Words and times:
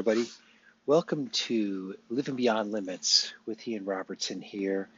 Everybody. 0.00 0.30
Welcome 0.86 1.28
to 1.28 1.94
Living 2.08 2.34
Beyond 2.34 2.72
Limits 2.72 3.34
with 3.44 3.68
Ian 3.68 3.84
Robertson 3.84 4.40
here. 4.40 4.88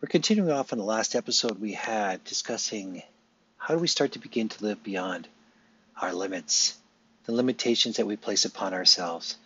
We're 0.00 0.08
continuing 0.08 0.50
off 0.50 0.72
on 0.72 0.78
the 0.78 0.86
last 0.86 1.14
episode 1.14 1.60
we 1.60 1.74
had 1.74 2.24
discussing 2.24 3.02
how 3.58 3.74
do 3.74 3.80
we 3.80 3.88
start 3.88 4.12
to 4.12 4.18
begin 4.18 4.48
to 4.48 4.64
live 4.64 4.82
beyond 4.82 5.28
our 6.00 6.14
limits, 6.14 6.78
the 7.26 7.34
limitations 7.34 7.98
that 7.98 8.06
we 8.06 8.16
place 8.16 8.46
upon 8.46 8.72
ourselves. 8.72 9.36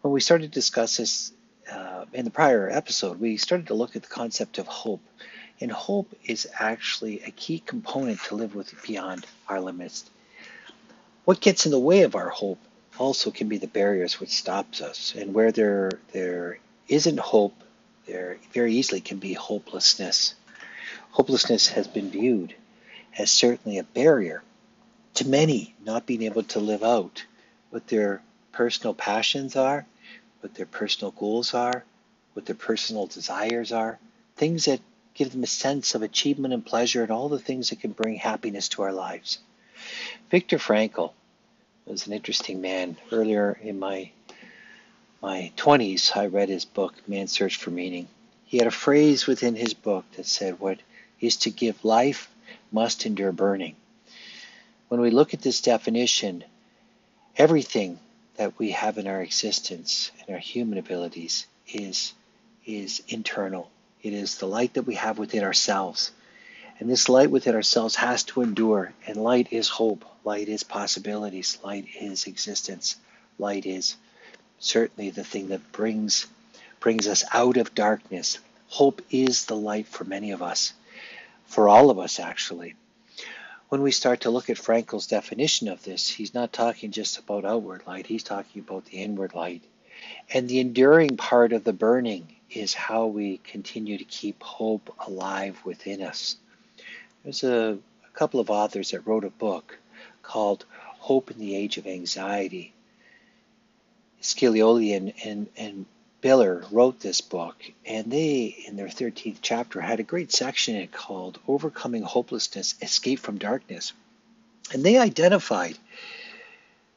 When 0.00 0.12
we 0.12 0.20
started 0.20 0.50
to 0.50 0.58
discuss 0.58 0.96
this 0.96 1.30
uh, 1.70 2.06
in 2.12 2.24
the 2.24 2.32
prior 2.32 2.68
episode, 2.68 3.20
we 3.20 3.36
started 3.36 3.68
to 3.68 3.74
look 3.74 3.94
at 3.94 4.02
the 4.02 4.08
concept 4.08 4.58
of 4.58 4.66
hope. 4.66 5.04
And 5.60 5.70
hope 5.70 6.12
is 6.24 6.48
actually 6.58 7.20
a 7.20 7.30
key 7.30 7.60
component 7.60 8.18
to 8.24 8.34
live 8.34 8.56
with 8.56 8.74
beyond 8.84 9.26
our 9.48 9.60
limits. 9.60 10.10
What 11.24 11.40
gets 11.40 11.66
in 11.66 11.70
the 11.70 11.78
way 11.78 12.02
of 12.02 12.16
our 12.16 12.30
hope 12.30 12.58
also 13.02 13.32
can 13.32 13.48
be 13.48 13.58
the 13.58 13.66
barriers 13.66 14.20
which 14.20 14.30
stops 14.30 14.80
us. 14.80 15.14
And 15.16 15.34
where 15.34 15.50
there 15.50 15.90
there 16.12 16.58
isn't 16.88 17.18
hope, 17.18 17.54
there 18.06 18.38
very 18.52 18.74
easily 18.74 19.00
can 19.00 19.18
be 19.18 19.32
hopelessness. 19.32 20.34
Hopelessness 21.10 21.68
has 21.68 21.88
been 21.88 22.10
viewed 22.10 22.54
as 23.18 23.30
certainly 23.30 23.78
a 23.78 23.84
barrier 23.84 24.42
to 25.14 25.28
many 25.28 25.74
not 25.84 26.06
being 26.06 26.22
able 26.22 26.44
to 26.44 26.60
live 26.60 26.84
out 26.84 27.24
what 27.70 27.88
their 27.88 28.22
personal 28.52 28.94
passions 28.94 29.56
are, 29.56 29.84
what 30.40 30.54
their 30.54 30.66
personal 30.66 31.10
goals 31.10 31.54
are, 31.54 31.84
what 32.34 32.46
their 32.46 32.54
personal 32.54 33.06
desires 33.06 33.72
are, 33.72 33.98
things 34.36 34.66
that 34.66 34.80
give 35.14 35.32
them 35.32 35.42
a 35.42 35.46
sense 35.46 35.94
of 35.94 36.02
achievement 36.02 36.54
and 36.54 36.64
pleasure 36.64 37.02
and 37.02 37.10
all 37.10 37.28
the 37.28 37.38
things 37.38 37.70
that 37.70 37.80
can 37.80 37.92
bring 37.92 38.16
happiness 38.16 38.68
to 38.68 38.82
our 38.82 38.92
lives. 38.92 39.38
Viktor 40.30 40.58
Frankl 40.58 41.12
was 41.86 42.06
an 42.06 42.12
interesting 42.12 42.60
man. 42.60 42.96
Earlier 43.10 43.58
in 43.62 43.78
my 43.78 44.10
my 45.22 45.52
20s, 45.56 46.16
I 46.16 46.26
read 46.26 46.48
his 46.48 46.64
book, 46.64 46.94
Man's 47.06 47.30
Search 47.30 47.56
for 47.56 47.70
Meaning. 47.70 48.08
He 48.44 48.58
had 48.58 48.66
a 48.66 48.72
phrase 48.72 49.26
within 49.26 49.54
his 49.54 49.72
book 49.72 50.04
that 50.16 50.26
said, 50.26 50.58
What 50.58 50.80
is 51.20 51.36
to 51.38 51.50
give 51.50 51.84
life 51.84 52.28
must 52.72 53.06
endure 53.06 53.32
burning. 53.32 53.76
When 54.88 55.00
we 55.00 55.10
look 55.10 55.32
at 55.32 55.40
this 55.40 55.60
definition, 55.60 56.44
everything 57.36 57.98
that 58.36 58.58
we 58.58 58.72
have 58.72 58.98
in 58.98 59.06
our 59.06 59.22
existence 59.22 60.10
and 60.20 60.34
our 60.34 60.40
human 60.40 60.78
abilities 60.78 61.46
is, 61.68 62.12
is 62.66 63.02
internal. 63.08 63.70
It 64.02 64.12
is 64.12 64.38
the 64.38 64.46
light 64.46 64.74
that 64.74 64.82
we 64.82 64.96
have 64.96 65.18
within 65.18 65.44
ourselves. 65.44 66.10
And 66.78 66.90
this 66.90 67.08
light 67.08 67.30
within 67.30 67.54
ourselves 67.54 67.96
has 67.96 68.24
to 68.24 68.42
endure, 68.42 68.92
and 69.06 69.16
light 69.16 69.48
is 69.52 69.68
hope. 69.68 70.04
Light 70.24 70.48
is 70.48 70.62
possibilities. 70.62 71.58
Light 71.62 71.86
is 72.00 72.26
existence. 72.26 72.96
Light 73.38 73.66
is 73.66 73.96
certainly 74.58 75.10
the 75.10 75.24
thing 75.24 75.48
that 75.48 75.72
brings 75.72 76.26
brings 76.80 77.06
us 77.06 77.24
out 77.32 77.56
of 77.56 77.74
darkness. 77.74 78.38
Hope 78.68 79.02
is 79.10 79.44
the 79.44 79.56
light 79.56 79.86
for 79.86 80.04
many 80.04 80.32
of 80.32 80.42
us, 80.42 80.72
for 81.46 81.68
all 81.68 81.90
of 81.90 81.98
us 81.98 82.18
actually. 82.18 82.74
When 83.68 83.82
we 83.82 83.92
start 83.92 84.22
to 84.22 84.30
look 84.30 84.50
at 84.50 84.58
Frankl's 84.58 85.06
definition 85.06 85.68
of 85.68 85.82
this, 85.82 86.08
he's 86.08 86.34
not 86.34 86.52
talking 86.52 86.90
just 86.90 87.18
about 87.18 87.44
outward 87.44 87.82
light, 87.86 88.06
he's 88.06 88.22
talking 88.22 88.60
about 88.60 88.86
the 88.86 88.98
inward 88.98 89.34
light. 89.34 89.62
And 90.28 90.48
the 90.48 90.60
enduring 90.60 91.16
part 91.16 91.52
of 91.52 91.64
the 91.64 91.72
burning 91.72 92.34
is 92.50 92.74
how 92.74 93.06
we 93.06 93.38
continue 93.38 93.96
to 93.98 94.04
keep 94.04 94.42
hope 94.42 94.94
alive 95.06 95.58
within 95.64 96.02
us. 96.02 96.36
There's 97.24 97.44
a, 97.44 97.78
a 98.04 98.18
couple 98.18 98.40
of 98.40 98.50
authors 98.50 98.90
that 98.90 99.06
wrote 99.06 99.24
a 99.24 99.30
book 99.30 99.78
called 100.22 100.64
Hope 100.74 101.30
in 101.30 101.38
the 101.38 101.56
Age 101.56 101.78
of 101.78 101.86
Anxiety. 101.86 102.72
Scioli 104.20 104.96
and, 104.96 105.12
and, 105.24 105.48
and 105.56 105.86
Biller 106.22 106.64
wrote 106.70 107.00
this 107.00 107.20
book, 107.20 107.56
and 107.84 108.10
they, 108.10 108.56
in 108.66 108.76
their 108.76 108.86
13th 108.86 109.38
chapter, 109.42 109.80
had 109.80 109.98
a 109.98 110.04
great 110.04 110.30
section 110.30 110.76
in 110.76 110.82
it 110.82 110.92
called 110.92 111.40
Overcoming 111.48 112.02
Hopelessness 112.02 112.76
Escape 112.80 113.18
from 113.18 113.38
Darkness. 113.38 113.92
And 114.72 114.84
they 114.84 114.98
identified 114.98 115.76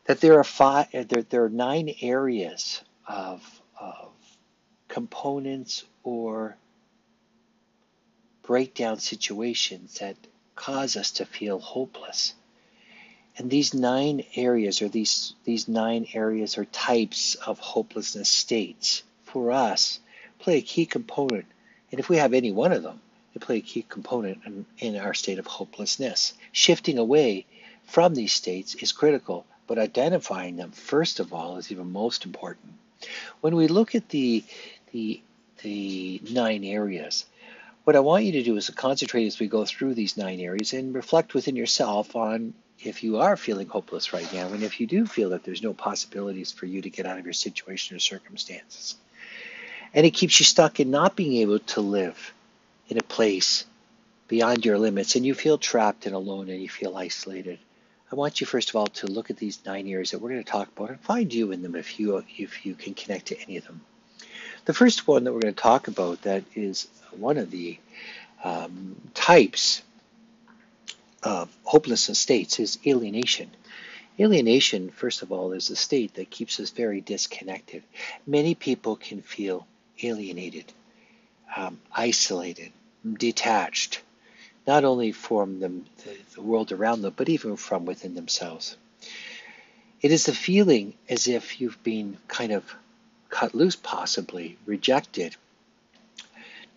that 0.06 0.22
there 0.22 0.40
are 0.40 0.44
five, 0.44 0.88
there, 0.92 1.24
there 1.24 1.44
are 1.44 1.50
nine 1.50 1.94
areas 2.02 2.82
of, 3.08 3.42
of 3.80 4.12
components 4.88 5.84
or 6.04 6.56
breakdown 8.46 9.00
situations 9.00 10.00
that 10.00 10.16
cause 10.56 10.96
us 10.96 11.12
to 11.12 11.26
feel 11.26 11.60
hopeless. 11.60 12.34
And 13.38 13.50
these 13.50 13.74
nine 13.74 14.24
areas, 14.36 14.82
or 14.82 14.88
these, 14.88 15.34
these 15.44 15.68
nine 15.68 16.08
areas 16.14 16.58
or 16.58 16.66
types 16.66 17.36
of 17.36 17.60
hopelessness 17.60 18.30
states, 18.30 19.04
for 19.24 19.52
us, 19.52 20.00
play 20.40 20.58
a 20.58 20.62
key 20.62 20.86
component. 20.86 21.46
And 21.92 22.00
if 22.00 22.08
we 22.08 22.18
have 22.18 22.34
any 22.34 22.52
one 22.52 22.72
of 22.72 22.84
them, 22.84 23.02
they 23.34 23.40
play 23.40 23.58
a 23.58 23.62
key 23.62 23.86
component 23.88 24.40
in, 24.46 24.66
in 24.78 24.96
our 24.96 25.14
state 25.14 25.40
of 25.40 25.48
hopelessness. 25.48 26.34
Shifting 26.54 26.98
away 26.98 27.46
from 27.86 28.14
these 28.14 28.32
states 28.32 28.76
is 28.76 28.94
critical, 28.94 29.46
but 29.68 29.78
identifying 29.78 30.56
them, 30.56 30.72
first 30.72 31.20
of 31.20 31.34
all, 31.34 31.58
is 31.58 31.72
even 31.72 31.92
most 31.92 32.24
important. 32.24 32.74
When 33.42 33.56
we 33.56 33.68
look 33.68 33.96
at 33.96 34.08
the, 34.10 34.44
the, 34.94 35.22
the 35.62 36.22
nine 36.32 36.64
areas, 36.64 37.26
what 37.86 37.96
I 37.96 38.00
want 38.00 38.26
you 38.26 38.32
to 38.34 38.44
do 38.44 38.58
is 38.58 38.66
to 38.66 38.72
concentrate 38.72 39.28
as 39.28 39.40
we 39.40 39.48
go 39.48 39.64
through 39.64 39.94
these 39.94 40.18
nine 40.18 40.40
areas 40.40 40.74
and 40.74 40.94
reflect 40.94 41.36
within 41.36 41.56
yourself 41.56 42.16
on 42.16 42.56
if 42.80 43.04
you 43.04 43.20
are 43.20 43.38
feeling 43.38 43.68
hopeless 43.68 44.12
right 44.12 44.32
now, 44.34 44.48
and 44.48 44.64
if 44.64 44.82
you 44.82 44.88
do 44.88 45.06
feel 45.06 45.30
that 45.30 45.44
there's 45.44 45.62
no 45.62 45.74
possibilities 45.74 46.52
for 46.52 46.66
you 46.66 46.82
to 46.82 46.90
get 46.90 47.06
out 47.06 47.20
of 47.20 47.26
your 47.26 47.34
situation 47.34 47.96
or 47.96 48.00
circumstances, 48.00 48.96
and 49.94 50.06
it 50.06 50.12
keeps 50.12 50.40
you 50.40 50.46
stuck 50.46 50.80
in 50.80 50.90
not 50.92 51.16
being 51.16 51.42
able 51.42 51.60
to 51.60 51.80
live 51.80 52.34
in 52.90 52.98
a 52.98 53.04
place 53.04 53.66
beyond 54.28 54.66
your 54.66 54.80
limits, 54.80 55.16
and 55.16 55.26
you 55.26 55.36
feel 55.36 55.60
trapped 55.60 56.08
and 56.08 56.16
alone 56.16 56.50
and 56.50 56.62
you 56.62 56.68
feel 56.68 56.98
isolated, 56.98 57.60
I 58.12 58.16
want 58.16 58.42
you 58.42 58.48
first 58.48 58.70
of 58.70 58.76
all 58.76 58.88
to 58.88 59.08
look 59.08 59.30
at 59.30 59.38
these 59.38 59.64
nine 59.64 59.88
areas 59.88 60.12
that 60.12 60.20
we're 60.20 60.30
going 60.30 60.44
to 60.44 60.52
talk 60.52 60.70
about 60.76 60.90
and 60.90 61.00
find 61.02 61.32
you 61.32 61.52
in 61.52 61.62
them 61.62 61.76
if 61.76 62.00
you 62.00 62.24
if 62.38 62.66
you 62.66 62.74
can 62.74 62.96
connect 62.96 63.28
to 63.28 63.40
any 63.42 63.58
of 63.58 63.66
them. 63.66 63.82
The 64.66 64.74
first 64.74 65.08
one 65.08 65.24
that 65.24 65.34
we're 65.34 65.42
going 65.42 65.54
to 65.54 65.62
talk 65.62 65.88
about 65.88 66.24
that 66.24 66.44
is 66.56 66.88
one 67.12 67.38
of 67.38 67.52
the 67.52 67.78
um, 68.44 68.96
types 69.14 69.84
of 71.22 71.56
hopelessness 71.64 72.20
states 72.20 72.60
is 72.60 72.80
alienation. 72.86 73.52
Alienation, 74.20 74.90
first 74.90 75.22
of 75.22 75.32
all, 75.32 75.52
is 75.52 75.70
a 75.70 75.76
state 75.76 76.16
that 76.16 76.30
keeps 76.30 76.60
us 76.60 76.72
very 76.72 77.02
disconnected. 77.02 77.84
Many 78.26 78.56
people 78.56 78.96
can 78.96 79.22
feel 79.22 79.68
alienated, 80.02 80.72
um, 81.56 81.80
isolated, 81.92 82.72
detached, 83.14 84.02
not 84.66 84.84
only 84.84 85.12
from 85.12 85.60
the, 85.60 85.68
the, 85.70 86.18
the 86.36 86.42
world 86.42 86.72
around 86.72 87.02
them, 87.02 87.14
but 87.16 87.30
even 87.30 87.56
from 87.56 87.86
within 87.86 88.16
themselves. 88.16 88.78
It 90.02 90.12
is 90.12 90.26
the 90.26 90.34
feeling 90.34 90.94
as 91.10 91.28
if 91.28 91.62
you've 91.62 91.82
been 91.84 92.18
kind 92.28 92.52
of 92.52 92.64
cut 93.36 93.54
loose, 93.54 93.76
possibly 93.76 94.58
rejected, 94.66 95.36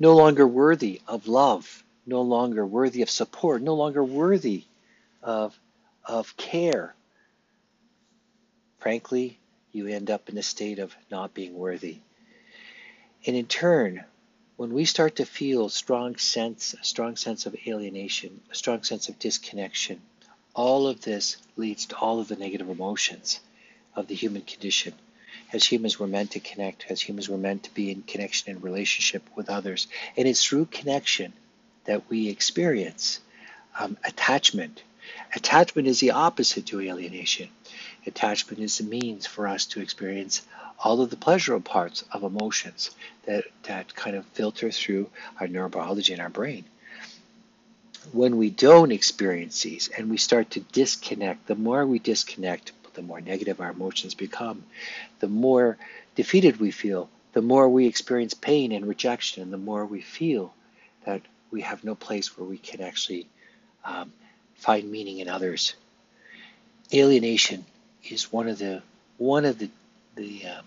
no 0.01 0.17
longer 0.17 0.45
worthy 0.45 1.01
of 1.07 1.29
love, 1.29 1.85
no 2.05 2.23
longer 2.23 2.67
worthy 2.67 3.01
of 3.03 3.09
support, 3.09 3.63
no 3.63 3.75
longer 3.75 4.03
worthy 4.03 4.65
of, 5.23 5.57
of 6.05 6.37
care. 6.37 6.97
Frankly, 8.81 9.39
you 9.71 9.87
end 9.87 10.11
up 10.11 10.29
in 10.29 10.37
a 10.37 10.43
state 10.43 10.81
of 10.81 10.93
not 11.13 11.33
being 11.33 11.55
worthy. 11.55 11.99
And 13.25 13.37
in 13.37 13.47
turn, 13.47 14.05
when 14.57 14.73
we 14.75 14.85
start 14.85 15.15
to 15.17 15.25
feel 15.25 15.69
strong 15.69 16.17
sense, 16.17 16.75
a 16.75 16.85
strong 16.85 17.15
sense 17.15 17.47
of 17.47 17.55
alienation, 17.69 18.41
a 18.51 18.57
strong 18.57 18.83
sense 18.83 19.09
of 19.09 19.21
disconnection, 19.21 20.01
all 20.55 20.89
of 20.89 21.03
this 21.03 21.37
leads 21.55 21.87
to 21.87 21.97
all 21.99 22.19
of 22.19 22.27
the 22.27 22.35
negative 22.35 22.69
emotions 22.69 23.39
of 23.95 24.09
the 24.09 24.17
human 24.17 24.43
condition. 24.43 24.95
As 25.53 25.65
humans, 25.65 25.99
we're 25.99 26.07
meant 26.07 26.33
to 26.33 26.41
connect. 26.41 26.87
As 26.91 27.01
humans, 27.01 27.29
we're 27.29 27.39
meant 27.39 27.63
to 27.65 27.75
be 27.75 27.91
in 27.91 28.03
connection 28.03 28.53
and 28.53 28.63
relationship 28.63 29.23
with 29.35 29.49
others. 29.49 29.87
And 30.17 30.29
it's 30.29 30.45
through 30.45 30.67
connection 30.67 31.33
that 31.85 32.11
we 32.11 32.29
experience 32.29 33.21
um, 33.79 33.97
attachment. 34.05 34.83
Attachment 35.35 35.89
is 35.89 36.01
the 36.01 36.11
opposite 36.11 36.67
to 36.67 36.81
alienation. 36.81 37.49
Attachment 38.07 38.63
is 38.63 38.77
the 38.79 38.85
means 38.85 39.27
for 39.27 39.47
us 39.47 39.65
to 39.67 39.81
experience 39.81 40.43
all 40.79 41.01
of 41.01 41.11
the 41.11 41.17
pleasurable 41.17 41.69
parts 41.69 42.05
of 42.13 42.23
emotions 42.23 42.91
that, 43.25 43.45
that 43.65 43.95
kind 43.95 44.17
of 44.17 44.25
filter 44.27 44.71
through 44.71 45.11
our 45.41 45.47
neurobiology 45.47 46.15
in 46.15 46.21
our 46.21 46.29
brain. 46.29 46.65
When 48.13 48.37
we 48.37 48.51
don't 48.51 48.93
experience 48.93 49.63
these 49.63 49.89
and 49.89 50.09
we 50.09 50.17
start 50.19 50.51
to 50.51 50.61
disconnect, 50.61 51.47
the 51.47 51.55
more 51.55 51.85
we 51.85 51.99
disconnect, 51.99 52.73
the 52.99 53.07
more 53.07 53.21
negative 53.21 53.61
our 53.61 53.71
emotions 53.71 54.15
become, 54.15 54.65
the 55.21 55.29
more 55.29 55.79
defeated 56.17 56.59
we 56.59 56.73
feel, 56.73 57.09
the 57.33 57.43
more 57.43 57.69
we 57.69 57.87
experience 57.87 58.35
pain 58.35 58.73
and 58.73 58.87
rejection, 58.87 59.45
and 59.45 59.53
the 59.53 59.57
more 59.71 59.87
we 59.87 60.01
feel 60.01 60.53
that 61.07 61.23
we 61.53 61.61
have 61.61 61.85
no 61.85 61.95
place 61.95 62.37
where 62.37 62.47
we 62.47 62.59
can 62.59 62.81
actually 62.81 63.27
um, 63.85 64.13
find 64.57 64.91
meaning 64.91 65.19
in 65.19 65.29
others. 65.29 65.75
Alienation 66.93 67.65
is 68.03 68.33
one 68.33 68.49
of 68.49 68.59
the 68.59 68.83
one 69.17 69.45
of 69.45 69.59
the 69.59 69.71
the 70.17 70.47
um, 70.47 70.65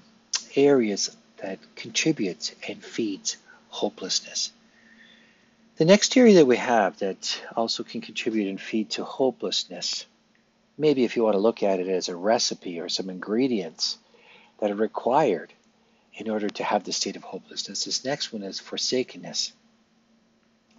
areas 0.55 1.15
that 1.41 1.59
contributes 1.75 2.55
and 2.65 2.81
feeds 2.81 3.35
hopelessness. 3.67 4.51
The 5.75 5.85
next 5.85 6.15
area 6.15 6.35
that 6.35 6.45
we 6.45 6.57
have 6.57 6.99
that 6.99 7.41
also 7.57 7.83
can 7.83 7.99
contribute 7.99 8.47
and 8.47 8.61
feed 8.61 8.91
to 8.91 9.03
hopelessness, 9.03 10.05
maybe 10.81 11.03
if 11.03 11.15
you 11.15 11.23
want 11.23 11.35
to 11.35 11.39
look 11.39 11.61
at 11.63 11.79
it 11.79 11.87
as 11.87 12.09
a 12.09 12.15
recipe 12.15 12.79
or 12.79 12.89
some 12.89 13.09
ingredients 13.09 13.97
that 14.59 14.71
are 14.71 14.75
required 14.75 15.53
in 16.15 16.29
order 16.29 16.49
to 16.49 16.63
have 16.63 16.83
the 16.83 16.91
state 16.91 17.15
of 17.15 17.23
hopelessness, 17.23 17.85
this 17.85 18.03
next 18.03 18.33
one 18.33 18.41
is 18.41 18.59
forsakenness. 18.59 19.53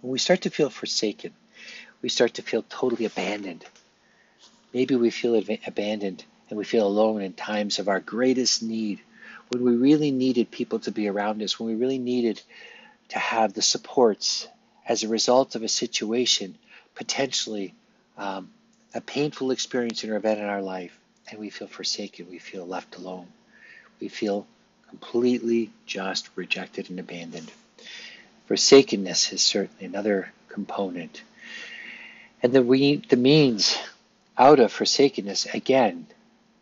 When 0.01 0.11
we 0.11 0.19
start 0.19 0.41
to 0.41 0.49
feel 0.49 0.69
forsaken, 0.69 1.31
we 2.01 2.09
start 2.09 2.33
to 2.35 2.41
feel 2.41 2.65
totally 2.67 3.05
abandoned. 3.05 3.65
Maybe 4.73 4.95
we 4.95 5.09
feel 5.09 5.41
abandoned 5.65 6.25
and 6.49 6.57
we 6.57 6.65
feel 6.65 6.85
alone 6.85 7.21
in 7.21 7.33
times 7.33 7.79
of 7.79 7.87
our 7.87 8.01
greatest 8.01 8.61
need, 8.61 8.99
when 9.49 9.63
we 9.63 9.75
really 9.75 10.11
needed 10.11 10.51
people 10.51 10.79
to 10.79 10.91
be 10.91 11.07
around 11.07 11.41
us, 11.41 11.57
when 11.57 11.69
we 11.69 11.75
really 11.75 11.97
needed 11.97 12.41
to 13.09 13.19
have 13.19 13.53
the 13.53 13.61
supports 13.61 14.47
as 14.85 15.03
a 15.03 15.07
result 15.07 15.55
of 15.55 15.63
a 15.63 15.69
situation, 15.69 16.57
potentially 16.93 17.73
um, 18.17 18.49
a 18.93 19.01
painful 19.01 19.51
experience 19.51 20.03
or 20.03 20.15
event 20.15 20.39
in 20.39 20.45
our 20.45 20.61
life, 20.61 20.97
and 21.29 21.39
we 21.39 21.49
feel 21.49 21.67
forsaken, 21.67 22.27
we 22.29 22.39
feel 22.39 22.65
left 22.65 22.97
alone, 22.97 23.27
we 23.99 24.07
feel 24.07 24.45
completely 24.89 25.71
just 25.85 26.29
rejected 26.35 26.89
and 26.89 26.99
abandoned. 26.99 27.51
Forsakenness 28.47 29.33
is 29.33 29.41
certainly 29.41 29.85
another 29.85 30.31
component. 30.49 31.21
And 32.43 32.53
the, 32.53 32.61
we, 32.61 32.97
the 32.97 33.15
means 33.15 33.77
out 34.37 34.59
of 34.59 34.71
forsakenness, 34.71 35.53
again, 35.53 36.05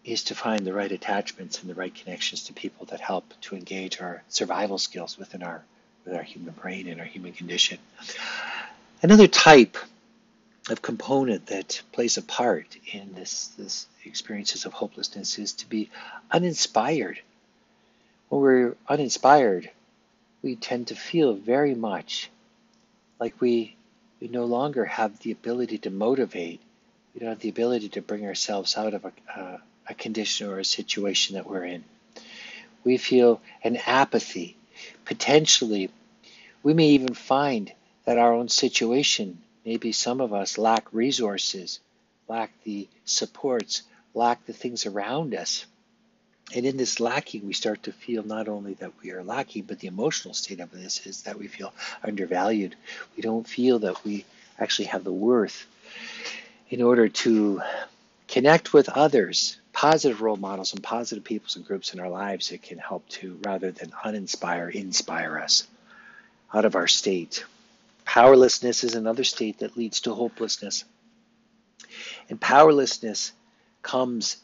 is 0.03 0.23
to 0.25 0.35
find 0.35 0.65
the 0.65 0.73
right 0.73 0.91
attachments 0.91 1.61
and 1.61 1.69
the 1.69 1.75
right 1.75 1.93
connections 1.93 2.45
to 2.45 2.53
people 2.53 2.85
that 2.87 2.99
help 2.99 3.33
to 3.41 3.55
engage 3.55 4.01
our 4.01 4.23
survival 4.29 4.77
skills 4.77 5.17
within 5.17 5.43
our 5.43 5.63
with 6.05 6.15
our 6.15 6.23
human 6.23 6.53
brain 6.53 6.87
and 6.87 6.99
our 6.99 7.05
human 7.05 7.31
condition. 7.31 7.77
Another 9.03 9.27
type 9.27 9.77
of 10.69 10.81
component 10.81 11.47
that 11.47 11.81
plays 11.91 12.17
a 12.17 12.21
part 12.21 12.77
in 12.91 13.13
this, 13.13 13.47
this 13.57 13.87
experiences 14.05 14.65
of 14.65 14.73
hopelessness 14.73 15.39
is 15.39 15.53
to 15.53 15.69
be 15.69 15.89
uninspired. 16.29 17.19
When 18.29 18.41
we're 18.41 18.75
uninspired, 18.87 19.69
we 20.41 20.55
tend 20.55 20.87
to 20.87 20.95
feel 20.95 21.33
very 21.33 21.75
much 21.75 22.29
like 23.19 23.39
we 23.41 23.75
we 24.19 24.27
no 24.27 24.45
longer 24.45 24.85
have 24.85 25.17
the 25.19 25.31
ability 25.31 25.79
to 25.79 25.89
motivate. 25.89 26.61
We 27.13 27.19
don't 27.19 27.29
have 27.29 27.39
the 27.39 27.49
ability 27.49 27.89
to 27.89 28.03
bring 28.03 28.27
ourselves 28.27 28.77
out 28.77 28.93
of 28.93 29.03
a, 29.05 29.11
uh, 29.35 29.57
a 29.87 29.93
condition 29.95 30.47
or 30.47 30.59
a 30.59 30.65
situation 30.65 31.33
that 31.33 31.49
we're 31.49 31.63
in. 31.63 31.83
We 32.83 32.97
feel 32.97 33.41
an 33.63 33.77
apathy 33.77 34.57
potentially 35.05 35.89
we 36.63 36.73
may 36.73 36.89
even 36.89 37.13
find 37.13 37.71
that 38.05 38.17
our 38.17 38.33
own 38.33 38.49
situation, 38.49 39.41
maybe 39.65 39.91
some 39.91 40.21
of 40.21 40.33
us 40.33 40.57
lack 40.57 40.85
resources, 40.93 41.79
lack 42.27 42.51
the 42.63 42.87
supports, 43.05 43.83
lack 44.13 44.45
the 44.45 44.53
things 44.53 44.85
around 44.85 45.35
us. 45.35 45.65
And 46.53 46.65
in 46.65 46.75
this 46.75 46.99
lacking, 46.99 47.47
we 47.47 47.53
start 47.53 47.83
to 47.83 47.93
feel 47.93 48.23
not 48.23 48.49
only 48.49 48.73
that 48.75 48.91
we 49.01 49.11
are 49.11 49.23
lacking, 49.23 49.63
but 49.63 49.79
the 49.79 49.87
emotional 49.87 50.33
state 50.33 50.59
of 50.59 50.71
this 50.71 51.05
is 51.05 51.21
that 51.23 51.39
we 51.39 51.47
feel 51.47 51.73
undervalued. 52.03 52.75
We 53.15 53.21
don't 53.21 53.47
feel 53.47 53.79
that 53.79 54.03
we 54.03 54.25
actually 54.59 54.85
have 54.85 55.03
the 55.03 55.13
worth 55.13 55.65
in 56.69 56.81
order 56.81 57.07
to 57.07 57.61
connect 58.27 58.73
with 58.73 58.89
others, 58.89 59.57
positive 59.73 60.21
role 60.21 60.37
models 60.37 60.73
and 60.73 60.83
positive 60.83 61.23
people 61.23 61.47
and 61.55 61.65
groups 61.65 61.93
in 61.93 61.99
our 61.99 62.09
lives 62.09 62.49
that 62.49 62.61
can 62.61 62.77
help 62.77 63.07
to, 63.09 63.39
rather 63.43 63.71
than 63.71 63.91
uninspire, 64.03 64.73
inspire 64.73 65.37
us 65.37 65.67
out 66.53 66.65
of 66.65 66.75
our 66.75 66.87
state. 66.87 67.45
Powerlessness 68.11 68.83
is 68.83 68.95
another 68.95 69.23
state 69.23 69.59
that 69.59 69.77
leads 69.77 70.01
to 70.01 70.13
hopelessness. 70.13 70.83
And 72.29 72.41
powerlessness 72.41 73.31
comes 73.83 74.35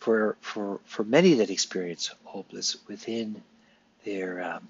for, 0.00 0.36
for, 0.40 0.80
for 0.86 1.04
many 1.04 1.34
that 1.34 1.50
experience 1.50 2.10
hopeless 2.24 2.78
within 2.88 3.44
their, 4.04 4.42
um, 4.42 4.66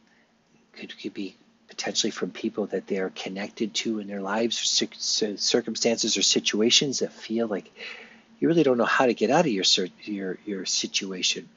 could, 0.74 1.00
could 1.00 1.14
be 1.14 1.34
potentially 1.68 2.10
from 2.10 2.30
people 2.30 2.66
that 2.66 2.88
they 2.88 2.98
are 2.98 3.08
connected 3.08 3.72
to 3.76 4.00
in 4.00 4.06
their 4.06 4.20
lives, 4.20 4.58
circumstances 4.58 6.18
or 6.18 6.22
situations 6.22 6.98
that 6.98 7.10
feel 7.10 7.46
like 7.46 7.72
you 8.38 8.48
really 8.48 8.64
don't 8.64 8.76
know 8.76 8.84
how 8.84 9.06
to 9.06 9.14
get 9.14 9.30
out 9.30 9.46
of 9.46 9.52
your 9.52 9.64
your 10.02 10.36
your 10.44 10.66
situation. 10.66 11.48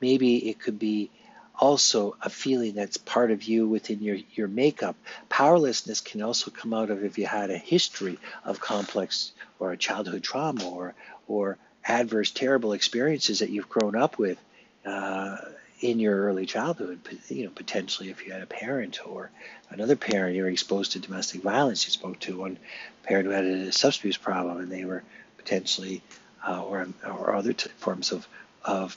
Maybe 0.00 0.48
it 0.48 0.58
could 0.58 0.78
be 0.78 1.10
also 1.58 2.16
a 2.20 2.30
feeling 2.30 2.74
that's 2.74 2.96
part 2.96 3.30
of 3.30 3.44
you 3.44 3.68
within 3.68 4.02
your, 4.02 4.18
your 4.34 4.48
makeup. 4.48 4.96
Powerlessness 5.28 6.00
can 6.00 6.22
also 6.22 6.50
come 6.50 6.74
out 6.74 6.90
of 6.90 7.04
if 7.04 7.18
you 7.18 7.26
had 7.26 7.50
a 7.50 7.58
history 7.58 8.18
of 8.44 8.60
complex 8.60 9.32
or 9.58 9.72
a 9.72 9.76
childhood 9.76 10.22
trauma 10.22 10.68
or, 10.68 10.94
or 11.28 11.58
adverse, 11.86 12.30
terrible 12.30 12.72
experiences 12.72 13.38
that 13.38 13.50
you've 13.50 13.68
grown 13.68 13.94
up 13.94 14.18
with 14.18 14.38
uh, 14.84 15.36
in 15.80 15.98
your 16.00 16.24
early 16.24 16.46
childhood. 16.46 17.00
You 17.28 17.44
know, 17.44 17.50
potentially 17.50 18.10
if 18.10 18.26
you 18.26 18.32
had 18.32 18.42
a 18.42 18.46
parent 18.46 19.06
or 19.06 19.30
another 19.70 19.96
parent, 19.96 20.36
you 20.36 20.42
were 20.42 20.48
exposed 20.48 20.92
to 20.92 20.98
domestic 20.98 21.42
violence. 21.42 21.86
You 21.86 21.92
spoke 21.92 22.18
to 22.20 22.38
one 22.38 22.58
parent 23.02 23.26
who 23.26 23.32
had 23.32 23.44
a 23.44 23.72
substance 23.72 23.98
abuse 23.98 24.16
problem, 24.16 24.58
and 24.58 24.70
they 24.70 24.84
were 24.84 25.02
potentially 25.36 26.02
uh, 26.46 26.62
or 26.62 26.88
or 27.04 27.34
other 27.34 27.52
t- 27.52 27.70
forms 27.78 28.12
of 28.12 28.26
of 28.64 28.96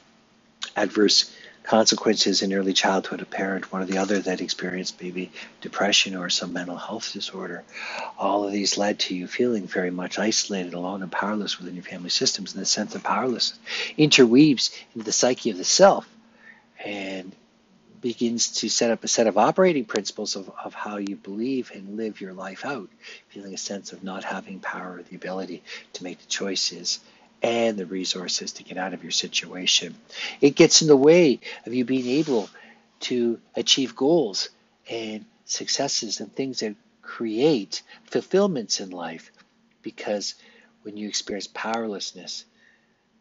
adverse 0.75 1.31
consequences 1.67 2.41
in 2.41 2.53
early 2.53 2.71
childhood, 2.71 3.21
a 3.21 3.25
parent, 3.25 3.73
one 3.73 3.81
or 3.81 3.85
the 3.85 3.97
other 3.97 4.19
that 4.19 4.39
experienced 4.39 5.01
maybe 5.01 5.31
depression 5.59 6.15
or 6.15 6.29
some 6.29 6.53
mental 6.53 6.77
health 6.77 7.11
disorder. 7.11 7.63
All 8.17 8.45
of 8.45 8.53
these 8.53 8.77
led 8.77 8.99
to 8.99 9.15
you 9.15 9.27
feeling 9.27 9.67
very 9.67 9.91
much 9.91 10.17
isolated, 10.17 10.73
alone, 10.73 11.03
and 11.03 11.11
powerless 11.11 11.59
within 11.59 11.75
your 11.75 11.83
family 11.83 12.09
systems. 12.09 12.53
And 12.53 12.61
the 12.61 12.65
sense 12.65 12.95
of 12.95 13.03
powerlessness 13.03 13.59
interweaves 13.97 14.71
into 14.95 15.03
the 15.03 15.11
psyche 15.11 15.49
of 15.49 15.57
the 15.57 15.65
self 15.65 16.07
and 16.83 17.35
begins 17.99 18.53
to 18.61 18.69
set 18.69 18.91
up 18.91 19.03
a 19.03 19.07
set 19.09 19.27
of 19.27 19.37
operating 19.37 19.83
principles 19.83 20.37
of, 20.37 20.49
of 20.63 20.73
how 20.73 20.97
you 20.97 21.17
believe 21.17 21.71
and 21.73 21.97
live 21.97 22.21
your 22.21 22.31
life 22.31 22.63
out, 22.63 22.89
feeling 23.27 23.53
a 23.53 23.57
sense 23.57 23.91
of 23.91 24.03
not 24.03 24.23
having 24.23 24.61
power 24.61 24.97
or 24.97 25.03
the 25.03 25.17
ability 25.17 25.63
to 25.93 26.03
make 26.05 26.19
the 26.19 26.27
choices 26.27 27.01
and 27.41 27.77
the 27.77 27.85
resources 27.85 28.53
to 28.53 28.63
get 28.63 28.77
out 28.77 28.93
of 28.93 29.03
your 29.03 29.11
situation. 29.11 29.95
It 30.41 30.55
gets 30.55 30.81
in 30.81 30.87
the 30.87 30.97
way 30.97 31.39
of 31.65 31.73
you 31.73 31.85
being 31.85 32.07
able 32.07 32.49
to 33.01 33.39
achieve 33.55 33.95
goals 33.95 34.49
and 34.89 35.25
successes 35.45 36.19
and 36.19 36.33
things 36.33 36.61
that 36.61 36.75
create 37.01 37.83
fulfillments 38.05 38.79
in 38.79 38.89
life 38.89 39.31
because 39.81 40.35
when 40.83 40.97
you 40.97 41.07
experience 41.07 41.47
powerlessness, 41.47 42.45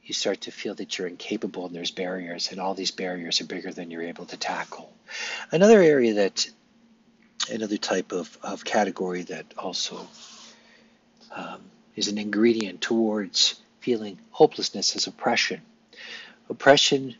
you 0.02 0.14
start 0.14 0.42
to 0.42 0.52
feel 0.52 0.74
that 0.74 0.96
you're 0.96 1.08
incapable 1.08 1.66
and 1.66 1.74
there's 1.74 1.90
barriers, 1.90 2.52
and 2.52 2.60
all 2.60 2.74
these 2.74 2.92
barriers 2.92 3.40
are 3.40 3.46
bigger 3.46 3.72
than 3.72 3.90
you're 3.90 4.02
able 4.02 4.24
to 4.26 4.36
tackle. 4.36 4.92
Another 5.50 5.82
area 5.82 6.14
that, 6.14 6.48
another 7.50 7.76
type 7.76 8.12
of, 8.12 8.38
of 8.42 8.64
category 8.64 9.22
that 9.22 9.46
also 9.58 10.06
um, 11.34 11.60
is 11.96 12.06
an 12.08 12.18
ingredient 12.18 12.80
towards 12.80 13.60
feeling 13.86 14.18
hopelessness 14.32 14.96
as 14.96 15.06
oppression. 15.06 15.60
Oppression 16.50 17.14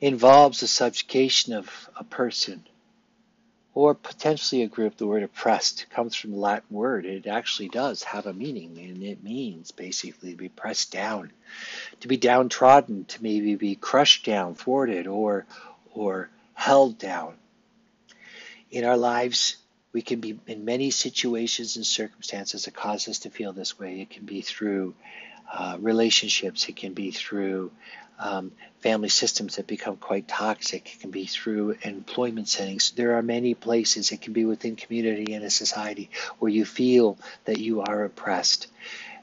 involves 0.00 0.60
the 0.60 0.66
subjugation 0.66 1.52
of 1.52 1.90
a 1.94 2.02
person 2.02 2.64
or 3.74 3.94
potentially 3.94 4.62
a 4.62 4.66
group. 4.66 4.96
The 4.96 5.06
word 5.06 5.22
oppressed 5.22 5.84
comes 5.90 6.16
from 6.16 6.30
the 6.30 6.38
Latin 6.38 6.74
word. 6.74 7.04
It 7.04 7.26
actually 7.26 7.68
does 7.68 8.02
have 8.02 8.24
a 8.24 8.32
meaning, 8.32 8.78
and 8.78 9.02
it 9.02 9.22
means 9.22 9.72
basically 9.72 10.30
to 10.30 10.38
be 10.38 10.48
pressed 10.48 10.90
down, 10.90 11.30
to 12.00 12.08
be 12.08 12.16
downtrodden, 12.16 13.04
to 13.04 13.22
maybe 13.22 13.54
be 13.54 13.74
crushed 13.74 14.24
down, 14.24 14.54
thwarted, 14.54 15.06
or 15.06 15.44
or 15.92 16.30
held 16.54 16.96
down. 16.96 17.34
In 18.70 18.86
our 18.86 18.96
lives, 18.96 19.58
we 19.92 20.00
can 20.00 20.20
be 20.20 20.40
in 20.46 20.64
many 20.64 20.90
situations 20.90 21.76
and 21.76 21.84
circumstances 21.84 22.64
that 22.64 22.74
cause 22.74 23.06
us 23.06 23.18
to 23.18 23.30
feel 23.30 23.52
this 23.52 23.78
way. 23.78 24.00
It 24.00 24.08
can 24.08 24.24
be 24.24 24.40
through 24.40 24.94
uh, 25.52 25.76
relationships. 25.80 26.68
It 26.68 26.76
can 26.76 26.94
be 26.94 27.10
through 27.10 27.70
um, 28.18 28.52
family 28.80 29.08
systems 29.08 29.56
that 29.56 29.66
become 29.66 29.96
quite 29.96 30.28
toxic. 30.28 30.94
It 30.94 31.00
can 31.00 31.10
be 31.10 31.26
through 31.26 31.76
employment 31.82 32.48
settings. 32.48 32.92
There 32.92 33.16
are 33.16 33.22
many 33.22 33.54
places. 33.54 34.12
It 34.12 34.20
can 34.20 34.32
be 34.32 34.44
within 34.44 34.76
community 34.76 35.34
and 35.34 35.44
a 35.44 35.50
society 35.50 36.10
where 36.38 36.50
you 36.50 36.64
feel 36.64 37.18
that 37.44 37.58
you 37.58 37.80
are 37.82 38.04
oppressed 38.04 38.68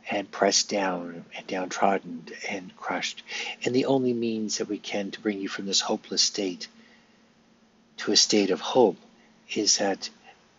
and 0.09 0.29
pressed 0.29 0.69
down 0.69 1.25
and 1.37 1.47
downtrodden 1.47 2.25
and 2.49 2.75
crushed. 2.75 3.23
And 3.63 3.73
the 3.73 3.85
only 3.85 4.13
means 4.13 4.57
that 4.57 4.67
we 4.67 4.77
can 4.77 5.11
to 5.11 5.21
bring 5.21 5.39
you 5.39 5.47
from 5.47 5.65
this 5.65 5.81
hopeless 5.81 6.21
state 6.21 6.67
to 7.97 8.11
a 8.11 8.17
state 8.17 8.49
of 8.49 8.59
hope 8.59 8.97
is 9.53 9.77
that 9.77 10.09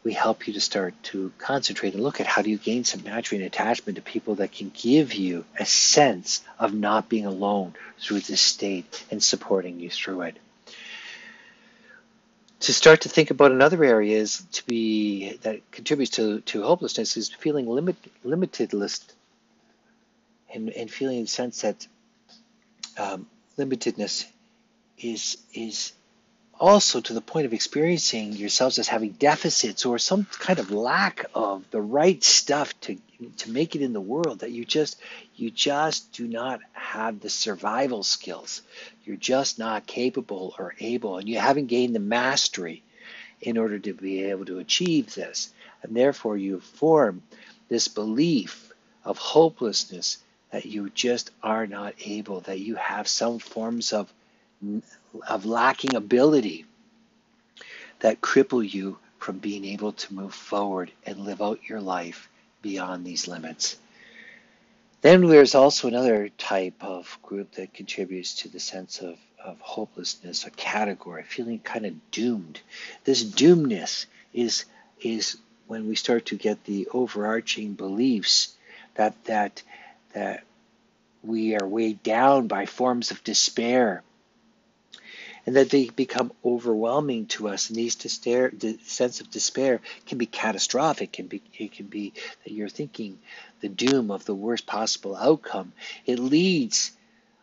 we 0.05 0.13
help 0.13 0.47
you 0.47 0.55
to 0.55 0.61
start 0.61 0.95
to 1.03 1.33
concentrate 1.39 1.95
and 1.95 2.03
look 2.03 2.21
at 2.21 2.27
how 2.27 2.43
do 2.43 2.51
you 2.51 2.59
gain 2.59 2.85
some 2.85 3.03
nurturing 3.03 3.43
attachment 3.43 3.97
to 3.97 4.03
people 4.03 4.37
that 4.37 4.53
can 4.53 4.71
give 4.75 5.15
you 5.15 5.45
a 5.59 5.65
sense 5.65 6.43
of 6.59 6.75
not 6.75 7.09
being 7.09 7.27
alone 7.27 7.75
through 8.01 8.21
this 8.21 8.41
state 8.41 9.05
and 9.11 9.23
supporting 9.23 9.79
you 9.79 9.91
through 9.91 10.23
it. 10.23 10.37
To 12.61 12.73
start 12.73 13.03
to 13.03 13.09
think 13.09 13.31
about 13.31 13.51
another 13.51 13.83
area 13.85 14.19
is 14.19 14.45
to 14.53 14.67
be 14.67 15.37
that 15.43 15.69
contributes 15.73 16.13
to, 16.13 16.41
to 16.41 16.63
hopelessness 16.63 17.17
is 17.17 17.31
feeling 17.31 17.67
limit, 17.67 17.97
limitedless 18.25 19.03
and, 20.53 20.71
and 20.71 20.91
feeling 20.91 21.23
a 21.23 21.27
sense 21.27 21.63
that 21.63 21.87
um, 22.99 23.27
limitedness 23.59 24.27
is 24.99 25.39
is 25.55 25.93
also 26.59 27.01
to 27.01 27.13
the 27.13 27.21
point 27.21 27.47
of 27.47 27.53
experiencing 27.53 28.33
yourselves 28.33 28.79
as 28.79 28.89
having 28.89 29.11
deficits 29.13 29.85
or 29.85 29.99
some 29.99 30.27
kind 30.39 30.59
of 30.59 30.71
lack 30.71 31.25
of 31.35 31.65
the 31.71 31.81
right 31.81 32.23
stuff 32.23 32.79
to 32.81 32.97
to 33.37 33.51
make 33.51 33.77
it 33.77 33.83
in 33.83 33.93
the 33.93 34.01
world 34.01 34.41
that 34.41 34.51
you 34.51 34.65
just 34.65 34.99
you 35.37 35.51
just 35.51 36.13
do 36.13 36.27
not 36.27 36.61
have 36.73 37.21
the 37.21 37.31
survival 37.31 38.03
skills. 38.03 38.63
You're 39.05 39.17
just 39.17 39.59
not 39.59 39.87
capable 39.87 40.55
or 40.59 40.75
able 40.79 41.19
and 41.19 41.29
you 41.29 41.39
haven't 41.39 41.67
gained 41.67 41.95
the 41.95 42.01
mastery 42.01 42.83
in 43.41 43.59
order 43.59 43.79
to 43.79 43.93
be 43.93 44.25
able 44.25 44.45
to 44.47 44.59
achieve 44.59 45.15
this. 45.15 45.53
And 45.83 45.97
therefore 45.97 46.37
you 46.37 46.61
form 46.61 47.23
this 47.69 47.89
belief 47.89 48.73
of 49.05 49.19
hopelessness 49.19 50.19
that 50.51 50.67
you 50.67 50.91
just 50.91 51.31
are 51.43 51.67
not 51.67 51.95
able 52.05 52.41
that 52.43 52.61
you 52.61 52.77
have 52.77 53.09
some 53.09 53.39
forms 53.39 53.93
of 53.93 54.13
of 55.26 55.45
lacking 55.45 55.95
ability 55.95 56.64
that 58.00 58.21
cripple 58.21 58.69
you 58.69 58.99
from 59.19 59.38
being 59.38 59.64
able 59.64 59.92
to 59.92 60.14
move 60.14 60.35
forward 60.35 60.90
and 61.07 61.19
live 61.25 61.40
out 61.40 61.69
your 61.69 61.81
life 61.81 62.28
beyond 62.61 63.04
these 63.04 63.28
limits. 63.28 63.76
Then 65.00 65.26
there's 65.26 65.54
also 65.54 65.88
another 65.88 66.28
type 66.31 66.75
of 66.81 67.19
group 67.23 67.52
that 67.52 67.75
contributes 67.75 68.37
to 68.37 68.49
the 68.49 68.61
sense 68.61 69.00
of, 69.00 69.16
of 69.45 69.61
hopelessness, 69.61 70.47
a 70.47 70.50
category, 70.50 71.25
feeling 71.25 71.59
kind 71.59 71.87
of 71.87 72.11
doomed. 72.11 72.61
This 73.04 73.25
doomness 73.25 74.07
is 74.33 74.64
is 75.00 75.37
when 75.66 75.88
we 75.88 75.97
start 75.97 76.26
to 76.26 76.37
get 76.37 76.64
the 76.64 76.87
overarching 76.92 77.75
beliefs 77.75 78.54
that 78.95 79.25
that 79.25 79.62
that 80.12 80.45
we 81.23 81.57
are 81.57 81.66
weighed 81.66 82.02
down 82.02 82.47
by 82.47 82.66
forms 82.66 83.11
of 83.11 83.25
despair 83.25 84.02
and 85.47 85.57
that 85.57 85.71
they 85.71 85.89
become 85.91 86.33
overwhelming 86.45 87.27
to 87.27 87.49
us. 87.49 87.69
And 87.69 87.77
these 87.77 87.97
despair, 87.97 88.51
the 88.57 88.79
sense 88.85 89.21
of 89.21 89.31
despair 89.31 89.81
can 90.07 90.19
be 90.19 90.27
catastrophic. 90.27 91.11
It 91.11 91.13
can 91.13 91.27
be, 91.27 91.43
it 91.59 91.73
can 91.73 91.87
be 91.87 92.13
that 92.45 92.53
you're 92.53 92.69
thinking 92.69 93.19
the 93.61 93.69
doom 93.69 94.11
of 94.11 94.25
the 94.25 94.35
worst 94.35 94.67
possible 94.67 95.17
outcome. 95.17 95.73
It 96.07 96.19
leads 96.19 96.93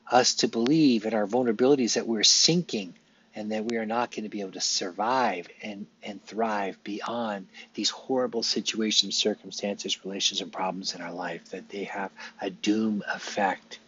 us 0.10 0.36
to 0.36 0.48
believe 0.48 1.06
in 1.06 1.14
our 1.14 1.28
vulnerabilities 1.28 1.94
that 1.94 2.08
we're 2.08 2.24
sinking 2.24 2.94
and 3.36 3.52
that 3.52 3.66
we 3.66 3.78
are 3.78 3.86
not 3.86 4.12
going 4.12 4.24
to 4.24 4.30
be 4.30 4.42
able 4.42 4.52
to 4.52 4.62
survive 4.62 5.48
and, 5.62 5.86
and 6.04 6.24
thrive 6.26 6.78
beyond 6.84 7.48
these 7.74 7.90
horrible 7.90 8.44
situations, 8.44 9.16
circumstances, 9.16 10.04
relations, 10.04 10.42
and 10.42 10.52
problems 10.52 10.96
in 10.96 11.02
our 11.02 11.14
life, 11.14 11.46
that 11.52 11.70
they 11.70 11.84
have 11.84 12.12
a 12.42 12.50
doom 12.50 13.04
effect. 13.14 13.80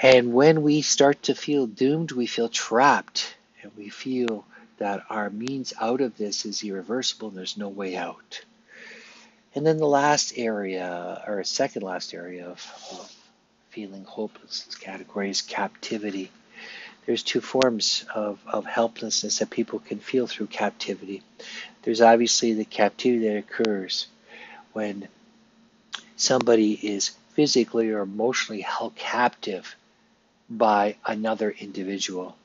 And 0.00 0.32
when 0.32 0.62
we 0.62 0.82
start 0.82 1.24
to 1.24 1.34
feel 1.34 1.66
doomed, 1.66 2.12
we 2.12 2.26
feel 2.26 2.48
trapped 2.48 3.34
and 3.62 3.72
we 3.76 3.88
feel 3.88 4.44
that 4.78 5.02
our 5.10 5.28
means 5.28 5.72
out 5.80 6.00
of 6.00 6.16
this 6.16 6.46
is 6.46 6.62
irreversible 6.62 7.28
and 7.28 7.36
there's 7.36 7.56
no 7.56 7.68
way 7.68 7.96
out. 7.96 8.44
And 9.56 9.66
then 9.66 9.78
the 9.78 9.88
last 9.88 10.34
area, 10.36 11.24
or 11.26 11.42
second 11.42 11.82
last 11.82 12.14
area 12.14 12.46
of, 12.46 12.64
of 12.92 13.12
feeling 13.70 14.04
hopeless 14.04 14.72
category 14.76 15.30
is 15.30 15.42
captivity. 15.42 16.30
There's 17.04 17.24
two 17.24 17.40
forms 17.40 18.04
of, 18.14 18.38
of 18.46 18.66
helplessness 18.66 19.40
that 19.40 19.50
people 19.50 19.80
can 19.80 19.98
feel 19.98 20.28
through 20.28 20.46
captivity. 20.46 21.22
There's 21.82 22.02
obviously 22.02 22.52
the 22.52 22.64
captivity 22.64 23.26
that 23.28 23.38
occurs 23.38 24.06
when 24.74 25.08
somebody 26.14 26.74
is 26.74 27.16
physically 27.32 27.90
or 27.90 28.00
emotionally 28.00 28.60
held 28.60 28.94
captive 28.94 29.74
by 30.48 30.96
another 31.04 31.50
individual. 31.50 32.36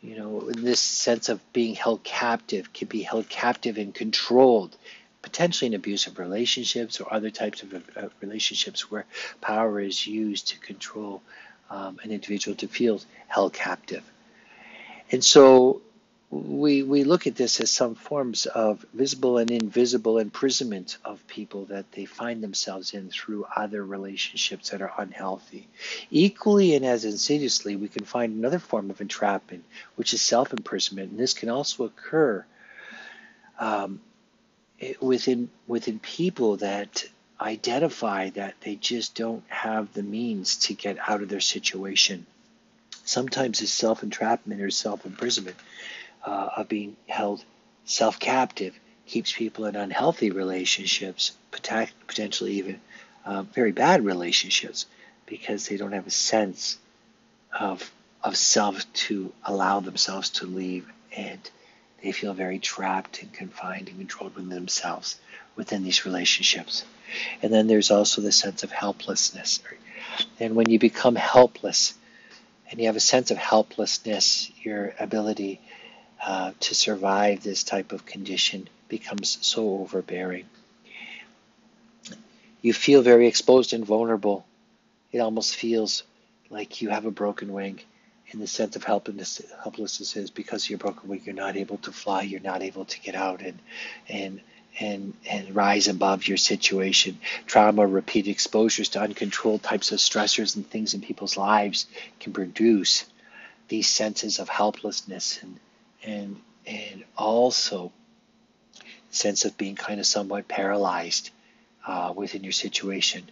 You 0.00 0.16
know, 0.16 0.40
this 0.50 0.80
sense 0.80 1.28
of 1.28 1.40
being 1.52 1.74
held 1.74 2.04
captive, 2.04 2.72
can 2.72 2.88
be 2.88 3.02
held 3.02 3.28
captive 3.28 3.78
and 3.78 3.94
controlled, 3.94 4.76
potentially 5.22 5.66
in 5.66 5.74
abusive 5.74 6.18
relationships 6.18 7.00
or 7.00 7.12
other 7.12 7.30
types 7.30 7.62
of 7.62 7.74
relationships 8.20 8.90
where 8.90 9.06
power 9.40 9.80
is 9.80 10.06
used 10.06 10.48
to 10.48 10.58
control 10.60 11.22
um, 11.70 11.98
an 12.02 12.12
individual 12.12 12.56
to 12.56 12.68
feel 12.68 13.00
held 13.26 13.52
captive. 13.52 14.04
And 15.10 15.24
so 15.24 15.82
we, 16.30 16.82
we 16.82 17.04
look 17.04 17.26
at 17.26 17.36
this 17.36 17.58
as 17.60 17.70
some 17.70 17.94
forms 17.94 18.44
of 18.44 18.84
visible 18.92 19.38
and 19.38 19.50
invisible 19.50 20.18
imprisonment 20.18 20.98
of 21.02 21.26
people 21.26 21.64
that 21.66 21.90
they 21.92 22.04
find 22.04 22.42
themselves 22.42 22.92
in 22.92 23.08
through 23.08 23.46
other 23.56 23.82
relationships 23.82 24.70
that 24.70 24.82
are 24.82 24.92
unhealthy. 24.98 25.66
Equally 26.10 26.74
and 26.74 26.84
as 26.84 27.06
insidiously, 27.06 27.76
we 27.76 27.88
can 27.88 28.04
find 28.04 28.34
another 28.34 28.58
form 28.58 28.90
of 28.90 29.00
entrapment, 29.00 29.64
which 29.96 30.12
is 30.12 30.20
self 30.20 30.52
imprisonment. 30.52 31.12
And 31.12 31.18
this 31.18 31.32
can 31.32 31.48
also 31.48 31.84
occur 31.84 32.44
um, 33.58 34.00
within, 35.00 35.48
within 35.66 35.98
people 35.98 36.58
that 36.58 37.04
identify 37.40 38.28
that 38.30 38.54
they 38.60 38.74
just 38.74 39.14
don't 39.14 39.44
have 39.48 39.94
the 39.94 40.02
means 40.02 40.56
to 40.56 40.74
get 40.74 40.98
out 41.08 41.22
of 41.22 41.30
their 41.30 41.40
situation. 41.40 42.26
Sometimes 43.04 43.62
it's 43.62 43.72
self 43.72 44.02
entrapment 44.02 44.60
or 44.60 44.70
self 44.70 45.06
imprisonment 45.06 45.56
uh, 46.24 46.50
of 46.56 46.68
being 46.68 46.96
held 47.06 47.44
self 47.84 48.18
captive 48.18 48.78
keeps 49.06 49.32
people 49.32 49.64
in 49.64 49.76
unhealthy 49.76 50.30
relationships, 50.30 51.32
potentially 51.50 52.52
even 52.52 52.80
uh, 53.24 53.42
very 53.42 53.72
bad 53.72 54.04
relationships, 54.04 54.86
because 55.26 55.66
they 55.68 55.76
don't 55.76 55.92
have 55.92 56.06
a 56.06 56.10
sense 56.10 56.78
of 57.58 57.90
of 58.22 58.36
self 58.36 58.90
to 58.92 59.32
allow 59.44 59.80
themselves 59.80 60.30
to 60.30 60.46
leave, 60.46 60.86
and 61.16 61.50
they 62.02 62.12
feel 62.12 62.34
very 62.34 62.58
trapped 62.58 63.22
and 63.22 63.32
confined 63.32 63.88
and 63.88 63.98
controlled 63.98 64.34
within 64.34 64.50
themselves 64.50 65.18
within 65.58 65.82
these 65.82 66.06
relationships. 66.06 66.84
And 67.42 67.52
then 67.52 67.66
there's 67.66 67.90
also 67.90 68.22
the 68.22 68.32
sense 68.32 68.62
of 68.62 68.70
helplessness. 68.70 69.60
And 70.38 70.54
when 70.54 70.70
you 70.70 70.78
become 70.78 71.16
helpless, 71.16 71.94
and 72.70 72.78
you 72.80 72.86
have 72.86 72.96
a 72.96 73.00
sense 73.00 73.30
of 73.30 73.38
helplessness, 73.38 74.50
your 74.62 74.94
ability 75.00 75.60
uh, 76.28 76.52
to 76.60 76.74
survive 76.74 77.42
this 77.42 77.64
type 77.64 77.90
of 77.90 78.04
condition 78.04 78.68
becomes 78.90 79.38
so 79.40 79.78
overbearing. 79.80 80.44
You 82.60 82.74
feel 82.74 83.00
very 83.00 83.26
exposed 83.26 83.72
and 83.72 83.82
vulnerable. 83.82 84.44
It 85.10 85.20
almost 85.20 85.56
feels 85.56 86.02
like 86.50 86.82
you 86.82 86.90
have 86.90 87.06
a 87.06 87.10
broken 87.10 87.50
wing. 87.54 87.80
In 88.30 88.40
the 88.40 88.46
sense 88.46 88.76
of 88.76 88.84
helplessness, 88.84 89.40
helplessness 89.62 90.16
is 90.16 90.28
because 90.28 90.64
of 90.64 90.70
your 90.70 90.78
broken 90.78 91.08
wing, 91.08 91.22
you're 91.24 91.34
not 91.34 91.56
able 91.56 91.78
to 91.78 91.92
fly, 91.92 92.20
you're 92.20 92.40
not 92.40 92.62
able 92.62 92.84
to 92.84 93.00
get 93.00 93.14
out 93.14 93.40
and 93.40 93.58
and 94.06 94.42
and 94.78 95.14
and 95.30 95.56
rise 95.56 95.88
above 95.88 96.28
your 96.28 96.36
situation. 96.36 97.18
Trauma, 97.46 97.86
repeated 97.86 98.30
exposures 98.30 98.90
to 98.90 99.00
uncontrolled 99.00 99.62
types 99.62 99.92
of 99.92 99.98
stressors 99.98 100.56
and 100.56 100.68
things 100.68 100.92
in 100.92 101.00
people's 101.00 101.38
lives 101.38 101.86
can 102.20 102.34
produce 102.34 103.06
these 103.68 103.88
senses 103.88 104.38
of 104.38 104.50
helplessness 104.50 105.38
and 105.42 105.58
and 106.04 106.40
and 106.66 107.04
also 107.16 107.92
sense 109.10 109.44
of 109.44 109.56
being 109.56 109.74
kind 109.74 110.00
of 110.00 110.06
somewhat 110.06 110.48
paralyzed 110.48 111.30
uh, 111.86 112.12
within 112.14 112.44
your 112.44 112.52
situation. 112.52 113.24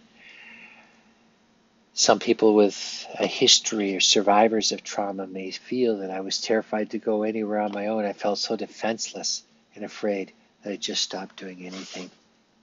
Some 1.93 2.19
people 2.19 2.53
with 2.55 3.07
a 3.19 3.25
history 3.25 3.95
or 3.95 3.99
survivors 3.99 4.71
of 4.71 4.83
trauma 4.83 5.25
may 5.27 5.51
feel 5.51 5.97
that 5.97 6.11
I 6.11 6.21
was 6.21 6.39
terrified 6.39 6.91
to 6.91 6.99
go 6.99 7.23
anywhere 7.23 7.59
on 7.59 7.71
my 7.71 7.87
own. 7.87 8.05
I 8.05 8.13
felt 8.13 8.39
so 8.39 8.55
defenseless 8.55 9.43
and 9.75 9.83
afraid 9.83 10.31
that 10.63 10.73
I 10.73 10.75
just 10.75 11.01
stopped 11.01 11.37
doing 11.37 11.65
anything. 11.65 12.11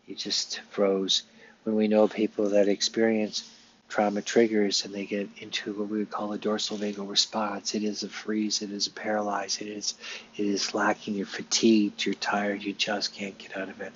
You 0.06 0.14
just 0.14 0.60
froze. 0.70 1.22
When 1.64 1.76
we 1.76 1.88
know 1.88 2.06
people 2.06 2.50
that 2.50 2.68
experience 2.68 3.48
trauma 3.94 4.20
triggers 4.20 4.84
and 4.84 4.92
they 4.92 5.04
get 5.04 5.28
into 5.38 5.72
what 5.72 5.88
we 5.88 5.98
would 5.98 6.10
call 6.10 6.32
a 6.32 6.38
dorsal 6.38 6.76
vagal 6.76 7.08
response. 7.08 7.76
It 7.76 7.84
is 7.84 8.02
a 8.02 8.08
freeze, 8.08 8.60
it 8.60 8.72
is 8.72 8.88
a 8.88 8.90
paralyze, 8.90 9.60
it 9.60 9.68
is 9.68 9.94
it 10.36 10.44
is 10.44 10.74
lacking, 10.74 11.14
you're 11.14 11.26
fatigued, 11.26 12.04
you're 12.04 12.16
tired, 12.16 12.64
you 12.64 12.72
just 12.72 13.14
can't 13.14 13.38
get 13.38 13.56
out 13.56 13.68
of 13.68 13.80
it. 13.80 13.92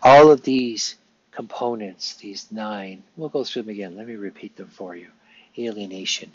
All 0.00 0.30
of 0.30 0.42
these 0.42 0.94
components, 1.32 2.14
these 2.14 2.46
nine, 2.52 3.02
we'll 3.16 3.28
go 3.28 3.42
through 3.42 3.62
them 3.62 3.70
again. 3.70 3.96
Let 3.96 4.06
me 4.06 4.14
repeat 4.14 4.54
them 4.54 4.68
for 4.68 4.94
you. 4.94 5.08
Alienation. 5.58 6.30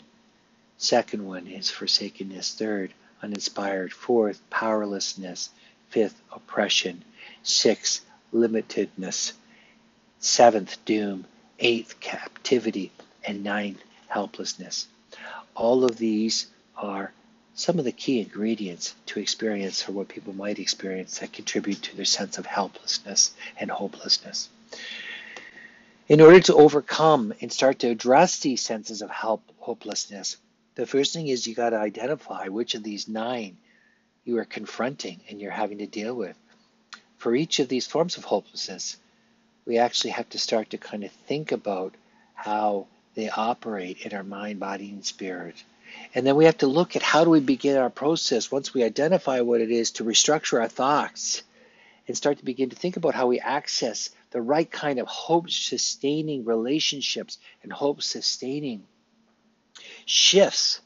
Second 0.76 1.24
one 1.24 1.46
is 1.46 1.70
forsakenness. 1.70 2.56
Third, 2.56 2.92
uninspired. 3.22 3.94
Fourth, 3.94 4.42
powerlessness. 4.50 5.48
Fifth, 5.88 6.20
oppression. 6.30 7.04
Sixth, 7.42 8.04
limitedness. 8.34 9.32
Seventh, 10.18 10.76
doom. 10.84 11.24
Eighth, 11.64 12.00
captivity. 12.00 12.90
And 13.24 13.44
ninth, 13.44 13.80
helplessness. 14.08 14.88
All 15.54 15.84
of 15.84 15.96
these 15.96 16.48
are 16.76 17.12
some 17.54 17.78
of 17.78 17.84
the 17.84 17.92
key 17.92 18.18
ingredients 18.20 18.96
to 19.06 19.20
experience 19.20 19.88
or 19.88 19.92
what 19.92 20.08
people 20.08 20.32
might 20.32 20.58
experience 20.58 21.20
that 21.20 21.32
contribute 21.32 21.80
to 21.82 21.94
their 21.94 22.04
sense 22.04 22.36
of 22.36 22.46
helplessness 22.46 23.32
and 23.56 23.70
hopelessness. 23.70 24.48
In 26.08 26.20
order 26.20 26.40
to 26.40 26.56
overcome 26.56 27.32
and 27.40 27.52
start 27.52 27.78
to 27.78 27.90
address 27.90 28.40
these 28.40 28.60
senses 28.60 29.00
of 29.00 29.10
help, 29.10 29.42
hopelessness, 29.58 30.38
the 30.74 30.86
first 30.86 31.12
thing 31.12 31.28
is 31.28 31.46
you 31.46 31.54
got 31.54 31.70
to 31.70 31.78
identify 31.78 32.48
which 32.48 32.74
of 32.74 32.82
these 32.82 33.06
nine 33.06 33.56
you 34.24 34.36
are 34.38 34.44
confronting 34.44 35.20
and 35.28 35.40
you're 35.40 35.52
having 35.52 35.78
to 35.78 35.86
deal 35.86 36.14
with. 36.14 36.36
For 37.18 37.36
each 37.36 37.60
of 37.60 37.68
these 37.68 37.86
forms 37.86 38.16
of 38.16 38.24
hopelessness, 38.24 38.96
we 39.64 39.78
actually 39.78 40.10
have 40.10 40.28
to 40.30 40.38
start 40.38 40.70
to 40.70 40.78
kind 40.78 41.04
of 41.04 41.10
think 41.10 41.52
about 41.52 41.94
how 42.34 42.86
they 43.14 43.28
operate 43.28 44.04
in 44.04 44.14
our 44.14 44.24
mind, 44.24 44.58
body, 44.58 44.90
and 44.90 45.04
spirit. 45.04 45.62
And 46.14 46.26
then 46.26 46.36
we 46.36 46.46
have 46.46 46.58
to 46.58 46.66
look 46.66 46.96
at 46.96 47.02
how 47.02 47.24
do 47.24 47.30
we 47.30 47.40
begin 47.40 47.76
our 47.76 47.90
process 47.90 48.50
once 48.50 48.72
we 48.72 48.82
identify 48.82 49.40
what 49.40 49.60
it 49.60 49.70
is 49.70 49.92
to 49.92 50.04
restructure 50.04 50.60
our 50.60 50.68
thoughts 50.68 51.42
and 52.08 52.16
start 52.16 52.38
to 52.38 52.44
begin 52.44 52.70
to 52.70 52.76
think 52.76 52.96
about 52.96 53.14
how 53.14 53.26
we 53.26 53.38
access 53.38 54.10
the 54.30 54.40
right 54.40 54.70
kind 54.70 54.98
of 54.98 55.06
hope 55.06 55.50
sustaining 55.50 56.44
relationships 56.44 57.38
and 57.62 57.72
hope 57.72 58.02
sustaining 58.02 58.82
shifts 60.06 60.80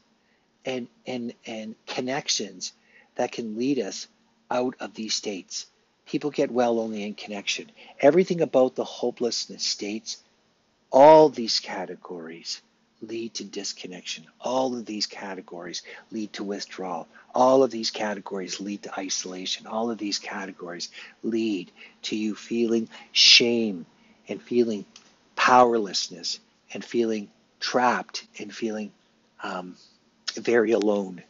and, 0.65 0.87
and, 1.05 1.33
and 1.45 1.75
connections 1.85 2.73
that 3.15 3.31
can 3.31 3.57
lead 3.57 3.79
us 3.79 4.07
out 4.51 4.75
of 4.79 4.93
these 4.93 5.15
states. 5.15 5.65
People 6.07 6.31
get 6.31 6.49
well 6.49 6.79
only 6.79 7.03
in 7.03 7.13
connection. 7.13 7.69
Everything 7.99 8.41
about 8.41 8.75
the 8.75 8.85
hopelessness 8.85 9.63
states, 9.63 10.23
all 10.89 11.27
these 11.29 11.59
categories 11.59 12.61
lead 13.01 13.33
to 13.35 13.43
disconnection. 13.43 14.25
All 14.39 14.75
of 14.75 14.85
these 14.85 15.05
categories 15.05 15.83
lead 16.09 16.31
to 16.33 16.45
withdrawal. 16.45 17.07
All 17.35 17.61
of 17.61 17.71
these 17.71 17.91
categories 17.91 18.59
lead 18.61 18.83
to 18.83 18.99
isolation. 18.99 19.67
All 19.67 19.91
of 19.91 19.97
these 19.97 20.17
categories 20.17 20.89
lead 21.23 21.71
to 22.03 22.15
you 22.15 22.35
feeling 22.35 22.87
shame 23.11 23.85
and 24.29 24.41
feeling 24.41 24.85
powerlessness 25.35 26.39
and 26.73 26.83
feeling 26.83 27.29
trapped 27.59 28.25
and 28.39 28.53
feeling 28.53 28.91
um, 29.43 29.75
very 30.35 30.71
alone. 30.71 31.21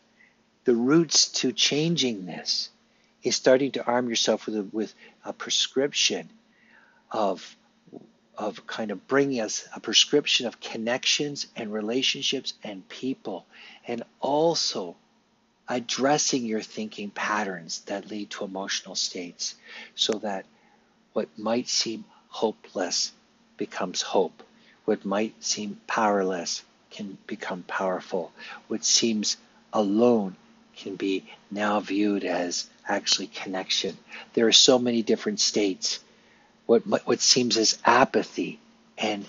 The 0.66 0.76
roots 0.76 1.30
to 1.40 1.52
changing 1.52 2.26
this 2.28 2.70
is 3.24 3.36
starting 3.36 3.72
to 3.72 3.86
arm 3.86 4.10
yourself 4.10 4.46
with 4.46 4.56
a, 4.56 4.64
with 4.64 4.94
a 5.26 5.34
prescription 5.34 6.30
of 7.12 7.56
of 8.38 8.68
kind 8.68 8.92
of 8.92 9.08
bringing 9.08 9.42
us 9.42 9.68
a 9.76 9.80
prescription 9.80 10.46
of 10.46 10.60
connections 10.62 11.48
and 11.56 11.74
relationships 11.74 12.54
and 12.64 12.88
people, 12.88 13.48
and 13.88 14.04
also 14.20 14.96
addressing 15.68 16.46
your 16.46 16.62
thinking 16.62 17.10
patterns 17.10 17.82
that 17.88 18.10
lead 18.10 18.30
to 18.30 18.46
emotional 18.46 18.96
states 18.96 19.56
so 19.96 20.14
that 20.20 20.46
what 21.14 21.28
might 21.38 21.68
seem 21.68 22.06
hopeless 22.30 23.12
becomes 23.58 24.02
hope. 24.02 24.44
What 24.86 25.04
might 25.04 25.44
seem 25.44 25.82
powerless 25.88 26.64
can 26.92 27.18
become 27.28 27.64
powerful. 27.64 28.32
What 28.68 28.86
seems 28.86 29.36
alone 29.74 30.36
can 30.78 30.96
be 30.96 31.26
now 31.52 31.80
viewed 31.80 32.24
as 32.24 32.70
actually 32.88 33.28
connection. 33.28 33.98
There 34.34 34.48
are 34.48 34.54
so 34.54 34.80
many 34.80 35.02
different 35.04 35.40
states 35.40 36.00
what 36.68 36.86
what 37.08 37.22
seems 37.22 37.58
as 37.58 37.80
apathy 37.86 38.60
and 38.98 39.26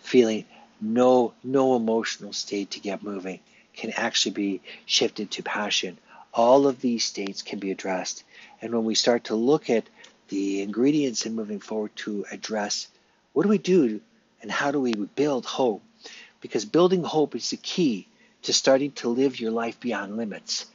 feeling 0.00 0.44
no 0.80 1.34
no 1.44 1.76
emotional 1.76 2.32
state 2.32 2.70
to 2.72 2.80
get 2.80 3.02
moving 3.02 3.40
can 3.74 3.90
actually 3.96 4.32
be 4.32 4.60
shifted 4.86 5.30
to 5.32 5.42
passion. 5.42 5.98
All 6.32 6.66
of 6.66 6.80
these 6.80 7.04
states 7.04 7.42
can 7.42 7.58
be 7.58 7.70
addressed. 7.72 8.24
And 8.62 8.72
when 8.72 8.84
we 8.84 8.94
start 8.94 9.24
to 9.24 9.34
look 9.34 9.68
at 9.68 9.84
the 10.28 10.62
ingredients 10.62 11.26
in 11.26 11.34
moving 11.34 11.60
forward 11.60 11.94
to 11.96 12.24
address 12.30 12.86
what 13.32 13.42
do 13.42 13.48
we 13.48 13.58
do 13.58 14.00
and 14.42 14.50
how 14.50 14.70
do 14.70 14.80
we 14.80 14.94
build 14.94 15.44
hope? 15.44 15.82
Because 16.40 16.64
building 16.64 17.02
hope 17.02 17.34
is 17.34 17.50
the 17.50 17.56
key 17.56 18.06
to 18.42 18.52
starting 18.52 18.92
to 18.92 19.08
live 19.08 19.40
your 19.40 19.50
life 19.50 19.78
beyond 19.80 20.16
limits. 20.16 20.66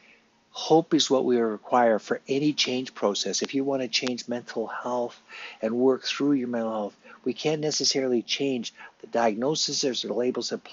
Hope 0.52 0.94
is 0.94 1.10
what 1.10 1.26
we 1.26 1.38
require 1.38 2.00
for 2.00 2.22
any 2.28 2.54
change 2.54 2.96
process. 2.96 3.42
If 3.42 3.54
you 3.54 3.64
want 3.64 3.82
to 3.82 3.88
change 3.88 4.28
mental 4.28 4.68
health 4.68 5.20
and 5.62 5.76
work 5.76 6.04
through 6.04 6.34
your 6.34 6.48
mental 6.48 6.72
health, 6.72 6.98
we 7.26 7.34
can't 7.34 7.62
necessarily 7.62 8.22
change 8.22 8.74
the 9.02 9.08
diagnosis 9.08 9.84
or 9.84 10.14
labels 10.14 10.50
that, 10.50 10.64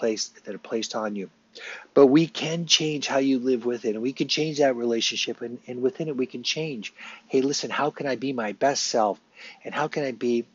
that 0.44 0.54
are 0.54 0.58
placed 0.58 0.94
on 0.94 1.16
you. 1.16 1.30
But 1.94 2.06
we 2.06 2.26
can 2.26 2.66
change 2.66 3.06
how 3.06 3.18
you 3.18 3.38
live 3.38 3.66
with 3.66 3.84
it, 3.84 3.94
and 3.94 4.02
we 4.02 4.12
can 4.12 4.28
change 4.28 4.58
that 4.58 4.76
relationship, 4.76 5.42
and, 5.42 5.58
and 5.66 5.82
within 5.82 6.08
it, 6.08 6.16
we 6.16 6.26
can 6.26 6.42
change. 6.42 6.94
Hey, 7.26 7.42
listen, 7.42 7.68
how 7.68 7.90
can 7.90 8.06
I 8.06 8.16
be 8.16 8.32
my 8.32 8.52
best 8.52 8.84
self? 8.84 9.20
And 9.64 9.74
how 9.74 9.88
can 9.88 10.04
I 10.04 10.12
be 10.12 10.46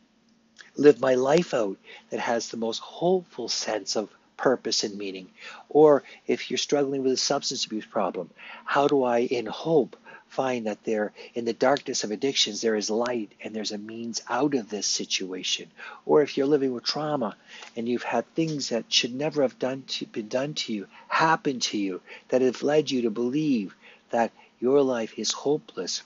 live 0.76 1.00
my 1.00 1.14
life 1.14 1.54
out 1.54 1.76
that 2.10 2.20
has 2.20 2.48
the 2.48 2.56
most 2.56 2.78
hopeful 2.78 3.48
sense 3.48 3.96
of 3.96 4.08
purpose 4.38 4.84
and 4.84 4.96
meaning? 4.96 5.28
Or 5.68 6.02
if 6.26 6.50
you're 6.50 6.56
struggling 6.56 7.02
with 7.02 7.12
a 7.12 7.18
substance 7.18 7.66
abuse 7.66 7.84
problem, 7.84 8.30
how 8.64 8.88
do 8.88 9.04
I, 9.04 9.18
in 9.18 9.44
hope, 9.44 9.96
find 10.28 10.66
that 10.66 10.84
there, 10.84 11.12
in 11.34 11.44
the 11.44 11.52
darkness 11.52 12.04
of 12.04 12.10
addictions, 12.10 12.60
there 12.60 12.76
is 12.76 12.88
light 12.90 13.32
and 13.42 13.54
there's 13.54 13.72
a 13.72 13.78
means 13.78 14.22
out 14.28 14.54
of 14.54 14.70
this 14.70 14.86
situation? 14.86 15.70
Or 16.06 16.22
if 16.22 16.36
you're 16.36 16.46
living 16.46 16.72
with 16.72 16.84
trauma 16.84 17.36
and 17.76 17.88
you've 17.88 18.02
had 18.02 18.32
things 18.34 18.70
that 18.70 18.90
should 18.92 19.14
never 19.14 19.42
have 19.42 19.58
done 19.58 19.82
to, 19.88 20.06
been 20.06 20.28
done 20.28 20.54
to 20.54 20.72
you 20.72 20.86
happen 21.08 21.60
to 21.60 21.76
you 21.76 22.00
that 22.28 22.42
have 22.42 22.62
led 22.62 22.90
you 22.90 23.02
to 23.02 23.10
believe 23.10 23.74
that 24.10 24.32
your 24.60 24.82
life 24.82 25.18
is 25.18 25.32
hopeless, 25.32 26.02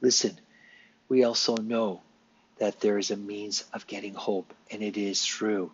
listen, 0.00 0.38
we 1.08 1.24
also 1.24 1.56
know 1.56 2.00
that 2.58 2.80
there 2.80 2.98
is 2.98 3.10
a 3.10 3.16
means 3.16 3.64
of 3.72 3.86
getting 3.86 4.14
hope, 4.14 4.52
and 4.70 4.82
it 4.82 4.96
is 4.96 5.24
through 5.24 5.70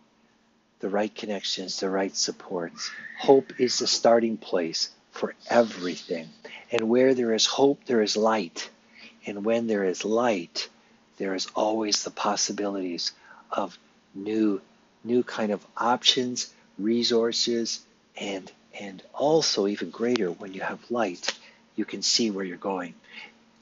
the 0.80 0.88
right 0.88 1.14
connections, 1.14 1.80
the 1.80 1.90
right 1.90 2.14
supports. 2.16 2.90
Hope 3.18 3.60
is 3.60 3.78
the 3.78 3.86
starting 3.86 4.36
place 4.36 4.90
for 5.12 5.34
everything. 5.48 6.28
And 6.72 6.88
where 6.88 7.14
there 7.14 7.34
is 7.34 7.46
hope, 7.46 7.84
there 7.84 8.02
is 8.02 8.16
light. 8.16 8.68
And 9.26 9.44
when 9.44 9.66
there 9.66 9.84
is 9.84 10.04
light, 10.04 10.68
there 11.18 11.34
is 11.34 11.48
always 11.54 12.02
the 12.02 12.10
possibilities 12.10 13.12
of 13.50 13.78
new 14.14 14.60
new 15.02 15.22
kind 15.22 15.50
of 15.50 15.64
options, 15.76 16.52
resources, 16.78 17.80
and 18.16 18.50
and 18.78 19.02
also 19.12 19.66
even 19.66 19.90
greater 19.90 20.30
when 20.30 20.54
you 20.54 20.60
have 20.60 20.78
light, 20.90 21.32
you 21.76 21.84
can 21.84 22.02
see 22.02 22.30
where 22.30 22.44
you're 22.44 22.56
going. 22.56 22.94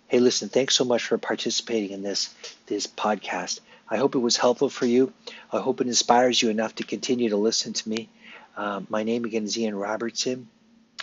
Hey, 0.09 0.21
listen, 0.21 0.49
thanks 0.49 0.75
so 0.77 0.85
much 0.85 1.05
for 1.05 1.19
participating 1.19 1.91
in 1.91 2.03
this 2.03 2.33
this 2.67 2.87
podcast. 2.87 3.61
I 3.91 3.97
hope 3.97 4.15
it 4.15 4.19
was 4.19 4.37
helpful 4.37 4.69
for 4.69 4.85
you. 4.85 5.15
I 5.51 5.61
hope 5.61 5.81
it 5.81 5.87
inspires 5.87 6.43
you 6.43 6.51
enough 6.51 6.75
to 6.75 6.85
continue 6.85 7.31
to 7.31 7.39
listen 7.39 7.73
to 7.73 7.89
me. 7.89 8.11
Uh, 8.55 8.83
my 8.91 9.03
name 9.03 9.25
again 9.25 9.45
is 9.45 9.57
Ian 9.57 9.77
Robertson, 9.77 10.49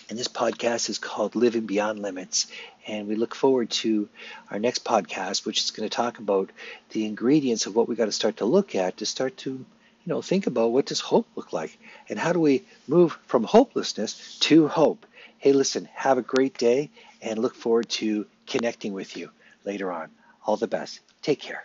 and 0.07 0.19
this 0.19 0.27
podcast 0.27 0.87
is 0.89 0.99
called 0.99 1.35
Living 1.35 1.65
Beyond 1.65 1.99
Limits. 1.99 2.45
And 2.85 3.07
we 3.07 3.15
look 3.15 3.33
forward 3.33 3.71
to 3.81 4.07
our 4.51 4.59
next 4.59 4.85
podcast, 4.85 5.47
which 5.47 5.63
is 5.63 5.71
going 5.71 5.89
to 5.89 5.95
talk 5.95 6.19
about 6.19 6.51
the 6.91 7.05
ingredients 7.05 7.65
of 7.65 7.75
what 7.75 7.89
we 7.89 7.95
got 7.95 8.05
to 8.05 8.11
start 8.11 8.37
to 8.37 8.45
look 8.45 8.75
at 8.75 8.97
to 8.97 9.07
start 9.07 9.35
to, 9.37 9.49
you 9.49 9.65
know, 10.05 10.21
think 10.21 10.45
about 10.45 10.71
what 10.71 10.85
does 10.85 10.99
hope 10.99 11.27
look 11.35 11.51
like, 11.51 11.75
and 12.07 12.19
how 12.19 12.33
do 12.33 12.39
we 12.39 12.65
move 12.87 13.17
from 13.25 13.45
hopelessness 13.45 14.37
to 14.41 14.67
hope. 14.67 15.07
Hey, 15.39 15.53
listen, 15.53 15.89
have 15.95 16.19
a 16.19 16.21
great 16.21 16.55
day, 16.55 16.91
and 17.19 17.39
look 17.39 17.55
forward 17.55 17.89
to 17.89 18.27
connecting 18.45 18.93
with 18.93 19.17
you 19.17 19.31
later 19.63 19.91
on. 19.91 20.11
All 20.45 20.55
the 20.55 20.67
best. 20.67 20.99
Take 21.23 21.39
care. 21.39 21.63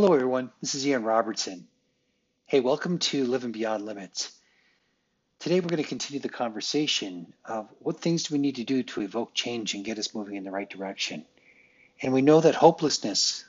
Hello, 0.00 0.14
everyone. 0.14 0.52
This 0.60 0.76
is 0.76 0.86
Ian 0.86 1.02
Robertson. 1.02 1.66
Hey, 2.46 2.60
welcome 2.60 3.00
to 3.00 3.24
Living 3.24 3.50
Beyond 3.50 3.84
Limits. 3.84 4.30
Today, 5.40 5.58
we're 5.58 5.70
going 5.70 5.82
to 5.82 5.88
continue 5.88 6.20
the 6.20 6.28
conversation 6.28 7.34
of 7.44 7.68
what 7.80 7.98
things 7.98 8.22
do 8.22 8.34
we 8.34 8.38
need 8.38 8.54
to 8.54 8.64
do 8.64 8.84
to 8.84 9.00
evoke 9.00 9.34
change 9.34 9.74
and 9.74 9.84
get 9.84 9.98
us 9.98 10.14
moving 10.14 10.36
in 10.36 10.44
the 10.44 10.52
right 10.52 10.70
direction. 10.70 11.24
And 12.00 12.12
we 12.12 12.22
know 12.22 12.40
that 12.40 12.54
hopelessness, 12.54 13.44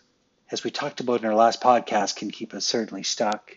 as 0.50 0.64
we 0.64 0.72
talked 0.72 1.02
about 1.02 1.20
in 1.20 1.28
our 1.28 1.36
last 1.36 1.62
podcast, 1.62 2.16
can 2.16 2.32
keep 2.32 2.56
us 2.56 2.66
certainly 2.66 3.04
stuck. 3.04 3.56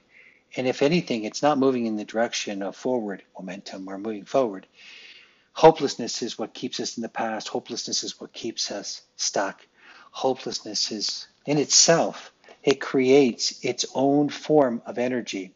And 0.55 0.67
if 0.67 0.83
anything, 0.83 1.25
it's 1.25 1.43
not 1.43 1.57
moving 1.57 1.87
in 1.87 1.97
the 1.97 2.05
direction 2.05 2.61
of 2.61 2.77
forward 2.77 3.23
momentum 3.35 3.89
or 3.89 3.97
moving 3.97 4.27
forward. 4.27 4.67
Hopelessness 5.55 6.21
is 6.21 6.39
what 6.39 6.53
keeps 6.53 6.79
us 6.79 6.99
in 6.99 7.03
the 7.03 7.09
past. 7.09 7.49
Hopelessness 7.49 8.05
is 8.05 8.21
what 8.21 8.35
keeps 8.35 8.71
us 8.71 9.01
stuck. 9.17 9.67
Hopelessness 10.11 10.93
is 10.93 11.27
in 11.47 11.57
itself, 11.57 12.32
it 12.63 12.81
creates 12.81 13.65
its 13.65 13.87
own 13.95 14.29
form 14.29 14.83
of 14.87 14.99
energy. 14.99 15.53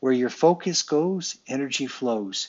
Where 0.00 0.12
your 0.12 0.30
focus 0.30 0.82
goes, 0.82 1.36
energy 1.46 1.86
flows. 1.86 2.48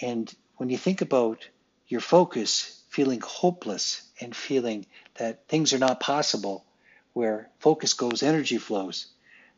And 0.00 0.32
when 0.56 0.70
you 0.70 0.78
think 0.78 1.02
about 1.02 1.46
your 1.88 2.00
focus 2.00 2.82
feeling 2.88 3.20
hopeless 3.20 4.02
and 4.20 4.36
feeling 4.36 4.86
that 5.14 5.48
things 5.48 5.72
are 5.72 5.78
not 5.78 6.00
possible, 6.00 6.64
where 7.12 7.48
focus 7.58 7.94
goes, 7.94 8.22
energy 8.22 8.58
flows. 8.58 9.06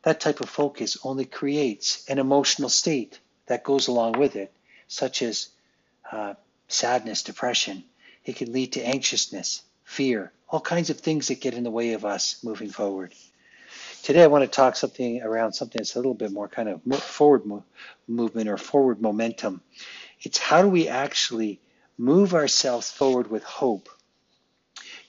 That 0.03 0.19
type 0.19 0.39
of 0.39 0.49
focus 0.49 0.97
only 1.03 1.25
creates 1.25 2.05
an 2.09 2.19
emotional 2.19 2.69
state 2.69 3.19
that 3.47 3.63
goes 3.63 3.87
along 3.87 4.13
with 4.13 4.35
it, 4.35 4.53
such 4.87 5.21
as 5.21 5.49
uh, 6.11 6.35
sadness, 6.67 7.23
depression. 7.23 7.83
It 8.23 8.35
can 8.35 8.51
lead 8.51 8.73
to 8.73 8.85
anxiousness, 8.85 9.61
fear, 9.83 10.31
all 10.49 10.61
kinds 10.61 10.89
of 10.89 10.99
things 10.99 11.27
that 11.27 11.41
get 11.41 11.53
in 11.53 11.63
the 11.63 11.71
way 11.71 11.93
of 11.93 12.05
us 12.05 12.43
moving 12.43 12.69
forward. 12.69 13.13
Today, 14.05 14.21
I 14.21 14.27
want 14.27 14.43
to 14.43 14.47
talk 14.47 14.75
something 14.75 15.23
around 15.23 15.53
something 15.53 15.79
that's 15.79 15.95
a 15.95 15.97
little 15.97 16.13
bit 16.13 16.31
more 16.31 16.47
kind 16.47 16.69
of 16.69 16.83
forward 17.01 17.43
mo- 17.43 17.65
movement 18.07 18.47
or 18.47 18.55
forward 18.55 19.01
momentum. 19.01 19.61
It's 20.21 20.37
how 20.37 20.61
do 20.61 20.67
we 20.67 20.87
actually 20.87 21.59
move 21.97 22.35
ourselves 22.35 22.91
forward 22.91 23.31
with 23.31 23.41
hope? 23.41 23.89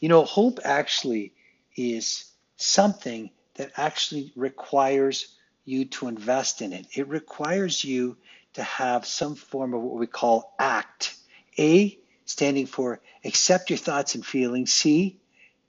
You 0.01 0.09
know, 0.09 0.25
hope 0.25 0.61
actually 0.65 1.35
is 1.77 2.25
something 2.57 3.29
that 3.57 3.73
actually 3.77 4.33
requires 4.35 5.27
you 5.67 5.85
to 5.85 6.09
invest 6.09 6.63
in 6.63 6.73
it. 6.73 6.87
It 6.95 7.07
requires 7.07 7.85
you 7.85 8.17
to 8.55 8.63
have 8.63 9.05
some 9.05 9.35
form 9.35 9.75
of 9.75 9.83
what 9.83 10.01
we 10.01 10.07
call 10.07 10.55
ACT. 10.59 11.15
A, 11.59 11.99
standing 12.25 12.65
for 12.65 13.03
accept 13.27 13.69
your 13.69 13.77
thoughts 13.77 14.15
and 14.15 14.25
feelings. 14.25 14.73
C, 14.73 15.19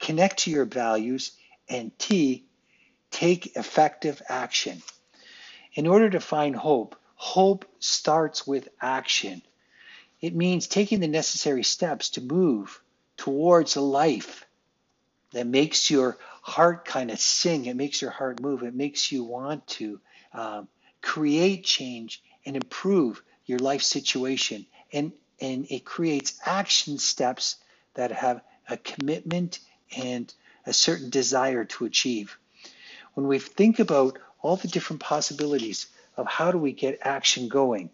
connect 0.00 0.38
to 0.44 0.50
your 0.50 0.64
values. 0.64 1.32
And 1.68 1.92
T, 1.98 2.46
take 3.10 3.56
effective 3.56 4.22
action. 4.28 4.82
In 5.74 5.86
order 5.86 6.10
to 6.10 6.20
find 6.20 6.54
hope, 6.54 6.96
hope 7.14 7.64
starts 7.78 8.46
with 8.46 8.68
action. 8.80 9.42
It 10.20 10.34
means 10.34 10.66
taking 10.66 11.00
the 11.00 11.08
necessary 11.08 11.62
steps 11.62 12.10
to 12.10 12.20
move 12.20 12.80
towards 13.16 13.76
a 13.76 13.80
life 13.80 14.46
that 15.32 15.46
makes 15.46 15.90
your 15.90 16.18
heart 16.42 16.84
kind 16.84 17.10
of 17.10 17.20
sing. 17.20 17.66
It 17.66 17.76
makes 17.76 18.00
your 18.00 18.10
heart 18.10 18.40
move. 18.40 18.62
It 18.62 18.74
makes 18.74 19.12
you 19.12 19.24
want 19.24 19.66
to 19.68 20.00
um, 20.32 20.68
create 21.02 21.64
change 21.64 22.22
and 22.46 22.56
improve 22.56 23.22
your 23.46 23.58
life 23.58 23.82
situation. 23.82 24.66
And, 24.92 25.12
and 25.40 25.66
it 25.70 25.84
creates 25.84 26.38
action 26.44 26.98
steps 26.98 27.56
that 27.94 28.12
have 28.12 28.42
a 28.68 28.76
commitment 28.76 29.60
and 29.96 30.32
a 30.66 30.72
certain 30.72 31.10
desire 31.10 31.64
to 31.64 31.84
achieve. 31.84 32.38
When 33.18 33.26
we 33.26 33.40
think 33.40 33.80
about 33.80 34.16
all 34.42 34.54
the 34.54 34.68
different 34.68 35.02
possibilities 35.02 35.88
of 36.16 36.28
how 36.28 36.52
do 36.52 36.58
we 36.58 36.70
get 36.70 37.00
action 37.02 37.48
going, 37.48 37.90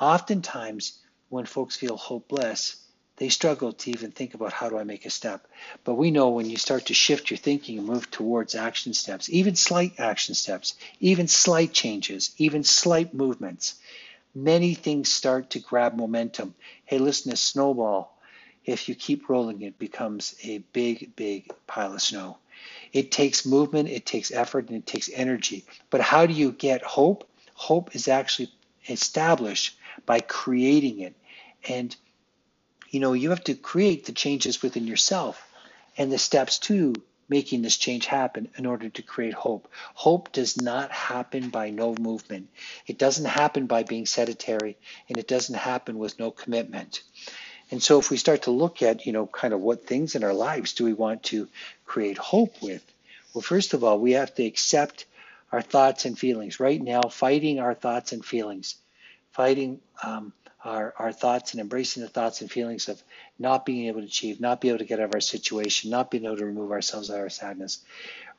oftentimes 0.00 0.96
when 1.28 1.44
folks 1.44 1.74
feel 1.74 1.96
hopeless, 1.96 2.76
they 3.16 3.30
struggle 3.30 3.72
to 3.72 3.90
even 3.90 4.12
think 4.12 4.34
about 4.34 4.52
how 4.52 4.68
do 4.68 4.78
I 4.78 4.84
make 4.84 5.04
a 5.06 5.10
step. 5.10 5.48
But 5.82 5.96
we 5.96 6.12
know 6.12 6.28
when 6.28 6.48
you 6.48 6.56
start 6.56 6.86
to 6.86 6.94
shift 6.94 7.32
your 7.32 7.38
thinking 7.38 7.78
and 7.78 7.86
move 7.88 8.12
towards 8.12 8.54
action 8.54 8.94
steps, 8.94 9.28
even 9.28 9.56
slight 9.56 9.98
action 9.98 10.36
steps, 10.36 10.76
even 11.00 11.26
slight 11.26 11.72
changes, 11.72 12.32
even 12.38 12.62
slight 12.62 13.12
movements, 13.12 13.74
many 14.36 14.74
things 14.74 15.12
start 15.12 15.50
to 15.50 15.58
grab 15.58 15.96
momentum. 15.96 16.54
Hey, 16.84 16.98
listen, 16.98 17.32
a 17.32 17.36
snowball, 17.36 18.16
if 18.64 18.88
you 18.88 18.94
keep 18.94 19.28
rolling, 19.28 19.62
it 19.62 19.80
becomes 19.80 20.36
a 20.44 20.58
big, 20.58 21.16
big 21.16 21.50
pile 21.66 21.94
of 21.94 22.00
snow. 22.00 22.38
It 22.92 23.10
takes 23.10 23.46
movement, 23.46 23.88
it 23.88 24.06
takes 24.06 24.32
effort, 24.32 24.68
and 24.68 24.76
it 24.76 24.86
takes 24.86 25.10
energy. 25.12 25.64
But 25.90 26.00
how 26.00 26.26
do 26.26 26.34
you 26.34 26.52
get 26.52 26.82
hope? 26.82 27.28
Hope 27.54 27.94
is 27.94 28.08
actually 28.08 28.52
established 28.88 29.76
by 30.06 30.20
creating 30.20 31.00
it. 31.00 31.14
And 31.68 31.94
you 32.90 33.00
know, 33.00 33.12
you 33.12 33.30
have 33.30 33.44
to 33.44 33.54
create 33.54 34.04
the 34.04 34.12
changes 34.12 34.62
within 34.62 34.86
yourself 34.86 35.46
and 35.96 36.10
the 36.10 36.18
steps 36.18 36.58
to 36.58 36.92
making 37.28 37.62
this 37.62 37.76
change 37.76 38.06
happen 38.06 38.48
in 38.58 38.66
order 38.66 38.88
to 38.88 39.02
create 39.02 39.34
hope. 39.34 39.68
Hope 39.94 40.32
does 40.32 40.60
not 40.60 40.90
happen 40.90 41.48
by 41.48 41.70
no 41.70 41.94
movement. 41.94 42.48
It 42.88 42.98
doesn't 42.98 43.26
happen 43.26 43.66
by 43.66 43.84
being 43.84 44.06
sedentary 44.06 44.76
and 45.08 45.16
it 45.16 45.28
doesn't 45.28 45.54
happen 45.54 45.98
with 45.98 46.18
no 46.18 46.32
commitment. 46.32 47.02
And 47.70 47.82
so 47.82 47.98
if 47.98 48.10
we 48.10 48.16
start 48.16 48.42
to 48.42 48.50
look 48.50 48.82
at, 48.82 49.06
you 49.06 49.12
know, 49.12 49.26
kind 49.26 49.54
of 49.54 49.60
what 49.60 49.86
things 49.86 50.14
in 50.14 50.24
our 50.24 50.34
lives 50.34 50.72
do 50.72 50.84
we 50.84 50.92
want 50.92 51.22
to 51.24 51.48
create 51.86 52.18
hope 52.18 52.60
with? 52.62 52.84
Well, 53.32 53.42
first 53.42 53.74
of 53.74 53.84
all, 53.84 53.98
we 53.98 54.12
have 54.12 54.34
to 54.34 54.44
accept 54.44 55.06
our 55.52 55.62
thoughts 55.62 56.04
and 56.04 56.18
feelings. 56.18 56.58
Right 56.60 56.82
now, 56.82 57.02
fighting 57.02 57.60
our 57.60 57.74
thoughts 57.74 58.12
and 58.12 58.24
feelings, 58.24 58.76
fighting 59.32 59.80
um, 60.02 60.32
our, 60.64 60.94
our 60.98 61.12
thoughts 61.12 61.52
and 61.52 61.60
embracing 61.60 62.02
the 62.02 62.08
thoughts 62.08 62.40
and 62.40 62.50
feelings 62.50 62.88
of 62.88 63.02
not 63.38 63.64
being 63.64 63.86
able 63.86 64.00
to 64.00 64.06
achieve, 64.06 64.40
not 64.40 64.60
be 64.60 64.68
able 64.68 64.78
to 64.78 64.84
get 64.84 64.98
out 64.98 65.06
of 65.06 65.14
our 65.14 65.20
situation, 65.20 65.90
not 65.90 66.10
being 66.10 66.24
able 66.24 66.36
to 66.36 66.44
remove 66.44 66.72
ourselves 66.72 67.10
out 67.10 67.16
of 67.16 67.22
our 67.22 67.30
sadness. 67.30 67.78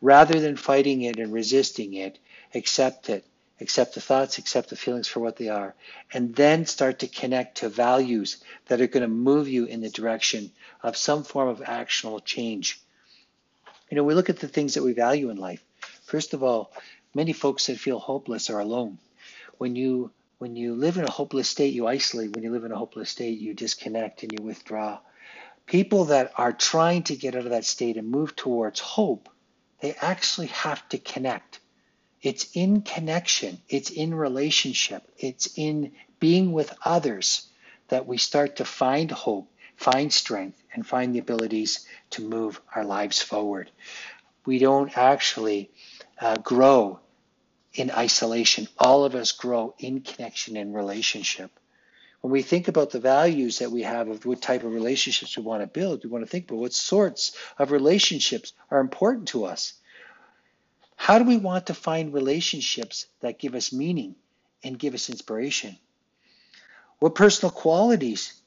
Rather 0.02 0.40
than 0.40 0.56
fighting 0.56 1.02
it 1.04 1.18
and 1.18 1.32
resisting 1.32 1.94
it, 1.94 2.20
accept 2.54 3.10
it. 3.10 3.26
Accept 3.62 3.94
the 3.94 4.02
thoughts, 4.02 4.40
accept 4.40 4.70
the 4.70 4.76
feelings 4.76 5.08
for 5.08 5.20
what 5.20 5.38
they 5.38 5.48
are, 5.48 5.76
and 6.12 6.36
then 6.36 6.66
start 6.66 7.00
to 7.00 7.08
connect 7.08 7.58
to 7.58 7.70
values 7.70 8.44
that 8.66 8.82
are 8.82 8.88
going 8.88 9.04
to 9.04 9.08
move 9.08 9.48
you 9.48 9.66
in 9.66 9.82
the 9.82 9.90
direction 9.90 10.52
of 10.82 10.98
some 10.98 11.24
form 11.24 11.48
of 11.48 11.62
actionable 11.62 12.20
change. 12.20 12.82
You 13.90 13.98
know, 13.98 14.04
we 14.04 14.16
look 14.16 14.30
at 14.30 14.40
the 14.40 14.48
things 14.48 14.74
that 14.74 14.84
we 14.84 14.94
value 14.94 15.30
in 15.30 15.38
life. 15.38 15.64
First 16.06 16.34
of 16.34 16.42
all, 16.42 16.74
many 17.14 17.34
folks 17.34 17.68
that 17.68 17.78
feel 17.78 18.00
hopeless 18.00 18.50
are 18.50 18.60
alone. 18.60 18.98
When 19.60 19.76
you 19.76 20.12
when 20.40 20.56
you 20.56 20.74
live 20.74 20.98
in 20.98 21.06
a 21.06 21.12
hopeless 21.12 21.48
state, 21.48 21.76
you 21.76 21.86
isolate. 21.86 22.34
When 22.34 22.44
you 22.44 22.50
live 22.50 22.66
in 22.66 22.72
a 22.72 22.78
hopeless 22.78 23.12
state, 23.12 23.40
you 23.40 23.54
disconnect 23.54 24.24
and 24.24 24.32
you 24.32 24.44
withdraw. 24.44 24.98
People 25.68 26.06
that 26.06 26.34
are 26.36 26.52
trying 26.52 27.04
to 27.04 27.16
get 27.16 27.36
out 27.36 27.46
of 27.46 27.52
that 27.52 27.64
state 27.64 27.96
and 27.96 28.10
move 28.10 28.36
towards 28.36 28.80
hope, 28.80 29.30
they 29.82 29.94
actually 29.94 30.48
have 30.48 30.90
to 30.90 30.98
connect. 30.98 31.61
It's 32.22 32.48
in 32.54 32.82
connection, 32.82 33.60
it's 33.68 33.90
in 33.90 34.14
relationship, 34.14 35.04
it's 35.18 35.58
in 35.58 35.94
being 36.20 36.52
with 36.52 36.74
others 36.86 37.48
that 37.88 38.06
we 38.06 38.18
start 38.18 38.58
to 38.58 38.66
find 38.66 39.10
hope, 39.12 39.52
find 39.76 40.14
strength, 40.14 40.62
and 40.74 40.86
find 40.86 41.14
the 41.14 41.20
abilities 41.20 41.86
to 42.12 42.22
move 42.22 42.62
our 42.76 42.86
lives 42.86 43.22
forward. 43.22 43.72
We 44.46 44.60
don't 44.60 44.96
actually 44.98 45.72
uh, 46.20 46.38
grow 46.38 47.00
in 47.74 47.90
isolation. 47.92 48.68
All 48.78 49.04
of 49.04 49.16
us 49.16 49.32
grow 49.32 49.74
in 49.80 50.02
connection 50.02 50.58
and 50.58 50.76
relationship. 50.76 51.52
When 52.22 52.32
we 52.32 52.44
think 52.44 52.68
about 52.68 52.92
the 52.92 53.00
values 53.00 53.60
that 53.60 53.72
we 53.72 53.82
have 53.82 54.08
of 54.08 54.26
what 54.26 54.42
type 54.42 54.64
of 54.64 54.74
relationships 54.74 55.36
we 55.36 55.44
want 55.44 55.64
to 55.64 55.68
build, 55.68 56.04
we 56.04 56.10
want 56.10 56.24
to 56.24 56.30
think 56.30 56.46
about 56.46 56.60
what 56.60 56.74
sorts 56.74 57.36
of 57.58 57.72
relationships 57.72 58.54
are 58.70 58.80
important 58.80 59.30
to 59.30 59.46
us. 59.46 59.74
How 61.02 61.18
do 61.18 61.26
we 61.26 61.38
want 61.38 61.68
to 61.68 61.74
find 61.74 62.14
relationships 62.14 63.08
that 63.22 63.40
give 63.40 63.56
us 63.56 63.74
meaning 63.74 64.16
and 64.64 64.78
give 64.78 64.94
us 64.94 65.10
inspiration? 65.10 65.78
What 67.00 67.16
personal 67.16 67.52
qualities 67.52 68.40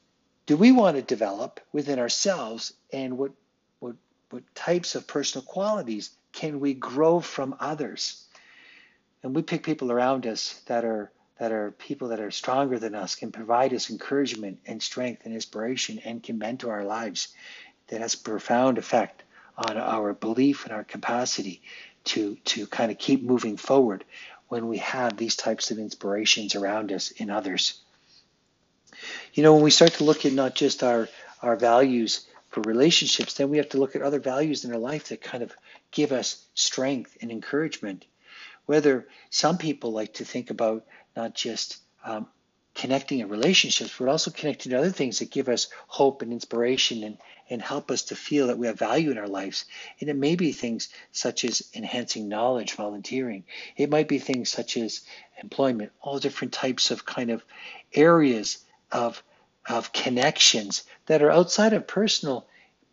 do 0.45 0.55
we 0.55 0.71
want 0.71 0.95
to 0.95 1.01
develop 1.01 1.59
within 1.73 1.99
ourselves 1.99 2.73
and 2.93 3.17
what, 3.17 3.31
what, 3.79 3.95
what 4.29 4.43
types 4.55 4.95
of 4.95 5.05
personal 5.05 5.45
qualities 5.45 6.11
can 6.31 6.59
we 6.61 6.73
grow 6.73 7.19
from 7.19 7.55
others? 7.59 8.25
and 9.25 9.35
we 9.35 9.41
pick 9.41 9.63
people 9.63 9.91
around 9.91 10.27
us 10.27 10.61
that 10.67 10.85
are 10.85 11.11
that 11.39 11.51
are 11.51 11.71
people 11.71 12.09
that 12.09 12.19
are 12.19 12.31
stronger 12.31 12.79
than 12.79 12.95
us, 12.95 13.15
can 13.15 13.31
provide 13.31 13.73
us 13.73 13.89
encouragement 13.89 14.59
and 14.67 14.81
strength 14.81 15.23
and 15.25 15.33
inspiration 15.33 15.99
and 16.05 16.23
can 16.23 16.37
mentor 16.37 16.71
our 16.71 16.85
lives. 16.85 17.29
That 17.87 18.01
has 18.01 18.15
profound 18.15 18.77
effect 18.77 19.23
on 19.57 19.77
our 19.77 20.13
belief 20.13 20.63
and 20.63 20.73
our 20.73 20.83
capacity 20.83 21.61
to 22.05 22.35
to 22.45 22.67
kind 22.67 22.91
of 22.91 22.97
keep 22.97 23.23
moving 23.23 23.57
forward 23.57 24.03
when 24.47 24.67
we 24.67 24.77
have 24.77 25.17
these 25.17 25.35
types 25.35 25.71
of 25.71 25.79
inspirations 25.79 26.55
around 26.55 26.91
us 26.91 27.11
in 27.11 27.29
others. 27.29 27.79
You 29.33 29.43
know, 29.43 29.53
when 29.53 29.63
we 29.63 29.71
start 29.71 29.93
to 29.93 30.03
look 30.03 30.25
at 30.25 30.33
not 30.33 30.55
just 30.55 30.83
our 30.83 31.09
our 31.41 31.55
values 31.55 32.25
for 32.49 32.61
relationships, 32.61 33.33
then 33.33 33.49
we 33.49 33.57
have 33.57 33.69
to 33.69 33.77
look 33.77 33.95
at 33.95 34.01
other 34.01 34.19
values 34.19 34.65
in 34.65 34.71
our 34.71 34.79
life 34.79 35.09
that 35.09 35.21
kind 35.21 35.43
of 35.43 35.53
give 35.91 36.11
us 36.11 36.45
strength 36.53 37.17
and 37.21 37.31
encouragement 37.31 38.05
whether 38.65 39.07
some 39.29 39.57
people 39.57 39.91
like 39.91 40.13
to 40.15 40.25
think 40.25 40.49
about 40.49 40.85
not 41.15 41.35
just 41.35 41.77
um, 42.03 42.27
connecting 42.85 43.17
in 43.17 43.29
relationships, 43.29 43.95
but 43.97 44.07
also 44.07 44.29
connecting 44.29 44.69
to 44.69 44.77
other 44.77 44.91
things 44.91 45.17
that 45.17 45.31
give 45.31 45.49
us 45.49 45.69
hope 45.87 46.21
and 46.21 46.31
inspiration 46.31 47.03
and, 47.03 47.17
and 47.49 47.59
help 47.59 47.89
us 47.89 48.03
to 48.03 48.15
feel 48.15 48.45
that 48.45 48.59
we 48.59 48.67
have 48.67 48.77
value 48.77 49.09
in 49.09 49.17
our 49.17 49.27
lives. 49.27 49.65
And 49.99 50.07
it 50.07 50.15
may 50.15 50.35
be 50.35 50.51
things 50.51 50.89
such 51.11 51.45
as 51.45 51.67
enhancing 51.73 52.29
knowledge, 52.29 52.73
volunteering. 52.73 53.45
It 53.75 53.89
might 53.89 54.07
be 54.07 54.19
things 54.19 54.51
such 54.51 54.77
as 54.77 55.01
employment, 55.41 55.93
all 55.99 56.19
different 56.19 56.53
types 56.53 56.91
of 56.91 57.07
kind 57.07 57.31
of 57.31 57.43
areas 57.91 58.59
of 58.91 59.23
of 59.67 59.91
connections 59.91 60.83
that 61.07 61.23
are 61.23 61.31
outside 61.31 61.73
of 61.73 61.87
personal 61.87 62.45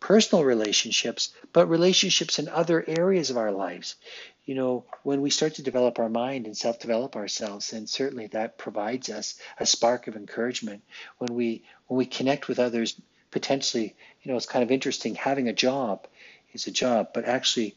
personal 0.03 0.43
relationships, 0.43 1.29
but 1.53 1.69
relationships 1.69 2.37
in 2.37 2.49
other 2.49 2.83
areas 2.89 3.29
of 3.29 3.37
our 3.37 3.53
lives. 3.53 3.95
You 4.43 4.53
know, 4.53 4.83
when 5.03 5.21
we 5.21 5.29
start 5.29 5.55
to 5.55 5.63
develop 5.63 5.97
our 5.97 6.09
mind 6.09 6.45
and 6.45 6.57
self-develop 6.57 7.15
ourselves, 7.15 7.71
then 7.71 7.87
certainly 7.87 8.27
that 8.27 8.57
provides 8.57 9.09
us 9.09 9.39
a 9.57 9.65
spark 9.65 10.07
of 10.07 10.17
encouragement. 10.17 10.83
When 11.19 11.33
we 11.33 11.63
when 11.87 11.97
we 11.97 12.05
connect 12.05 12.49
with 12.49 12.59
others, 12.59 12.99
potentially, 13.31 13.95
you 14.21 14.29
know, 14.29 14.35
it's 14.35 14.45
kind 14.45 14.61
of 14.61 14.71
interesting. 14.71 15.15
Having 15.15 15.47
a 15.47 15.53
job 15.53 16.05
is 16.51 16.67
a 16.67 16.71
job, 16.71 17.11
but 17.13 17.23
actually 17.23 17.73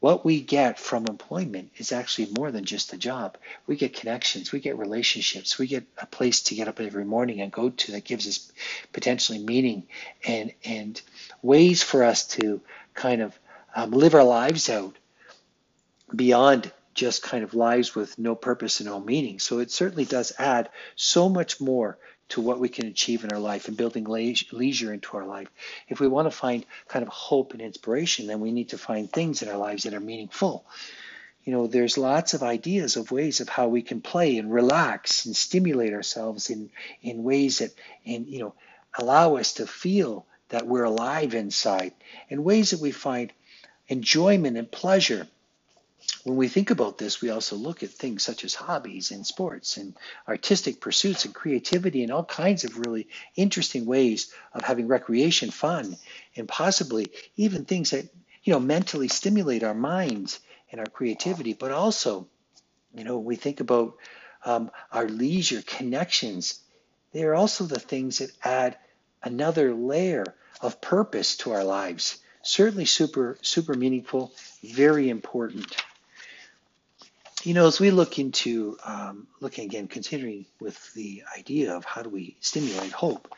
what 0.00 0.24
we 0.24 0.40
get 0.40 0.78
from 0.78 1.06
employment 1.06 1.70
is 1.76 1.92
actually 1.92 2.28
more 2.36 2.50
than 2.50 2.64
just 2.64 2.94
a 2.94 2.96
job. 2.96 3.36
We 3.66 3.76
get 3.76 3.94
connections, 3.94 4.50
we 4.50 4.60
get 4.60 4.78
relationships, 4.78 5.58
we 5.58 5.66
get 5.66 5.84
a 5.98 6.06
place 6.06 6.42
to 6.44 6.54
get 6.54 6.68
up 6.68 6.80
every 6.80 7.04
morning 7.04 7.42
and 7.42 7.52
go 7.52 7.68
to 7.68 7.92
that 7.92 8.04
gives 8.04 8.26
us 8.26 8.50
potentially 8.92 9.38
meaning 9.38 9.84
and 10.26 10.52
and 10.64 11.00
ways 11.42 11.82
for 11.82 12.02
us 12.02 12.26
to 12.28 12.62
kind 12.94 13.20
of 13.20 13.38
um, 13.76 13.90
live 13.90 14.14
our 14.14 14.24
lives 14.24 14.70
out 14.70 14.96
beyond 16.14 16.72
just 16.94 17.22
kind 17.22 17.44
of 17.44 17.54
lives 17.54 17.94
with 17.94 18.18
no 18.18 18.34
purpose 18.34 18.80
and 18.80 18.88
no 18.88 19.00
meaning. 19.00 19.38
So 19.38 19.58
it 19.58 19.70
certainly 19.70 20.04
does 20.06 20.32
add 20.38 20.70
so 20.96 21.28
much 21.28 21.60
more 21.60 21.98
to 22.30 22.40
what 22.40 22.58
we 22.58 22.68
can 22.68 22.86
achieve 22.86 23.24
in 23.24 23.32
our 23.32 23.38
life 23.38 23.68
and 23.68 23.76
building 23.76 24.04
leisure 24.04 24.92
into 24.92 25.16
our 25.16 25.26
life. 25.26 25.48
If 25.88 26.00
we 26.00 26.08
want 26.08 26.26
to 26.26 26.36
find 26.36 26.64
kind 26.88 27.02
of 27.02 27.08
hope 27.08 27.52
and 27.52 27.60
inspiration, 27.60 28.26
then 28.26 28.40
we 28.40 28.52
need 28.52 28.70
to 28.70 28.78
find 28.78 29.10
things 29.10 29.42
in 29.42 29.48
our 29.48 29.56
lives 29.56 29.84
that 29.84 29.94
are 29.94 30.00
meaningful. 30.00 30.64
You 31.44 31.52
know, 31.52 31.66
there's 31.66 31.98
lots 31.98 32.34
of 32.34 32.42
ideas 32.42 32.96
of 32.96 33.10
ways 33.10 33.40
of 33.40 33.48
how 33.48 33.68
we 33.68 33.82
can 33.82 34.00
play 34.00 34.38
and 34.38 34.52
relax 34.52 35.26
and 35.26 35.34
stimulate 35.34 35.92
ourselves 35.92 36.50
in, 36.50 36.70
in 37.02 37.24
ways 37.24 37.58
that, 37.58 37.70
and, 38.04 38.26
you 38.26 38.40
know, 38.40 38.54
allow 38.98 39.36
us 39.36 39.54
to 39.54 39.66
feel 39.66 40.26
that 40.50 40.66
we're 40.66 40.84
alive 40.84 41.34
inside 41.34 41.92
and 42.28 42.44
ways 42.44 42.70
that 42.70 42.80
we 42.80 42.90
find 42.90 43.32
enjoyment 43.88 44.56
and 44.56 44.70
pleasure 44.70 45.26
when 46.24 46.36
we 46.36 46.48
think 46.48 46.70
about 46.70 46.98
this, 46.98 47.22
we 47.22 47.30
also 47.30 47.56
look 47.56 47.82
at 47.82 47.90
things 47.90 48.22
such 48.22 48.44
as 48.44 48.54
hobbies 48.54 49.10
and 49.10 49.26
sports 49.26 49.76
and 49.76 49.96
artistic 50.28 50.80
pursuits 50.80 51.24
and 51.24 51.34
creativity 51.34 52.02
and 52.02 52.12
all 52.12 52.24
kinds 52.24 52.64
of 52.64 52.78
really 52.78 53.08
interesting 53.36 53.86
ways 53.86 54.32
of 54.52 54.62
having 54.62 54.86
recreation, 54.86 55.50
fun, 55.50 55.96
and 56.36 56.46
possibly 56.46 57.06
even 57.36 57.64
things 57.64 57.90
that, 57.90 58.06
you 58.44 58.52
know, 58.52 58.60
mentally 58.60 59.08
stimulate 59.08 59.62
our 59.62 59.74
minds 59.74 60.40
and 60.70 60.80
our 60.80 60.86
creativity. 60.86 61.54
But 61.54 61.72
also, 61.72 62.28
you 62.94 63.04
know, 63.04 63.18
we 63.18 63.36
think 63.36 63.60
about 63.60 63.94
um, 64.44 64.70
our 64.92 65.08
leisure 65.08 65.62
connections. 65.62 66.60
They 67.12 67.24
are 67.24 67.34
also 67.34 67.64
the 67.64 67.80
things 67.80 68.18
that 68.18 68.30
add 68.44 68.76
another 69.22 69.74
layer 69.74 70.24
of 70.60 70.80
purpose 70.80 71.38
to 71.38 71.52
our 71.52 71.64
lives. 71.64 72.18
Certainly 72.42 72.86
super, 72.86 73.38
super 73.42 73.74
meaningful, 73.74 74.32
very 74.62 75.08
important 75.08 75.66
you 77.42 77.54
know, 77.54 77.66
as 77.66 77.80
we 77.80 77.90
look 77.90 78.18
into 78.18 78.76
um, 78.84 79.26
looking 79.40 79.64
again, 79.64 79.88
considering 79.88 80.46
with 80.60 80.92
the 80.94 81.22
idea 81.36 81.74
of 81.74 81.84
how 81.84 82.02
do 82.02 82.10
we 82.10 82.36
stimulate 82.40 82.92
hope, 82.92 83.34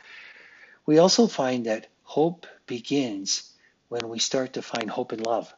we 0.85 0.97
also 0.97 1.27
find 1.27 1.65
that 1.65 1.87
hope 2.03 2.45
begins 2.67 3.49
when 3.87 4.09
we 4.09 4.19
start 4.19 4.53
to 4.53 4.61
find 4.61 4.89
hope 4.89 5.13
in 5.13 5.21
love. 5.21 5.53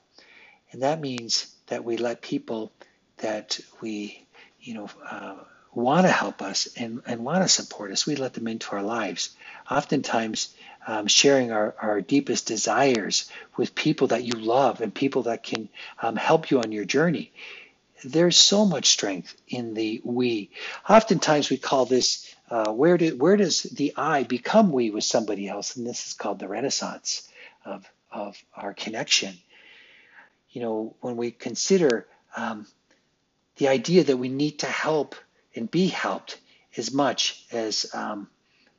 And 0.71 0.83
that 0.83 1.01
means 1.01 1.53
that 1.67 1.83
we 1.83 1.97
let 1.97 2.21
people 2.21 2.71
that 3.17 3.59
we, 3.81 4.27
you 4.59 4.73
know, 4.75 4.89
uh, 5.09 5.35
want 5.73 6.05
to 6.05 6.11
help 6.11 6.41
us 6.41 6.67
and, 6.77 7.01
and 7.05 7.25
want 7.25 7.43
to 7.43 7.49
support 7.49 7.91
us, 7.91 8.05
we 8.05 8.15
let 8.15 8.33
them 8.33 8.47
into 8.47 8.71
our 8.75 8.83
lives. 8.83 9.35
Oftentimes, 9.69 10.53
um, 10.87 11.07
sharing 11.07 11.51
our, 11.51 11.75
our 11.81 11.99
deepest 11.99 12.47
desires 12.47 13.29
with 13.57 13.75
people 13.75 14.07
that 14.07 14.23
you 14.23 14.33
love 14.33 14.81
and 14.81 14.93
people 14.93 15.23
that 15.23 15.43
can 15.43 15.67
um, 16.01 16.15
help 16.15 16.51
you 16.51 16.59
on 16.59 16.71
your 16.71 16.85
journey 16.85 17.31
there's 18.03 18.37
so 18.37 18.65
much 18.65 18.89
strength 18.89 19.35
in 19.47 19.73
the 19.73 20.01
we. 20.03 20.51
Oftentimes 20.89 21.49
we 21.49 21.57
call 21.57 21.85
this 21.85 22.33
uh, 22.49 22.71
where, 22.71 22.97
do, 22.97 23.15
where 23.17 23.37
does 23.37 23.63
the 23.63 23.93
I 23.95 24.23
become 24.23 24.71
we 24.71 24.91
with 24.91 25.03
somebody 25.03 25.47
else? 25.47 25.75
And 25.75 25.87
this 25.87 26.07
is 26.07 26.13
called 26.13 26.39
the 26.39 26.47
renaissance 26.47 27.27
of, 27.63 27.89
of 28.11 28.37
our 28.55 28.73
connection. 28.73 29.35
You 30.51 30.61
know, 30.61 30.95
when 31.01 31.17
we 31.17 31.31
consider 31.31 32.07
um, 32.37 32.67
the 33.57 33.69
idea 33.69 34.03
that 34.03 34.17
we 34.17 34.29
need 34.29 34.59
to 34.59 34.67
help 34.67 35.15
and 35.55 35.69
be 35.69 35.87
helped 35.87 36.39
as 36.77 36.93
much 36.93 37.45
as, 37.51 37.85
um, 37.93 38.27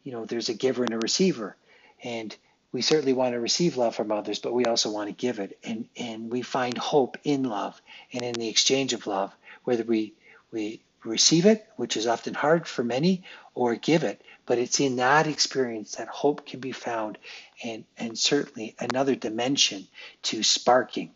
you 0.05 0.13
know, 0.13 0.25
there's 0.25 0.49
a 0.49 0.55
giver 0.55 0.85
and 0.85 0.95
a 0.95 0.99
receiver. 0.99 1.57
And 2.05 2.35
we 2.77 2.83
certainly 2.83 3.15
want 3.15 3.33
to 3.33 3.41
receive 3.41 3.79
love 3.79 3.97
from 3.97 4.13
others, 4.13 4.39
but 4.39 4.53
we 4.53 4.67
also 4.67 4.91
want 4.91 5.09
to 5.09 5.15
give 5.15 5.39
it. 5.39 5.59
And, 5.65 5.89
and 5.97 6.31
we 6.31 6.43
find 6.43 6.77
hope 6.77 7.17
in 7.25 7.45
love 7.45 7.81
and 8.13 8.21
in 8.21 8.35
the 8.35 8.51
exchange 8.51 8.93
of 8.93 9.07
love, 9.07 9.35
whether 9.65 9.83
we, 9.83 10.13
we 10.53 10.83
receive 11.03 11.47
it, 11.47 11.67
which 11.77 11.97
is 11.97 12.07
often 12.07 12.35
hard 12.35 12.69
for 12.69 12.85
many, 12.85 13.25
or 13.55 13.77
give 13.77 14.05
it. 14.05 14.21
But 14.45 14.59
it's 14.59 14.79
in 14.79 14.97
that 14.97 15.27
experience 15.27 15.93
that 15.93 16.09
hope 16.09 16.45
can 16.45 16.61
be 16.61 16.73
found 16.73 17.17
and, 17.65 17.87
and 17.97 18.19
certainly 18.19 18.77
another 18.79 19.15
dimension 19.15 19.87
to 20.25 20.43
sparking 20.43 21.13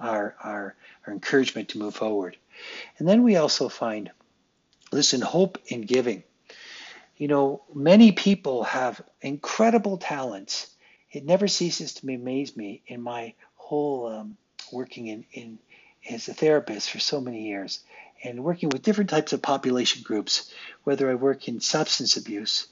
our, 0.00 0.34
our, 0.42 0.74
our 1.06 1.12
encouragement 1.12 1.68
to 1.68 1.78
move 1.78 1.94
forward. 1.94 2.36
And 2.98 3.06
then 3.06 3.22
we 3.22 3.36
also 3.36 3.68
find, 3.68 4.10
listen, 4.90 5.20
hope 5.20 5.58
in 5.68 5.82
giving. 5.82 6.24
You 7.16 7.28
know, 7.28 7.62
many 7.72 8.10
people 8.10 8.64
have 8.64 9.00
incredible 9.22 9.98
talents 9.98 10.73
it 11.14 11.24
never 11.24 11.46
ceases 11.46 11.94
to 11.94 12.12
amaze 12.12 12.56
me 12.56 12.82
in 12.88 13.00
my 13.00 13.34
whole 13.54 14.08
um, 14.08 14.36
working 14.72 15.06
in, 15.06 15.24
in 15.32 15.58
as 16.10 16.28
a 16.28 16.34
therapist 16.34 16.90
for 16.90 16.98
so 16.98 17.20
many 17.20 17.46
years 17.46 17.80
and 18.24 18.42
working 18.42 18.68
with 18.68 18.82
different 18.82 19.10
types 19.10 19.32
of 19.32 19.40
population 19.40 20.02
groups, 20.02 20.52
whether 20.82 21.08
I 21.08 21.14
work 21.14 21.46
in 21.46 21.60
substance 21.60 22.16
abuse, 22.16 22.66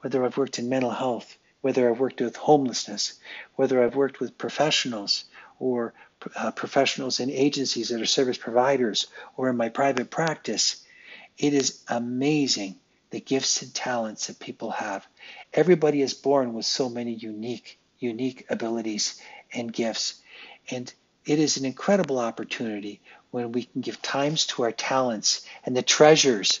whether 0.00 0.24
I've 0.24 0.36
worked 0.36 0.60
in 0.60 0.68
mental 0.68 0.92
health, 0.92 1.36
whether 1.60 1.90
I've 1.90 1.98
worked 1.98 2.20
with 2.20 2.36
homelessness, 2.36 3.18
whether 3.56 3.82
I've 3.82 3.96
worked 3.96 4.20
with 4.20 4.38
professionals 4.38 5.24
or 5.58 5.92
uh, 6.36 6.52
professionals 6.52 7.18
in 7.18 7.30
agencies 7.30 7.88
that 7.88 8.00
are 8.00 8.06
service 8.06 8.38
providers 8.38 9.08
or 9.36 9.50
in 9.50 9.56
my 9.56 9.70
private 9.70 10.08
practice. 10.08 10.84
It 11.36 11.52
is 11.52 11.82
amazing 11.88 12.76
the 13.10 13.20
gifts 13.20 13.62
and 13.62 13.74
talents 13.74 14.28
that 14.28 14.38
people 14.38 14.70
have. 14.70 15.06
Everybody 15.52 16.00
is 16.00 16.14
born 16.14 16.52
with 16.52 16.66
so 16.66 16.88
many 16.88 17.12
unique 17.12 17.78
unique 17.98 18.46
abilities 18.48 19.20
and 19.52 19.72
gifts. 19.72 20.20
And 20.70 20.92
it 21.24 21.38
is 21.38 21.56
an 21.56 21.64
incredible 21.64 22.18
opportunity 22.18 23.00
when 23.30 23.52
we 23.52 23.64
can 23.64 23.80
give 23.80 24.00
times 24.00 24.46
to 24.46 24.62
our 24.62 24.72
talents 24.72 25.46
and 25.64 25.76
the 25.76 25.82
treasures 25.82 26.60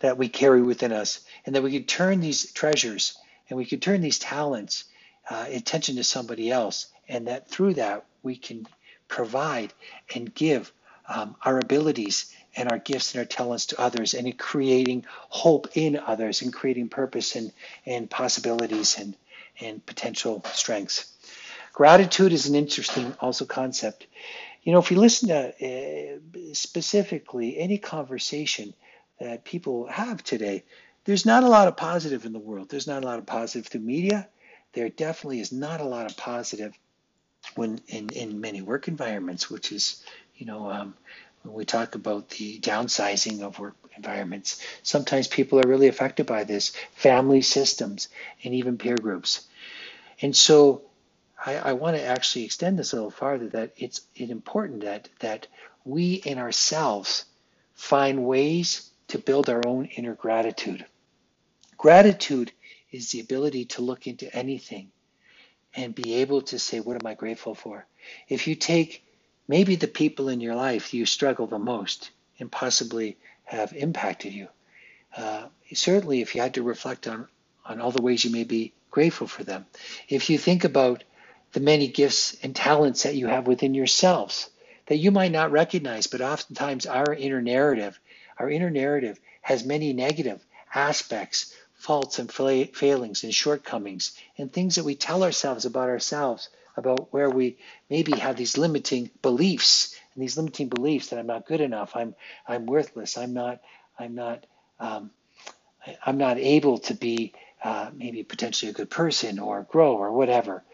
that 0.00 0.18
we 0.18 0.28
carry 0.28 0.60
within 0.60 0.92
us, 0.92 1.20
and 1.44 1.54
that 1.54 1.62
we 1.62 1.72
can 1.72 1.84
turn 1.84 2.20
these 2.20 2.52
treasures 2.52 3.16
and 3.48 3.56
we 3.56 3.64
can 3.64 3.80
turn 3.80 4.00
these 4.00 4.18
talents 4.18 4.84
uh, 5.30 5.46
attention 5.48 5.96
to 5.96 6.04
somebody 6.04 6.50
else, 6.50 6.88
and 7.08 7.28
that 7.28 7.48
through 7.48 7.74
that 7.74 8.04
we 8.22 8.36
can 8.36 8.66
provide 9.08 9.72
and 10.14 10.34
give 10.34 10.72
um, 11.08 11.36
our 11.42 11.58
abilities 11.58 12.32
and 12.56 12.70
our 12.70 12.78
gifts 12.78 13.14
and 13.14 13.20
our 13.20 13.24
talents 13.24 13.66
to 13.66 13.80
others, 13.80 14.14
and 14.14 14.26
in 14.26 14.32
creating 14.32 15.04
hope 15.28 15.68
in 15.74 15.96
others, 15.96 16.42
and 16.42 16.52
creating 16.52 16.88
purpose 16.88 17.36
and, 17.36 17.52
and 17.84 18.10
possibilities 18.10 18.98
and 18.98 19.16
and 19.60 19.84
potential 19.84 20.42
strengths. 20.52 21.12
Gratitude 21.72 22.32
is 22.32 22.46
an 22.46 22.54
interesting 22.54 23.14
also 23.20 23.44
concept. 23.44 24.06
You 24.62 24.72
know, 24.72 24.78
if 24.78 24.90
you 24.90 24.98
listen 24.98 25.28
to 25.28 26.16
uh, 26.16 26.54
specifically 26.54 27.58
any 27.58 27.78
conversation 27.78 28.74
that 29.20 29.44
people 29.44 29.86
have 29.86 30.22
today, 30.24 30.64
there's 31.04 31.26
not 31.26 31.44
a 31.44 31.48
lot 31.48 31.68
of 31.68 31.76
positive 31.76 32.24
in 32.24 32.32
the 32.32 32.38
world. 32.38 32.68
There's 32.68 32.86
not 32.86 33.04
a 33.04 33.06
lot 33.06 33.18
of 33.18 33.26
positive 33.26 33.66
through 33.68 33.82
media. 33.82 34.28
There 34.72 34.88
definitely 34.88 35.40
is 35.40 35.52
not 35.52 35.80
a 35.80 35.84
lot 35.84 36.10
of 36.10 36.16
positive 36.16 36.76
when 37.54 37.80
in, 37.88 38.08
in 38.10 38.40
many 38.40 38.60
work 38.60 38.88
environments, 38.88 39.48
which 39.48 39.70
is, 39.70 40.02
you 40.34 40.46
know, 40.46 40.70
um, 40.70 40.94
when 41.46 41.56
we 41.56 41.64
talk 41.64 41.94
about 41.94 42.28
the 42.30 42.58
downsizing 42.58 43.42
of 43.42 43.58
work 43.58 43.76
environments, 43.96 44.60
sometimes 44.82 45.28
people 45.28 45.60
are 45.60 45.68
really 45.68 45.88
affected 45.88 46.26
by 46.26 46.44
this, 46.44 46.72
family 46.94 47.40
systems, 47.42 48.08
and 48.42 48.54
even 48.54 48.78
peer 48.78 48.96
groups. 48.96 49.46
And 50.20 50.34
so 50.34 50.82
I, 51.44 51.56
I 51.56 51.72
want 51.74 51.96
to 51.96 52.04
actually 52.04 52.44
extend 52.44 52.78
this 52.78 52.92
a 52.92 52.96
little 52.96 53.10
farther 53.10 53.48
that 53.50 53.72
it's, 53.76 54.02
it's 54.14 54.30
important 54.30 54.82
that, 54.82 55.08
that 55.20 55.46
we 55.84 56.14
in 56.14 56.38
ourselves 56.38 57.24
find 57.74 58.24
ways 58.24 58.90
to 59.08 59.18
build 59.18 59.48
our 59.48 59.62
own 59.66 59.86
inner 59.86 60.14
gratitude. 60.14 60.84
Gratitude 61.76 62.52
is 62.90 63.12
the 63.12 63.20
ability 63.20 63.66
to 63.66 63.82
look 63.82 64.06
into 64.06 64.34
anything 64.34 64.90
and 65.74 65.94
be 65.94 66.14
able 66.14 66.42
to 66.42 66.58
say, 66.58 66.80
What 66.80 66.96
am 67.00 67.06
I 67.06 67.14
grateful 67.14 67.54
for? 67.54 67.86
If 68.28 68.48
you 68.48 68.54
take 68.54 69.05
maybe 69.48 69.76
the 69.76 69.88
people 69.88 70.28
in 70.28 70.40
your 70.40 70.54
life 70.54 70.94
you 70.94 71.06
struggle 71.06 71.46
the 71.46 71.58
most 71.58 72.10
and 72.38 72.50
possibly 72.50 73.16
have 73.44 73.72
impacted 73.72 74.32
you, 74.32 74.48
uh, 75.16 75.46
certainly 75.72 76.20
if 76.20 76.34
you 76.34 76.40
had 76.40 76.54
to 76.54 76.62
reflect 76.62 77.06
on 77.06 77.28
on 77.64 77.80
all 77.80 77.90
the 77.90 78.02
ways 78.02 78.24
you 78.24 78.30
may 78.30 78.44
be 78.44 78.72
grateful 78.90 79.26
for 79.26 79.44
them. 79.44 79.66
If 80.08 80.30
you 80.30 80.38
think 80.38 80.64
about 80.64 81.02
the 81.52 81.60
many 81.60 81.88
gifts 81.88 82.36
and 82.42 82.54
talents 82.54 83.02
that 83.02 83.16
you 83.16 83.26
have 83.26 83.46
within 83.46 83.74
yourselves 83.74 84.50
that 84.86 84.98
you 84.98 85.10
might 85.10 85.32
not 85.32 85.50
recognize, 85.50 86.06
but 86.06 86.20
oftentimes 86.20 86.86
our 86.86 87.12
inner 87.12 87.42
narrative, 87.42 87.98
our 88.38 88.48
inner 88.48 88.70
narrative 88.70 89.18
has 89.42 89.64
many 89.64 89.92
negative 89.92 90.44
aspects, 90.74 91.52
faults 91.74 92.18
and 92.18 92.32
failings 92.32 93.24
and 93.24 93.34
shortcomings, 93.34 94.12
and 94.38 94.52
things 94.52 94.76
that 94.76 94.84
we 94.84 94.94
tell 94.94 95.24
ourselves 95.24 95.64
about 95.64 95.88
ourselves, 95.88 96.48
about 96.76 97.12
where 97.12 97.30
we 97.30 97.58
maybe 97.90 98.12
have 98.12 98.36
these 98.36 98.58
limiting 98.58 99.10
beliefs 99.22 99.96
and 100.14 100.22
these 100.22 100.36
limiting 100.36 100.68
beliefs 100.68 101.08
that 101.08 101.18
I'm 101.18 101.26
not 101.26 101.46
good 101.46 101.60
enough, 101.60 101.96
I'm 101.96 102.14
I'm 102.46 102.66
worthless, 102.66 103.16
I'm 103.18 103.34
not 103.34 103.60
I'm 103.98 104.14
not 104.14 104.46
um, 104.80 105.10
I'm 106.04 106.18
not 106.18 106.38
able 106.38 106.78
to 106.78 106.94
be 106.94 107.34
uh, 107.62 107.90
maybe 107.94 108.22
potentially 108.22 108.70
a 108.70 108.74
good 108.74 108.90
person 108.90 109.38
or 109.38 109.62
grow 109.62 109.96
or 109.96 110.12
whatever. 110.12 110.64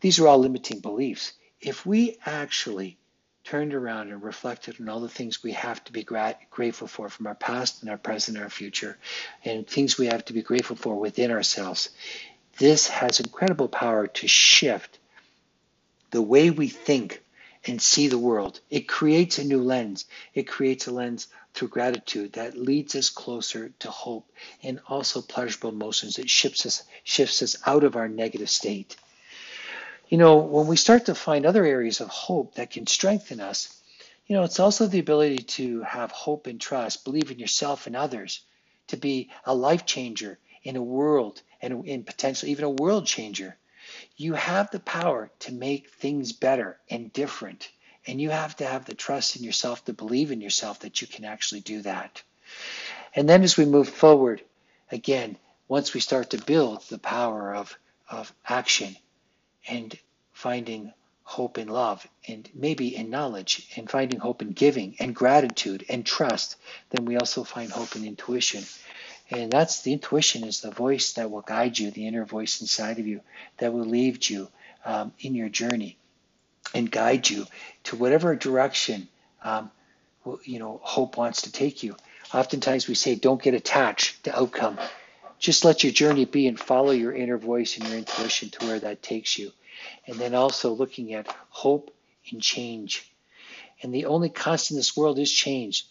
These 0.00 0.18
are 0.18 0.28
all 0.28 0.38
limiting 0.38 0.80
beliefs. 0.80 1.32
If 1.60 1.86
we 1.86 2.18
actually 2.26 2.98
turned 3.44 3.74
around 3.74 4.10
and 4.10 4.22
reflected 4.22 4.80
on 4.80 4.88
all 4.88 5.00
the 5.00 5.08
things 5.08 5.42
we 5.42 5.52
have 5.52 5.82
to 5.84 5.92
be 5.92 6.02
gra- 6.02 6.36
grateful 6.50 6.88
for 6.88 7.08
from 7.08 7.26
our 7.26 7.34
past 7.34 7.80
and 7.82 7.90
our 7.90 7.96
present 7.96 8.36
and 8.36 8.44
our 8.44 8.50
future, 8.50 8.98
and 9.44 9.66
things 9.66 9.96
we 9.96 10.06
have 10.06 10.24
to 10.26 10.32
be 10.32 10.42
grateful 10.42 10.76
for 10.76 10.96
within 10.96 11.30
ourselves, 11.30 11.90
this 12.58 12.88
has 12.88 13.20
incredible 13.20 13.68
power 13.68 14.06
to 14.08 14.28
shift 14.28 14.98
the 16.16 16.22
way 16.22 16.48
we 16.48 16.66
think 16.66 17.22
and 17.66 17.82
see 17.82 18.08
the 18.08 18.16
world. 18.16 18.58
It 18.70 18.88
creates 18.88 19.38
a 19.38 19.44
new 19.44 19.62
lens. 19.62 20.06
It 20.32 20.44
creates 20.44 20.86
a 20.86 20.90
lens 20.90 21.28
through 21.52 21.68
gratitude 21.68 22.32
that 22.32 22.56
leads 22.56 22.96
us 22.96 23.10
closer 23.10 23.68
to 23.80 23.90
hope 23.90 24.32
and 24.62 24.80
also 24.88 25.20
pleasurable 25.20 25.76
emotions. 25.76 26.18
It 26.18 26.30
shifts 26.30 26.64
us, 26.64 26.84
shifts 27.04 27.42
us 27.42 27.54
out 27.66 27.84
of 27.84 27.96
our 27.96 28.08
negative 28.08 28.48
state. 28.48 28.96
You 30.08 30.16
know, 30.16 30.36
when 30.38 30.68
we 30.68 30.76
start 30.78 31.04
to 31.04 31.14
find 31.14 31.44
other 31.44 31.66
areas 31.66 32.00
of 32.00 32.08
hope 32.08 32.54
that 32.54 32.70
can 32.70 32.86
strengthen 32.86 33.38
us, 33.38 33.78
you 34.26 34.36
know, 34.36 34.42
it's 34.42 34.58
also 34.58 34.86
the 34.86 35.00
ability 35.00 35.42
to 35.58 35.82
have 35.82 36.12
hope 36.12 36.46
and 36.46 36.58
trust, 36.58 37.04
believe 37.04 37.30
in 37.30 37.38
yourself 37.38 37.86
and 37.86 37.94
others, 37.94 38.40
to 38.86 38.96
be 38.96 39.28
a 39.44 39.54
life 39.54 39.84
changer 39.84 40.38
in 40.62 40.76
a 40.76 40.82
world 40.82 41.42
and 41.60 41.86
in 41.86 42.04
potentially 42.04 42.52
even 42.52 42.64
a 42.64 42.70
world 42.70 43.04
changer. 43.04 43.58
You 44.16 44.34
have 44.34 44.70
the 44.70 44.80
power 44.80 45.30
to 45.40 45.52
make 45.52 45.90
things 45.90 46.32
better 46.32 46.78
and 46.90 47.12
different. 47.12 47.70
And 48.06 48.20
you 48.20 48.30
have 48.30 48.56
to 48.56 48.66
have 48.66 48.84
the 48.84 48.94
trust 48.94 49.36
in 49.36 49.44
yourself 49.44 49.84
to 49.86 49.92
believe 49.92 50.30
in 50.30 50.40
yourself 50.40 50.80
that 50.80 51.00
you 51.00 51.06
can 51.06 51.24
actually 51.24 51.60
do 51.60 51.82
that. 51.82 52.22
And 53.14 53.28
then 53.28 53.42
as 53.42 53.56
we 53.56 53.64
move 53.64 53.88
forward, 53.88 54.42
again, 54.90 55.36
once 55.68 55.94
we 55.94 56.00
start 56.00 56.30
to 56.30 56.38
build 56.44 56.82
the 56.88 56.98
power 56.98 57.54
of, 57.54 57.76
of 58.08 58.32
action 58.48 58.96
and 59.68 59.98
finding 60.32 60.92
hope 61.24 61.58
in 61.58 61.66
love 61.66 62.06
and 62.28 62.48
maybe 62.54 62.94
in 62.94 63.10
knowledge 63.10 63.68
and 63.76 63.90
finding 63.90 64.20
hope 64.20 64.42
in 64.42 64.50
giving 64.52 64.94
and 65.00 65.14
gratitude 65.14 65.84
and 65.88 66.06
trust, 66.06 66.56
then 66.90 67.04
we 67.04 67.16
also 67.16 67.42
find 67.42 67.72
hope 67.72 67.96
in 67.96 68.04
intuition. 68.04 68.62
And 69.30 69.50
that's 69.50 69.82
the 69.82 69.92
intuition 69.92 70.44
is 70.44 70.60
the 70.60 70.70
voice 70.70 71.14
that 71.14 71.30
will 71.30 71.40
guide 71.40 71.78
you, 71.78 71.90
the 71.90 72.06
inner 72.06 72.24
voice 72.24 72.60
inside 72.60 72.98
of 72.98 73.06
you 73.06 73.20
that 73.58 73.72
will 73.72 73.84
lead 73.84 74.28
you 74.28 74.48
um, 74.84 75.12
in 75.18 75.34
your 75.34 75.48
journey 75.48 75.98
and 76.74 76.90
guide 76.90 77.28
you 77.28 77.46
to 77.84 77.96
whatever 77.96 78.36
direction 78.36 79.08
um, 79.42 79.70
you 80.42 80.58
know 80.58 80.80
hope 80.82 81.16
wants 81.16 81.42
to 81.42 81.52
take 81.52 81.82
you. 81.82 81.96
Oftentimes 82.34 82.88
we 82.88 82.94
say, 82.94 83.14
don't 83.14 83.42
get 83.42 83.54
attached 83.54 84.24
to 84.24 84.36
outcome. 84.36 84.78
Just 85.38 85.64
let 85.64 85.84
your 85.84 85.92
journey 85.92 86.24
be 86.24 86.46
and 86.46 86.58
follow 86.58 86.90
your 86.90 87.12
inner 87.12 87.38
voice 87.38 87.76
and 87.76 87.86
your 87.86 87.98
intuition 87.98 88.50
to 88.50 88.66
where 88.66 88.80
that 88.80 89.02
takes 89.02 89.38
you. 89.38 89.52
And 90.06 90.18
then 90.18 90.34
also 90.34 90.72
looking 90.72 91.12
at 91.14 91.32
hope 91.50 91.94
and 92.30 92.42
change. 92.42 93.10
And 93.82 93.94
the 93.94 94.06
only 94.06 94.30
constant 94.30 94.76
in 94.76 94.78
this 94.78 94.96
world 94.96 95.18
is 95.18 95.30
change. 95.30 95.86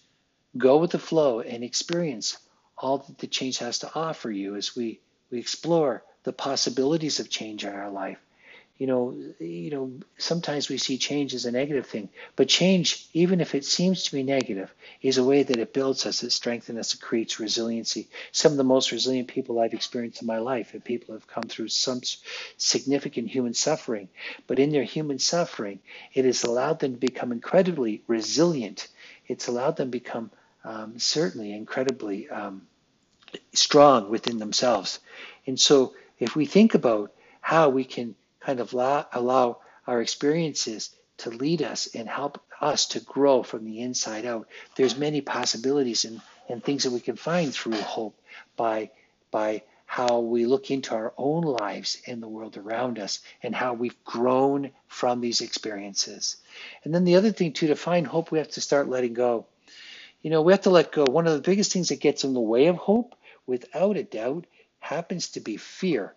Go 0.57 0.77
with 0.77 0.91
the 0.91 0.99
flow 0.99 1.41
and 1.41 1.63
experience 1.63 2.37
all 2.77 2.99
that 2.99 3.17
the 3.19 3.27
change 3.27 3.59
has 3.59 3.79
to 3.79 3.91
offer 3.95 4.31
you 4.31 4.55
as 4.55 4.75
we, 4.75 4.99
we 5.31 5.39
explore 5.39 6.03
the 6.23 6.33
possibilities 6.33 7.19
of 7.19 7.29
change 7.29 7.63
in 7.63 7.73
our 7.73 7.89
life 7.89 8.19
you 8.77 8.87
know, 8.87 9.15
you 9.39 9.69
know, 9.69 9.93
sometimes 10.17 10.67
we 10.67 10.77
see 10.77 10.97
change 10.97 11.33
as 11.33 11.45
a 11.45 11.51
negative 11.51 11.87
thing, 11.87 12.09
but 12.35 12.49
change, 12.49 13.07
even 13.13 13.39
if 13.39 13.55
it 13.55 13.63
seems 13.63 14.03
to 14.03 14.11
be 14.11 14.21
negative, 14.21 14.73
is 15.01 15.17
a 15.17 15.23
way 15.23 15.43
that 15.43 15.57
it 15.57 15.73
builds 15.73 16.05
us, 16.05 16.23
it 16.23 16.31
strengthens 16.31 16.77
us, 16.77 16.93
it 16.93 16.99
creates 16.99 17.39
resiliency. 17.39 18.09
Some 18.33 18.51
of 18.51 18.57
the 18.57 18.65
most 18.65 18.91
resilient 18.91 19.29
people 19.29 19.59
I've 19.59 19.73
experienced 19.73 20.21
in 20.21 20.27
my 20.27 20.39
life 20.39 20.73
are 20.73 20.81
people 20.81 21.13
have 21.13 21.25
come 21.25 21.43
through 21.43 21.69
some 21.69 22.01
significant 22.57 23.29
human 23.29 23.53
suffering, 23.53 24.09
but 24.45 24.59
in 24.59 24.71
their 24.71 24.83
human 24.83 25.19
suffering, 25.19 25.79
it 26.13 26.25
has 26.25 26.43
allowed 26.43 26.79
them 26.79 26.95
to 26.95 26.99
become 26.99 27.31
incredibly 27.31 28.03
resilient. 28.07 28.89
It's 29.27 29.47
allowed 29.47 29.77
them 29.77 29.87
to 29.87 29.97
become 29.97 30.31
um, 30.65 30.99
certainly 30.99 31.53
incredibly 31.53 32.29
um, 32.29 32.63
strong 33.53 34.09
within 34.09 34.39
themselves. 34.39 34.99
And 35.47 35.59
so, 35.59 35.93
if 36.19 36.35
we 36.35 36.45
think 36.45 36.73
about 36.73 37.13
how 37.41 37.69
we 37.69 37.83
can 37.83 38.15
kind 38.39 38.59
of 38.59 38.73
allow, 38.73 39.07
allow 39.13 39.59
our 39.87 40.01
experiences 40.01 40.89
to 41.17 41.29
lead 41.29 41.61
us 41.61 41.87
and 41.95 42.09
help 42.09 42.41
us 42.59 42.87
to 42.87 42.99
grow 42.99 43.43
from 43.43 43.65
the 43.65 43.81
inside 43.81 44.25
out. 44.25 44.47
There's 44.75 44.97
many 44.97 45.21
possibilities 45.21 46.05
and, 46.05 46.21
and 46.49 46.63
things 46.63 46.83
that 46.83 46.91
we 46.91 46.99
can 46.99 47.15
find 47.15 47.53
through 47.53 47.79
hope 47.79 48.19
by 48.55 48.91
by 49.31 49.63
how 49.85 50.19
we 50.19 50.45
look 50.45 50.71
into 50.71 50.95
our 50.95 51.13
own 51.17 51.43
lives 51.43 52.01
and 52.07 52.21
the 52.21 52.27
world 52.27 52.57
around 52.57 52.97
us 52.97 53.19
and 53.43 53.53
how 53.53 53.73
we've 53.73 54.03
grown 54.03 54.71
from 54.87 55.21
these 55.21 55.41
experiences. 55.41 56.37
And 56.83 56.93
then 56.93 57.03
the 57.03 57.17
other 57.17 57.31
thing 57.31 57.53
too, 57.53 57.67
to 57.67 57.75
find 57.75 58.07
hope, 58.07 58.31
we 58.31 58.39
have 58.39 58.49
to 58.51 58.61
start 58.61 58.89
letting 58.89 59.13
go. 59.13 59.45
You 60.25 60.31
know, 60.31 60.41
we 60.41 60.53
have 60.53 60.61
to 60.61 60.71
let 60.71 60.91
go. 60.91 61.05
One 61.05 61.27
of 61.27 61.33
the 61.33 61.47
biggest 61.47 61.71
things 61.71 61.89
that 61.89 61.99
gets 61.99 62.23
in 62.23 62.33
the 62.33 62.39
way 62.39 62.65
of 62.65 62.77
hope, 62.77 63.13
without 63.45 63.95
a 63.95 64.01
doubt, 64.01 64.47
happens 64.79 65.29
to 65.29 65.39
be 65.39 65.55
fear. 65.55 66.15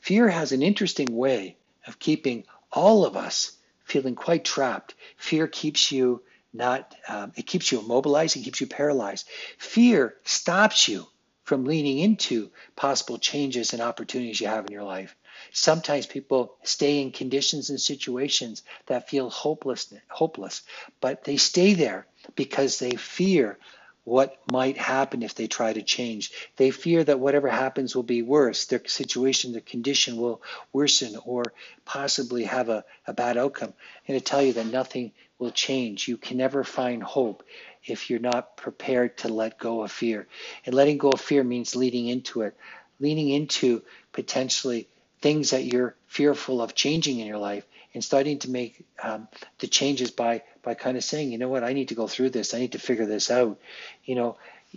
Fear 0.00 0.28
has 0.28 0.52
an 0.52 0.62
interesting 0.62 1.16
way 1.16 1.56
of 1.86 1.98
keeping 1.98 2.44
all 2.70 3.06
of 3.06 3.16
us 3.16 3.52
feeling 3.86 4.14
quite 4.14 4.44
trapped. 4.44 4.94
Fear 5.16 5.48
keeps 5.48 5.90
you 5.92 6.24
not, 6.52 6.94
um, 7.08 7.32
it 7.36 7.46
keeps 7.46 7.72
you 7.72 7.80
immobilized, 7.80 8.36
it 8.36 8.42
keeps 8.42 8.60
you 8.60 8.66
paralyzed. 8.66 9.26
Fear 9.56 10.16
stops 10.24 10.86
you 10.86 11.06
from 11.44 11.64
leaning 11.64 12.00
into 12.00 12.50
possible 12.76 13.16
changes 13.16 13.72
and 13.72 13.80
opportunities 13.80 14.42
you 14.42 14.48
have 14.48 14.66
in 14.66 14.72
your 14.72 14.82
life. 14.84 15.16
Sometimes 15.52 16.04
people 16.04 16.56
stay 16.64 17.00
in 17.00 17.12
conditions 17.12 17.70
and 17.70 17.80
situations 17.80 18.62
that 18.88 19.08
feel 19.08 19.30
hopeless, 19.30 19.90
hopeless, 20.10 20.60
but 21.00 21.24
they 21.24 21.38
stay 21.38 21.72
there 21.72 22.06
because 22.34 22.78
they 22.78 22.92
fear 22.92 23.58
what 24.04 24.36
might 24.52 24.76
happen 24.76 25.22
if 25.22 25.34
they 25.34 25.46
try 25.46 25.72
to 25.72 25.82
change. 25.82 26.30
They 26.56 26.70
fear 26.70 27.02
that 27.02 27.20
whatever 27.20 27.48
happens 27.48 27.96
will 27.96 28.02
be 28.02 28.22
worse. 28.22 28.66
Their 28.66 28.82
situation, 28.86 29.52
their 29.52 29.62
condition 29.62 30.16
will 30.16 30.42
worsen 30.72 31.16
or 31.24 31.42
possibly 31.86 32.44
have 32.44 32.68
a, 32.68 32.84
a 33.06 33.14
bad 33.14 33.38
outcome. 33.38 33.72
And 34.06 34.18
to 34.18 34.22
tell 34.22 34.42
you 34.42 34.52
that 34.52 34.66
nothing 34.66 35.12
will 35.38 35.50
change. 35.50 36.06
You 36.06 36.18
can 36.18 36.36
never 36.36 36.64
find 36.64 37.02
hope 37.02 37.44
if 37.82 38.10
you're 38.10 38.20
not 38.20 38.56
prepared 38.56 39.16
to 39.18 39.28
let 39.28 39.58
go 39.58 39.82
of 39.82 39.90
fear. 39.90 40.26
And 40.66 40.74
letting 40.74 40.98
go 40.98 41.10
of 41.10 41.20
fear 41.20 41.42
means 41.42 41.74
leading 41.74 42.06
into 42.06 42.42
it, 42.42 42.56
leaning 43.00 43.30
into 43.30 43.82
potentially 44.12 44.86
things 45.22 45.50
that 45.50 45.64
you're 45.64 45.96
fearful 46.06 46.60
of 46.60 46.74
changing 46.74 47.18
in 47.20 47.26
your 47.26 47.38
life 47.38 47.66
and 47.94 48.02
starting 48.02 48.38
to 48.40 48.50
make 48.50 48.84
um, 49.02 49.28
the 49.60 49.66
changes 49.66 50.10
by 50.10 50.42
by 50.62 50.74
kind 50.74 50.96
of 50.96 51.04
saying, 51.04 51.32
you 51.32 51.38
know 51.38 51.48
what, 51.48 51.64
I 51.64 51.72
need 51.72 51.88
to 51.88 51.94
go 51.94 52.08
through 52.08 52.30
this. 52.30 52.52
I 52.54 52.58
need 52.58 52.72
to 52.72 52.78
figure 52.78 53.06
this 53.06 53.30
out. 53.30 53.58
You 54.04 54.16
know, 54.16 54.36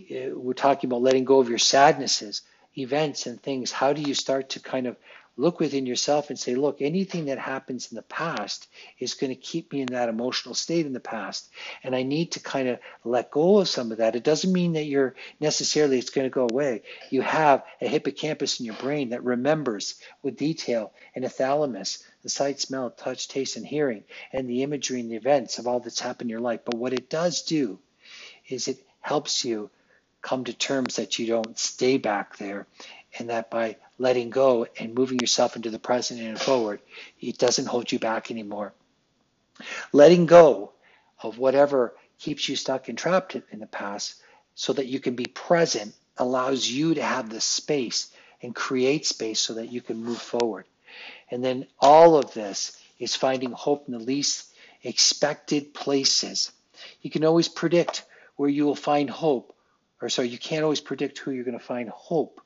eh, 0.10 0.30
we're 0.32 0.54
talking 0.54 0.90
about 0.90 1.02
letting 1.02 1.26
go 1.26 1.40
of 1.40 1.50
your 1.50 1.58
sadnesses, 1.58 2.44
events, 2.78 3.26
and 3.26 3.42
things. 3.42 3.72
How 3.72 3.94
do 3.94 4.02
you 4.02 4.14
start 4.14 4.50
to 4.50 4.60
kind 4.60 4.88
of 4.88 4.98
look 5.38 5.60
within 5.60 5.86
yourself 5.86 6.30
and 6.30 6.38
say, 6.38 6.56
look, 6.56 6.82
anything 6.82 7.26
that 7.26 7.38
happens 7.38 7.92
in 7.92 7.96
the 7.96 8.02
past 8.02 8.68
is 9.00 9.14
going 9.14 9.30
to 9.30 9.36
keep 9.36 9.72
me 9.72 9.82
in 9.82 9.88
that 9.88 10.10
emotional 10.10 10.56
state 10.56 10.88
in 10.88 10.94
the 10.94 11.00
past. 11.00 11.50
And 11.84 11.96
I 11.96 12.02
need 12.04 12.32
to 12.32 12.40
kind 12.40 12.68
of 12.68 12.80
let 13.06 13.32
go 13.32 13.60
of 13.60 13.70
some 13.70 13.92
of 13.92 14.00
that. 14.00 14.16
It 14.16 14.24
doesn't 14.24 14.52
mean 14.52 14.74
that 14.74 14.86
you're 14.86 15.16
necessarily 15.40 16.00
it's 16.00 16.10
going 16.10 16.26
to 16.26 16.34
go 16.34 16.48
away. 16.52 16.82
You 17.12 17.22
have 17.22 17.64
a 17.80 17.88
hippocampus 17.88 18.60
in 18.60 18.66
your 18.66 18.76
brain 18.76 19.10
that 19.10 19.24
remembers 19.24 19.96
with 20.24 20.38
detail 20.38 20.92
and 21.16 21.24
a 21.24 21.30
thalamus, 21.30 22.04
the 22.24 22.30
sight, 22.30 22.60
smell, 22.60 22.90
touch, 22.90 23.28
taste, 23.28 23.58
and 23.58 23.66
hearing, 23.66 24.04
and 24.34 24.50
the 24.50 24.64
imagery 24.64 25.00
and 25.00 25.12
the 25.12 25.16
events 25.16 25.60
of 25.60 25.68
all 25.68 25.80
that's 25.80 26.00
happened 26.00 26.30
in 26.30 26.32
your 26.32 26.42
life. 26.42 26.62
But 26.66 26.76
what 26.76 26.94
it 26.94 27.10
does 27.10 27.44
do 27.44 27.78
is 28.50 28.68
it 28.68 28.84
helps 29.02 29.46
you 29.46 29.70
come 30.22 30.44
to 30.44 30.54
terms 30.54 30.96
that 30.96 31.20
you 31.20 31.28
don't 31.28 31.58
stay 31.58 31.98
back 31.98 32.38
there 32.38 32.66
and 33.18 33.30
that 33.30 33.50
by 33.50 33.78
letting 33.98 34.30
go 34.30 34.68
and 34.80 34.94
moving 34.94 35.20
yourself 35.20 35.56
into 35.56 35.70
the 35.70 35.80
present 35.80 36.22
and 36.22 36.40
forward, 36.40 36.80
it 37.20 37.38
doesn't 37.38 37.68
hold 37.68 37.92
you 37.92 38.00
back 38.00 38.30
anymore. 38.32 38.74
Letting 39.92 40.26
go 40.26 40.74
of 41.22 41.38
whatever 41.38 41.96
keeps 42.20 42.48
you 42.48 42.56
stuck 42.56 42.90
and 42.90 42.98
trapped 42.98 43.36
in 43.36 43.60
the 43.60 43.68
past 43.68 44.16
so 44.56 44.74
that 44.74 44.88
you 44.88 45.00
can 45.00 45.16
be 45.16 45.26
present 45.26 45.94
allows 46.18 46.68
you 46.68 46.96
to 46.96 47.04
have 47.04 47.30
the 47.30 47.42
space 47.42 48.12
and 48.42 48.56
create 48.56 49.06
space 49.06 49.40
so 49.40 49.56
that 49.56 49.72
you 49.72 49.82
can 49.82 50.04
move 50.04 50.22
forward. 50.22 50.66
And 51.30 51.44
then 51.44 51.68
all 51.80 52.18
of 52.18 52.34
this 52.34 52.80
is 53.00 53.16
finding 53.16 53.52
hope 53.52 53.88
in 53.88 53.94
the 53.94 54.00
least 54.00 54.52
expected 54.84 55.74
places. 55.74 56.52
You 57.02 57.10
can 57.10 57.26
always 57.26 57.48
predict 57.48 58.04
where 58.36 58.50
you 58.50 58.66
will 58.66 58.76
find 58.76 59.10
hope, 59.10 59.56
or 60.02 60.10
sorry, 60.10 60.30
you 60.30 60.38
can't 60.38 60.64
always 60.64 60.82
predict 60.82 61.18
who 61.20 61.32
you're 61.32 61.44
going 61.44 61.58
to 61.58 61.64
find 61.64 61.90
hope, 61.90 62.42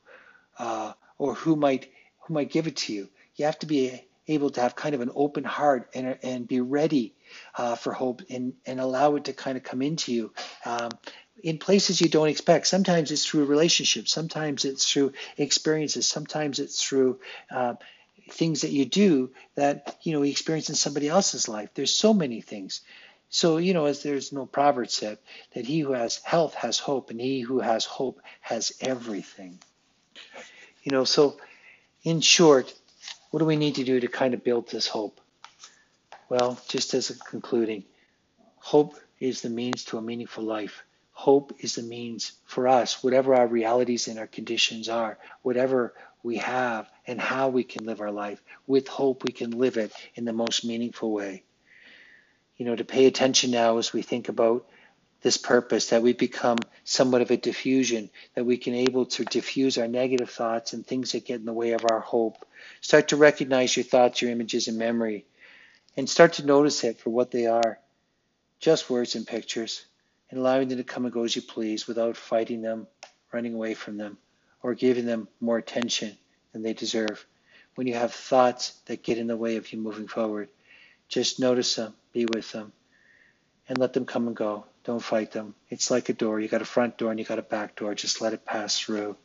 uh, 0.58 0.92
or 1.18 1.34
who 1.34 1.56
might 1.56 1.90
who 2.20 2.34
might 2.34 2.50
give 2.50 2.66
it 2.66 2.76
to 2.76 2.92
you. 2.92 3.08
You 3.36 3.46
have 3.46 3.58
to 3.60 3.66
be 3.66 4.04
able 4.28 4.50
to 4.50 4.60
have 4.60 4.76
kind 4.76 4.94
of 4.94 5.00
an 5.00 5.10
open 5.14 5.44
heart 5.44 5.90
and, 5.94 6.16
and 6.22 6.46
be 6.46 6.60
ready 6.60 7.14
uh, 7.56 7.74
for 7.74 7.92
hope 7.92 8.22
and, 8.30 8.54
and 8.66 8.80
allow 8.80 9.16
it 9.16 9.24
to 9.24 9.32
kind 9.32 9.56
of 9.56 9.64
come 9.64 9.82
into 9.82 10.12
you 10.12 10.32
um, 10.64 10.90
in 11.42 11.58
places 11.58 12.00
you 12.00 12.08
don't 12.08 12.28
expect. 12.28 12.66
Sometimes 12.66 13.10
it's 13.10 13.26
through 13.26 13.46
relationships, 13.46 14.12
sometimes 14.12 14.64
it's 14.64 14.90
through 14.90 15.12
experiences, 15.36 16.06
sometimes 16.06 16.60
it's 16.60 16.82
through 16.82 17.18
uh, 17.50 17.74
things 18.30 18.60
that 18.60 18.70
you 18.70 18.84
do 18.84 19.30
that 19.56 19.96
you 20.02 20.12
know 20.12 20.22
you 20.22 20.30
experience 20.30 20.68
in 20.68 20.74
somebody 20.76 21.08
else's 21.08 21.48
life. 21.48 21.70
There's 21.74 21.94
so 21.94 22.14
many 22.14 22.40
things. 22.40 22.80
So 23.30 23.56
you 23.56 23.74
know, 23.74 23.86
as 23.86 24.02
there's 24.02 24.32
no 24.32 24.46
proverb 24.46 24.90
said 24.90 25.18
that 25.54 25.66
he 25.66 25.80
who 25.80 25.92
has 25.92 26.18
health 26.18 26.54
has 26.54 26.78
hope, 26.78 27.10
and 27.10 27.20
he 27.20 27.40
who 27.40 27.60
has 27.60 27.84
hope 27.84 28.20
has 28.40 28.72
everything. 28.80 29.58
You 30.82 30.92
know, 30.92 31.04
so 31.04 31.36
in 32.02 32.20
short, 32.20 32.72
what 33.30 33.40
do 33.40 33.46
we 33.46 33.56
need 33.56 33.76
to 33.76 33.84
do 33.84 34.00
to 34.00 34.08
kind 34.08 34.34
of 34.34 34.44
build 34.44 34.68
this 34.68 34.86
hope? 34.86 35.20
Well, 36.28 36.58
just 36.68 36.94
as 36.94 37.10
a 37.10 37.18
concluding, 37.18 37.84
hope 38.56 38.94
is 39.20 39.42
the 39.42 39.50
means 39.50 39.84
to 39.86 39.98
a 39.98 40.02
meaningful 40.02 40.44
life. 40.44 40.82
Hope 41.12 41.52
is 41.60 41.74
the 41.74 41.82
means 41.82 42.32
for 42.46 42.66
us, 42.66 43.04
whatever 43.04 43.34
our 43.34 43.46
realities 43.46 44.08
and 44.08 44.18
our 44.18 44.26
conditions 44.26 44.88
are, 44.88 45.18
whatever 45.42 45.94
we 46.22 46.38
have 46.38 46.90
and 47.06 47.20
how 47.20 47.48
we 47.48 47.64
can 47.64 47.84
live 47.84 48.00
our 48.00 48.10
life. 48.10 48.42
With 48.66 48.88
hope, 48.88 49.24
we 49.24 49.32
can 49.32 49.50
live 49.50 49.76
it 49.76 49.92
in 50.14 50.24
the 50.24 50.32
most 50.32 50.64
meaningful 50.64 51.12
way. 51.12 51.44
You 52.56 52.66
know, 52.66 52.76
to 52.76 52.84
pay 52.84 53.06
attention 53.06 53.50
now 53.50 53.78
as 53.78 53.92
we 53.92 54.02
think 54.02 54.28
about 54.28 54.66
this 55.20 55.36
purpose, 55.36 55.90
that 55.90 56.02
we 56.02 56.12
become 56.12 56.58
somewhat 56.84 57.22
of 57.22 57.30
a 57.30 57.36
defusion, 57.36 58.10
that 58.34 58.44
we 58.44 58.56
can 58.56 58.74
able 58.74 59.06
to 59.06 59.24
diffuse 59.24 59.78
our 59.78 59.88
negative 59.88 60.30
thoughts 60.30 60.72
and 60.72 60.86
things 60.86 61.12
that 61.12 61.24
get 61.24 61.40
in 61.40 61.46
the 61.46 61.52
way 61.52 61.72
of 61.72 61.84
our 61.90 62.00
hope. 62.00 62.44
Start 62.80 63.08
to 63.08 63.16
recognize 63.16 63.76
your 63.76 63.84
thoughts, 63.84 64.20
your 64.20 64.30
images, 64.30 64.68
and 64.68 64.78
memory, 64.78 65.24
and 65.96 66.08
start 66.08 66.34
to 66.34 66.46
notice 66.46 66.84
it 66.84 66.98
for 66.98 67.10
what 67.10 67.30
they 67.30 67.46
are. 67.46 67.78
Just 68.58 68.90
words 68.90 69.14
and 69.14 69.26
pictures, 69.26 69.84
and 70.30 70.40
allowing 70.40 70.68
them 70.68 70.78
to 70.78 70.84
come 70.84 71.04
and 71.04 71.12
go 71.12 71.24
as 71.24 71.36
you 71.36 71.42
please 71.42 71.86
without 71.86 72.16
fighting 72.16 72.62
them, 72.62 72.86
running 73.32 73.54
away 73.54 73.74
from 73.74 73.96
them, 73.96 74.18
or 74.62 74.74
giving 74.74 75.06
them 75.06 75.28
more 75.40 75.58
attention 75.58 76.16
than 76.52 76.62
they 76.62 76.72
deserve. 76.72 77.26
When 77.74 77.86
you 77.86 77.94
have 77.94 78.12
thoughts 78.12 78.80
that 78.86 79.02
get 79.02 79.18
in 79.18 79.26
the 79.26 79.36
way 79.36 79.56
of 79.56 79.72
you 79.72 79.78
moving 79.78 80.08
forward, 80.08 80.48
just 81.08 81.40
notice 81.40 81.74
them, 81.74 81.94
be 82.12 82.26
with 82.26 82.50
them, 82.52 82.72
and 83.68 83.78
let 83.78 83.92
them 83.92 84.06
come 84.06 84.26
and 84.26 84.36
go. 84.36 84.64
Don't 84.84 85.02
fight 85.02 85.30
them. 85.30 85.54
It's 85.68 85.90
like 85.90 86.08
a 86.08 86.12
door. 86.12 86.40
You 86.40 86.48
got 86.48 86.62
a 86.62 86.66
front 86.66 86.98
door 86.98 87.10
and 87.10 87.20
you 87.20 87.24
got 87.24 87.38
a 87.38 87.42
back 87.42 87.76
door. 87.76 87.94
Just 87.94 88.20
let 88.20 88.32
it 88.32 88.44
pass 88.44 88.78
through. 88.78 89.16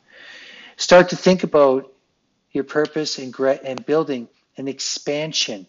Start 0.75 1.09
to 1.09 1.15
think 1.15 1.43
about 1.43 1.91
your 2.51 2.63
purpose 2.63 3.17
and, 3.17 3.33
and 3.39 3.85
building 3.85 4.29
an 4.57 4.67
expansion 4.67 5.67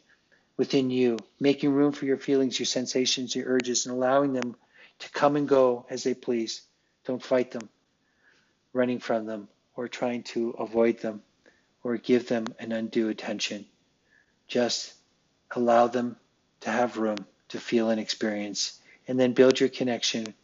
within 0.58 0.90
you, 0.90 1.18
making 1.40 1.72
room 1.72 1.92
for 1.92 2.04
your 2.04 2.18
feelings, 2.18 2.58
your 2.58 2.66
sensations, 2.66 3.34
your 3.34 3.48
urges, 3.48 3.86
and 3.86 3.94
allowing 3.94 4.32
them 4.32 4.56
to 4.98 5.10
come 5.10 5.36
and 5.36 5.48
go 5.48 5.86
as 5.88 6.02
they 6.02 6.14
please. 6.14 6.62
Don't 7.06 7.22
fight 7.22 7.52
them, 7.52 7.68
running 8.74 8.98
from 8.98 9.24
them, 9.24 9.48
or 9.76 9.88
trying 9.88 10.24
to 10.24 10.50
avoid 10.58 10.98
them, 10.98 11.22
or 11.82 11.96
give 11.96 12.28
them 12.28 12.44
an 12.58 12.72
undue 12.72 13.08
attention. 13.08 13.64
Just 14.48 14.92
allow 15.52 15.86
them 15.86 16.16
to 16.60 16.70
have 16.70 16.98
room 16.98 17.24
to 17.48 17.58
feel 17.58 17.88
and 17.88 18.00
experience 18.00 18.78
and 19.08 19.18
then 19.18 19.32
build 19.32 19.58
your 19.58 19.70
connection, 19.70 20.34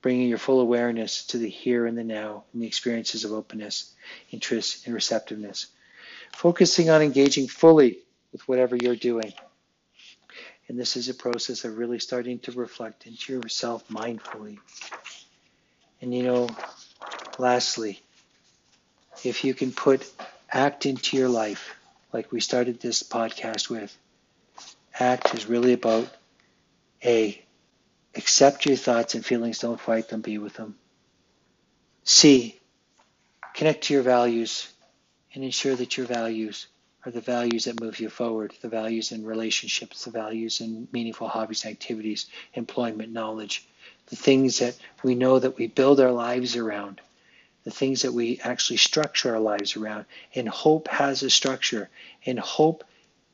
bringing 0.00 0.28
your 0.28 0.38
full 0.38 0.60
awareness 0.60 1.26
to 1.26 1.38
the 1.38 1.48
here 1.48 1.86
and 1.86 1.96
the 1.96 2.02
now 2.02 2.44
and 2.52 2.62
the 2.62 2.66
experiences 2.66 3.24
of 3.24 3.32
openness, 3.32 3.92
interest, 4.30 4.86
and 4.86 4.94
receptiveness. 4.94 5.66
Focusing 6.32 6.90
on 6.90 7.02
engaging 7.02 7.46
fully 7.46 7.98
with 8.32 8.48
whatever 8.48 8.74
you're 8.74 8.96
doing. 8.96 9.32
And 10.66 10.78
this 10.78 10.96
is 10.96 11.08
a 11.08 11.14
process 11.14 11.64
of 11.64 11.76
really 11.76 11.98
starting 11.98 12.38
to 12.40 12.52
reflect 12.52 13.06
into 13.06 13.34
yourself 13.34 13.86
mindfully. 13.88 14.58
And 16.00 16.14
you 16.14 16.22
know, 16.22 16.48
lastly, 17.38 18.00
if 19.22 19.44
you 19.44 19.52
can 19.54 19.72
put 19.72 20.10
act 20.50 20.86
into 20.86 21.16
your 21.16 21.28
life, 21.28 21.76
like 22.12 22.32
we 22.32 22.40
started 22.40 22.80
this 22.80 23.02
podcast 23.02 23.68
with, 23.68 23.96
act 24.98 25.34
is 25.34 25.46
really 25.46 25.74
about 25.74 26.08
A, 27.04 27.43
Accept 28.16 28.66
your 28.66 28.76
thoughts 28.76 29.14
and 29.14 29.24
feelings, 29.24 29.58
don't 29.58 29.80
fight 29.80 30.08
them, 30.08 30.20
be 30.20 30.38
with 30.38 30.54
them. 30.54 30.76
C. 32.04 32.60
Connect 33.54 33.84
to 33.84 33.94
your 33.94 34.02
values 34.02 34.72
and 35.34 35.42
ensure 35.42 35.74
that 35.74 35.96
your 35.96 36.06
values 36.06 36.66
are 37.04 37.12
the 37.12 37.20
values 37.20 37.64
that 37.64 37.80
move 37.80 38.00
you 38.00 38.08
forward, 38.08 38.54
the 38.62 38.68
values 38.68 39.12
in 39.12 39.24
relationships, 39.24 40.04
the 40.04 40.10
values 40.10 40.60
in 40.60 40.88
meaningful 40.92 41.28
hobbies, 41.28 41.66
activities, 41.66 42.26
employment, 42.54 43.12
knowledge, 43.12 43.66
the 44.06 44.16
things 44.16 44.58
that 44.60 44.76
we 45.02 45.14
know 45.14 45.38
that 45.38 45.56
we 45.56 45.66
build 45.66 46.00
our 46.00 46.12
lives 46.12 46.56
around, 46.56 47.00
the 47.64 47.70
things 47.70 48.02
that 48.02 48.12
we 48.12 48.40
actually 48.42 48.76
structure 48.76 49.34
our 49.34 49.40
lives 49.40 49.76
around. 49.76 50.06
And 50.34 50.48
hope 50.48 50.88
has 50.88 51.22
a 51.22 51.30
structure, 51.30 51.90
and 52.24 52.38
hope 52.38 52.84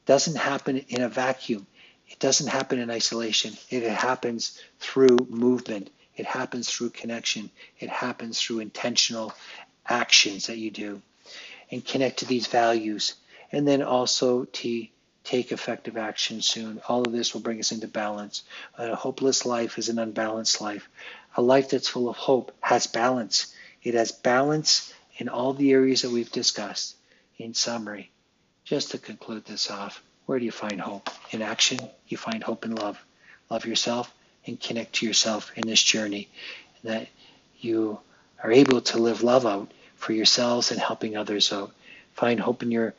doesn't 0.06 0.36
happen 0.36 0.78
in 0.88 1.02
a 1.02 1.08
vacuum. 1.08 1.66
It 2.10 2.18
doesn't 2.18 2.48
happen 2.48 2.78
in 2.78 2.90
isolation. 2.90 3.54
It 3.70 3.84
happens 3.84 4.60
through 4.80 5.16
movement. 5.28 5.90
It 6.16 6.26
happens 6.26 6.68
through 6.68 6.90
connection. 6.90 7.50
It 7.78 7.88
happens 7.88 8.40
through 8.40 8.58
intentional 8.58 9.32
actions 9.86 10.48
that 10.48 10.58
you 10.58 10.70
do. 10.70 11.00
And 11.70 11.84
connect 11.84 12.18
to 12.18 12.26
these 12.26 12.48
values. 12.48 13.14
And 13.52 13.66
then 13.66 13.82
also 13.82 14.44
to 14.44 14.86
take 15.22 15.52
effective 15.52 15.96
action 15.96 16.42
soon. 16.42 16.80
All 16.88 17.02
of 17.02 17.12
this 17.12 17.32
will 17.32 17.40
bring 17.40 17.60
us 17.60 17.72
into 17.72 17.86
balance. 17.86 18.42
A 18.76 18.96
hopeless 18.96 19.46
life 19.46 19.78
is 19.78 19.88
an 19.88 19.98
unbalanced 19.98 20.60
life. 20.60 20.88
A 21.36 21.42
life 21.42 21.70
that's 21.70 21.88
full 21.88 22.08
of 22.08 22.16
hope 22.16 22.52
has 22.60 22.86
balance. 22.86 23.54
It 23.82 23.94
has 23.94 24.12
balance 24.12 24.92
in 25.18 25.28
all 25.28 25.52
the 25.52 25.72
areas 25.72 26.02
that 26.02 26.10
we've 26.10 26.32
discussed. 26.32 26.96
In 27.38 27.54
summary, 27.54 28.10
just 28.64 28.90
to 28.90 28.98
conclude 28.98 29.46
this 29.46 29.70
off, 29.70 30.02
where 30.30 30.38
do 30.38 30.44
you 30.44 30.52
find 30.52 30.80
hope? 30.80 31.10
In 31.32 31.42
action, 31.42 31.80
you 32.06 32.16
find 32.16 32.40
hope 32.44 32.64
in 32.64 32.76
love. 32.76 33.04
Love 33.50 33.66
yourself 33.66 34.14
and 34.46 34.60
connect 34.60 34.92
to 34.92 35.06
yourself 35.06 35.50
in 35.56 35.66
this 35.66 35.82
journey. 35.82 36.28
That 36.84 37.08
you 37.58 37.98
are 38.40 38.52
able 38.52 38.80
to 38.80 38.98
live 38.98 39.24
love 39.24 39.44
out 39.44 39.72
for 39.96 40.12
yourselves 40.12 40.70
and 40.70 40.78
helping 40.78 41.16
others 41.16 41.52
out. 41.52 41.72
Find 42.12 42.38
hope 42.38 42.62
in 42.62 42.70
your 42.70 42.94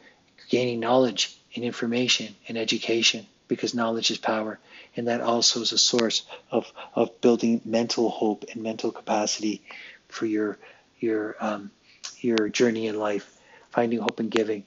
gaining 0.50 0.82
knowledge 0.82 1.34
and 1.56 1.64
information 1.64 2.36
and 2.50 2.58
education 2.58 3.26
because 3.48 3.74
knowledge 3.74 4.12
is 4.12 4.18
power. 4.18 4.60
And 4.98 5.08
that 5.08 5.22
also 5.22 5.62
is 5.62 5.72
a 5.72 5.78
source 5.78 6.26
of, 6.52 6.70
of 6.96 7.22
building 7.22 7.62
mental 7.64 8.10
hope 8.10 8.44
and 8.52 8.62
mental 8.62 8.92
capacity 8.92 9.62
for 10.10 10.26
your 10.26 10.58
your 11.00 11.38
um, 11.40 11.72
your 12.20 12.50
journey 12.50 12.88
in 12.88 13.00
life. 13.00 13.38
Finding 13.70 14.00
hope 14.00 14.20
in 14.20 14.28
giving 14.28 14.66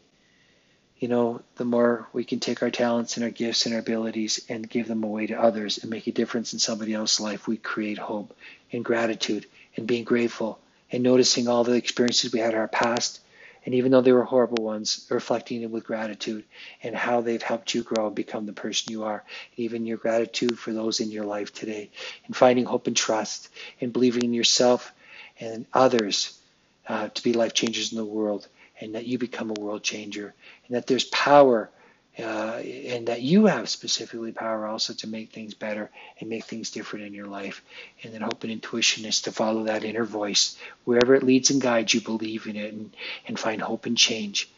you 0.98 1.08
know, 1.08 1.40
the 1.56 1.64
more 1.64 2.08
we 2.12 2.24
can 2.24 2.40
take 2.40 2.62
our 2.62 2.70
talents 2.70 3.16
and 3.16 3.24
our 3.24 3.30
gifts 3.30 3.66
and 3.66 3.74
our 3.74 3.80
abilities 3.80 4.44
and 4.48 4.68
give 4.68 4.86
them 4.88 5.02
away 5.02 5.26
to 5.26 5.34
others 5.34 5.78
and 5.78 5.90
make 5.90 6.06
a 6.06 6.12
difference 6.12 6.52
in 6.52 6.58
somebody 6.58 6.94
else's 6.94 7.20
life, 7.20 7.46
we 7.48 7.56
create 7.56 7.98
hope 7.98 8.34
and 8.72 8.84
gratitude 8.84 9.46
and 9.76 9.86
being 9.86 10.04
grateful 10.04 10.58
and 10.92 11.02
noticing 11.02 11.48
all 11.48 11.64
the 11.64 11.72
experiences 11.72 12.32
we 12.32 12.38
had 12.38 12.52
in 12.52 12.58
our 12.58 12.68
past. 12.68 13.20
And 13.66 13.74
even 13.74 13.90
though 13.90 14.02
they 14.02 14.12
were 14.12 14.24
horrible 14.24 14.62
ones, 14.62 15.06
reflecting 15.10 15.62
them 15.62 15.72
with 15.72 15.84
gratitude 15.84 16.44
and 16.82 16.94
how 16.94 17.22
they've 17.22 17.42
helped 17.42 17.74
you 17.74 17.82
grow 17.82 18.06
and 18.06 18.14
become 18.14 18.46
the 18.46 18.52
person 18.52 18.92
you 18.92 19.04
are. 19.04 19.24
even 19.56 19.86
your 19.86 19.96
gratitude 19.96 20.58
for 20.58 20.72
those 20.72 21.00
in 21.00 21.10
your 21.10 21.24
life 21.24 21.52
today. 21.52 21.90
And 22.26 22.36
finding 22.36 22.66
hope 22.66 22.86
and 22.86 22.96
trust 22.96 23.48
and 23.80 23.92
believing 23.92 24.24
in 24.24 24.34
yourself 24.34 24.92
and 25.40 25.66
others 25.72 26.38
uh, 26.88 27.08
to 27.08 27.22
be 27.22 27.32
life 27.32 27.54
changers 27.54 27.90
in 27.92 27.98
the 27.98 28.04
world 28.04 28.46
and 28.84 28.94
that 28.94 29.06
you 29.06 29.18
become 29.18 29.50
a 29.50 29.60
world 29.60 29.82
changer 29.82 30.34
and 30.66 30.76
that 30.76 30.86
there's 30.86 31.04
power 31.04 31.70
uh, 32.18 32.60
and 32.62 33.08
that 33.08 33.22
you 33.22 33.46
have 33.46 33.68
specifically 33.68 34.30
power 34.30 34.66
also 34.66 34.92
to 34.92 35.08
make 35.08 35.32
things 35.32 35.52
better 35.54 35.90
and 36.20 36.30
make 36.30 36.44
things 36.44 36.70
different 36.70 37.04
in 37.06 37.12
your 37.12 37.26
life. 37.26 37.64
And 38.02 38.14
then 38.14 38.20
hope 38.20 38.44
and 38.44 38.52
intuition 38.52 39.04
is 39.04 39.22
to 39.22 39.32
follow 39.32 39.64
that 39.64 39.84
inner 39.84 40.04
voice. 40.04 40.56
Wherever 40.84 41.14
it 41.14 41.24
leads 41.24 41.50
and 41.50 41.60
guides 41.60 41.92
you, 41.92 42.00
believe 42.00 42.46
in 42.46 42.54
it 42.56 42.72
and, 42.72 42.96
and 43.26 43.38
find 43.38 43.60
hope 43.60 43.86
and 43.86 43.98
change. 43.98 44.48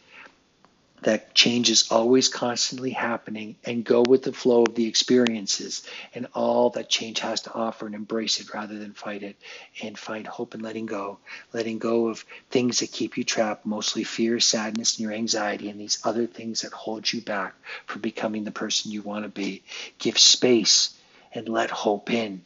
That 1.06 1.32
change 1.36 1.70
is 1.70 1.92
always 1.92 2.28
constantly 2.28 2.90
happening 2.90 3.54
and 3.64 3.84
go 3.84 4.02
with 4.02 4.24
the 4.24 4.32
flow 4.32 4.64
of 4.64 4.74
the 4.74 4.88
experiences 4.88 5.86
and 6.16 6.26
all 6.34 6.70
that 6.70 6.88
change 6.88 7.20
has 7.20 7.42
to 7.42 7.52
offer 7.54 7.86
and 7.86 7.94
embrace 7.94 8.40
it 8.40 8.52
rather 8.52 8.76
than 8.76 8.92
fight 8.92 9.22
it 9.22 9.36
and 9.80 9.96
find 9.96 10.26
hope 10.26 10.52
in 10.56 10.62
letting 10.62 10.86
go. 10.86 11.16
Letting 11.52 11.78
go 11.78 12.08
of 12.08 12.24
things 12.50 12.80
that 12.80 12.90
keep 12.90 13.16
you 13.16 13.22
trapped 13.22 13.64
mostly 13.64 14.02
fear 14.02 14.40
sadness 14.40 14.94
and 14.94 15.04
your 15.04 15.12
anxiety 15.12 15.70
and 15.70 15.80
these 15.80 16.00
other 16.02 16.26
things 16.26 16.62
that 16.62 16.72
hold 16.72 17.12
you 17.12 17.20
back 17.20 17.54
from 17.86 18.00
becoming 18.00 18.42
the 18.42 18.50
person 18.50 18.90
you 18.90 19.02
want 19.02 19.22
to 19.24 19.28
be. 19.28 19.62
Give 20.00 20.18
space 20.18 20.92
and 21.32 21.48
let 21.48 21.70
hope 21.70 22.10
in. 22.10 22.44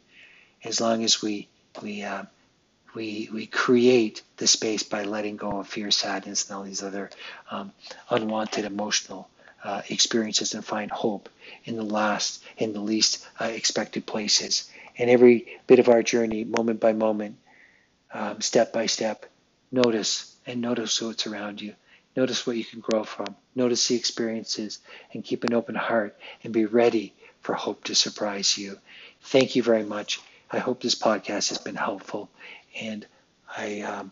As 0.63 0.79
long 0.79 1.03
as 1.03 1.19
we 1.19 1.47
we 1.81 2.03
uh, 2.03 2.25
we 2.95 3.29
we 3.31 3.45
create 3.47 4.21
the 4.37 4.47
space 4.47 4.83
by 4.83 5.03
letting 5.03 5.37
go 5.37 5.59
of 5.59 5.67
fear, 5.67 5.91
sadness, 5.91 6.47
and 6.49 6.57
all 6.57 6.63
these 6.63 6.83
other 6.83 7.09
um, 7.49 7.71
unwanted 8.09 8.65
emotional 8.65 9.29
uh, 9.63 9.81
experiences, 9.89 10.53
and 10.53 10.65
find 10.65 10.91
hope 10.91 11.29
in 11.65 11.75
the 11.75 11.83
last, 11.83 12.43
in 12.57 12.73
the 12.73 12.79
least 12.81 13.27
uh, 13.39 13.45
expected 13.45 14.05
places. 14.05 14.69
And 14.97 15.09
every 15.09 15.59
bit 15.67 15.79
of 15.79 15.89
our 15.89 16.03
journey, 16.03 16.43
moment 16.43 16.79
by 16.79 16.93
moment, 16.93 17.37
um, 18.13 18.41
step 18.41 18.73
by 18.73 18.85
step, 18.87 19.25
notice 19.71 20.35
and 20.45 20.61
notice 20.61 21.01
what's 21.01 21.27
around 21.27 21.61
you. 21.61 21.75
Notice 22.15 22.45
what 22.45 22.57
you 22.57 22.65
can 22.65 22.81
grow 22.81 23.03
from. 23.03 23.35
Notice 23.55 23.87
the 23.87 23.95
experiences 23.95 24.79
and 25.13 25.23
keep 25.23 25.43
an 25.45 25.53
open 25.53 25.75
heart 25.75 26.17
and 26.43 26.51
be 26.53 26.65
ready 26.65 27.13
for 27.41 27.53
hope 27.53 27.85
to 27.85 27.95
surprise 27.95 28.57
you. 28.57 28.77
Thank 29.21 29.55
you 29.55 29.63
very 29.63 29.83
much. 29.83 30.19
I 30.51 30.59
hope 30.59 30.81
this 30.81 30.95
podcast 30.95 31.49
has 31.49 31.57
been 31.57 31.75
helpful 31.75 32.29
and 32.79 33.05
I 33.55 33.81
um, 33.81 34.11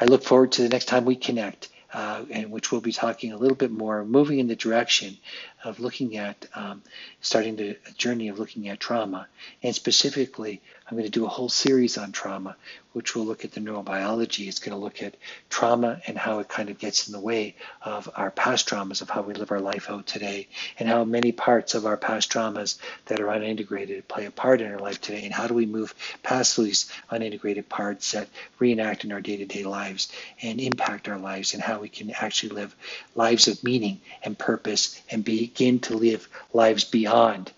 I 0.00 0.04
look 0.04 0.24
forward 0.24 0.52
to 0.52 0.62
the 0.62 0.68
next 0.68 0.86
time 0.86 1.04
we 1.04 1.16
connect, 1.16 1.68
uh, 1.92 2.24
in 2.28 2.50
which 2.50 2.70
we'll 2.70 2.80
be 2.80 2.92
talking 2.92 3.32
a 3.32 3.36
little 3.38 3.56
bit 3.56 3.70
more, 3.70 4.04
moving 4.04 4.38
in 4.38 4.48
the 4.48 4.56
direction 4.56 5.16
of 5.64 5.80
looking 5.80 6.16
at 6.16 6.46
um, 6.54 6.82
starting 7.20 7.56
the 7.56 7.76
journey 7.96 8.28
of 8.28 8.38
looking 8.38 8.68
at 8.68 8.80
trauma, 8.80 9.26
and 9.62 9.74
specifically, 9.74 10.60
I'm 10.88 10.96
going 10.96 11.04
to 11.04 11.10
do 11.10 11.26
a 11.26 11.28
whole 11.28 11.48
series 11.48 11.98
on 11.98 12.12
trauma, 12.12 12.54
which 12.92 13.16
will 13.16 13.24
look 13.24 13.44
at 13.44 13.50
the 13.50 13.60
neurobiology. 13.60 14.46
It's 14.46 14.60
going 14.60 14.76
to 14.76 14.82
look 14.82 15.02
at 15.02 15.16
trauma 15.50 16.00
and 16.06 16.16
how 16.16 16.38
it 16.38 16.48
kind 16.48 16.70
of 16.70 16.78
gets 16.78 17.08
in 17.08 17.12
the 17.12 17.18
way 17.18 17.56
of 17.82 18.08
our 18.14 18.30
past 18.30 18.68
traumas, 18.68 19.02
of 19.02 19.10
how 19.10 19.22
we 19.22 19.34
live 19.34 19.50
our 19.50 19.58
life 19.58 19.90
out 19.90 20.06
today, 20.06 20.46
and 20.78 20.88
how 20.88 21.02
many 21.02 21.32
parts 21.32 21.74
of 21.74 21.86
our 21.86 21.96
past 21.96 22.30
traumas 22.30 22.78
that 23.06 23.18
are 23.18 23.26
unintegrated 23.26 24.06
play 24.06 24.26
a 24.26 24.30
part 24.30 24.60
in 24.60 24.70
our 24.70 24.78
life 24.78 25.00
today, 25.00 25.24
and 25.24 25.34
how 25.34 25.48
do 25.48 25.54
we 25.54 25.66
move 25.66 25.92
past 26.22 26.56
these 26.56 26.88
unintegrated 27.10 27.68
parts 27.68 28.12
that 28.12 28.28
reenact 28.60 29.02
in 29.02 29.10
our 29.10 29.20
day-to-day 29.20 29.64
lives 29.64 30.12
and 30.40 30.60
impact 30.60 31.08
our 31.08 31.18
lives, 31.18 31.52
and 31.52 31.62
how 31.64 31.80
we 31.80 31.88
can 31.88 32.12
actually 32.12 32.54
live 32.54 32.76
lives 33.16 33.48
of 33.48 33.64
meaning 33.64 34.00
and 34.22 34.38
purpose 34.38 35.02
and 35.10 35.24
begin 35.24 35.80
to 35.80 35.96
live 35.96 36.28
lives 36.52 36.84
beyond, 36.84 37.50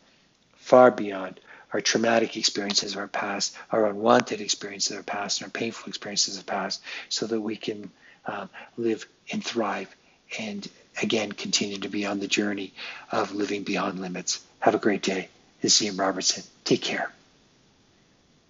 far 0.57 0.91
beyond 0.91 1.39
our 1.73 1.81
traumatic 1.81 2.37
experiences 2.37 2.93
of 2.93 2.99
our 2.99 3.09
past, 3.09 3.57
our 3.71 3.87
unwanted 3.87 4.41
experiences 4.41 4.93
of 4.93 4.99
our 4.99 5.03
past, 5.03 5.41
and 5.41 5.47
our 5.47 5.51
painful 5.51 5.89
experiences 5.89 6.39
of 6.39 6.47
the 6.47 6.51
past, 6.51 6.83
so 7.09 7.27
that 7.27 7.41
we 7.41 7.57
can 7.57 7.91
um, 8.27 8.49
live 8.77 9.07
and 9.33 9.45
thrive 9.45 9.95
and 10.39 10.69
again 11.03 11.33
continue 11.33 11.79
to 11.79 11.89
be 11.89 12.05
on 12.05 12.21
the 12.21 12.27
journey 12.27 12.73
of 13.11 13.35
living 13.35 13.63
beyond 13.63 14.01
limits. 14.01 14.45
Have 14.61 14.75
a 14.75 14.79
great 14.79 15.03
day. 15.03 15.29
This 15.61 15.81
is 15.81 15.87
Ian 15.87 15.97
Robertson. 15.97 16.45
Take 16.65 16.83
care. 16.83 17.13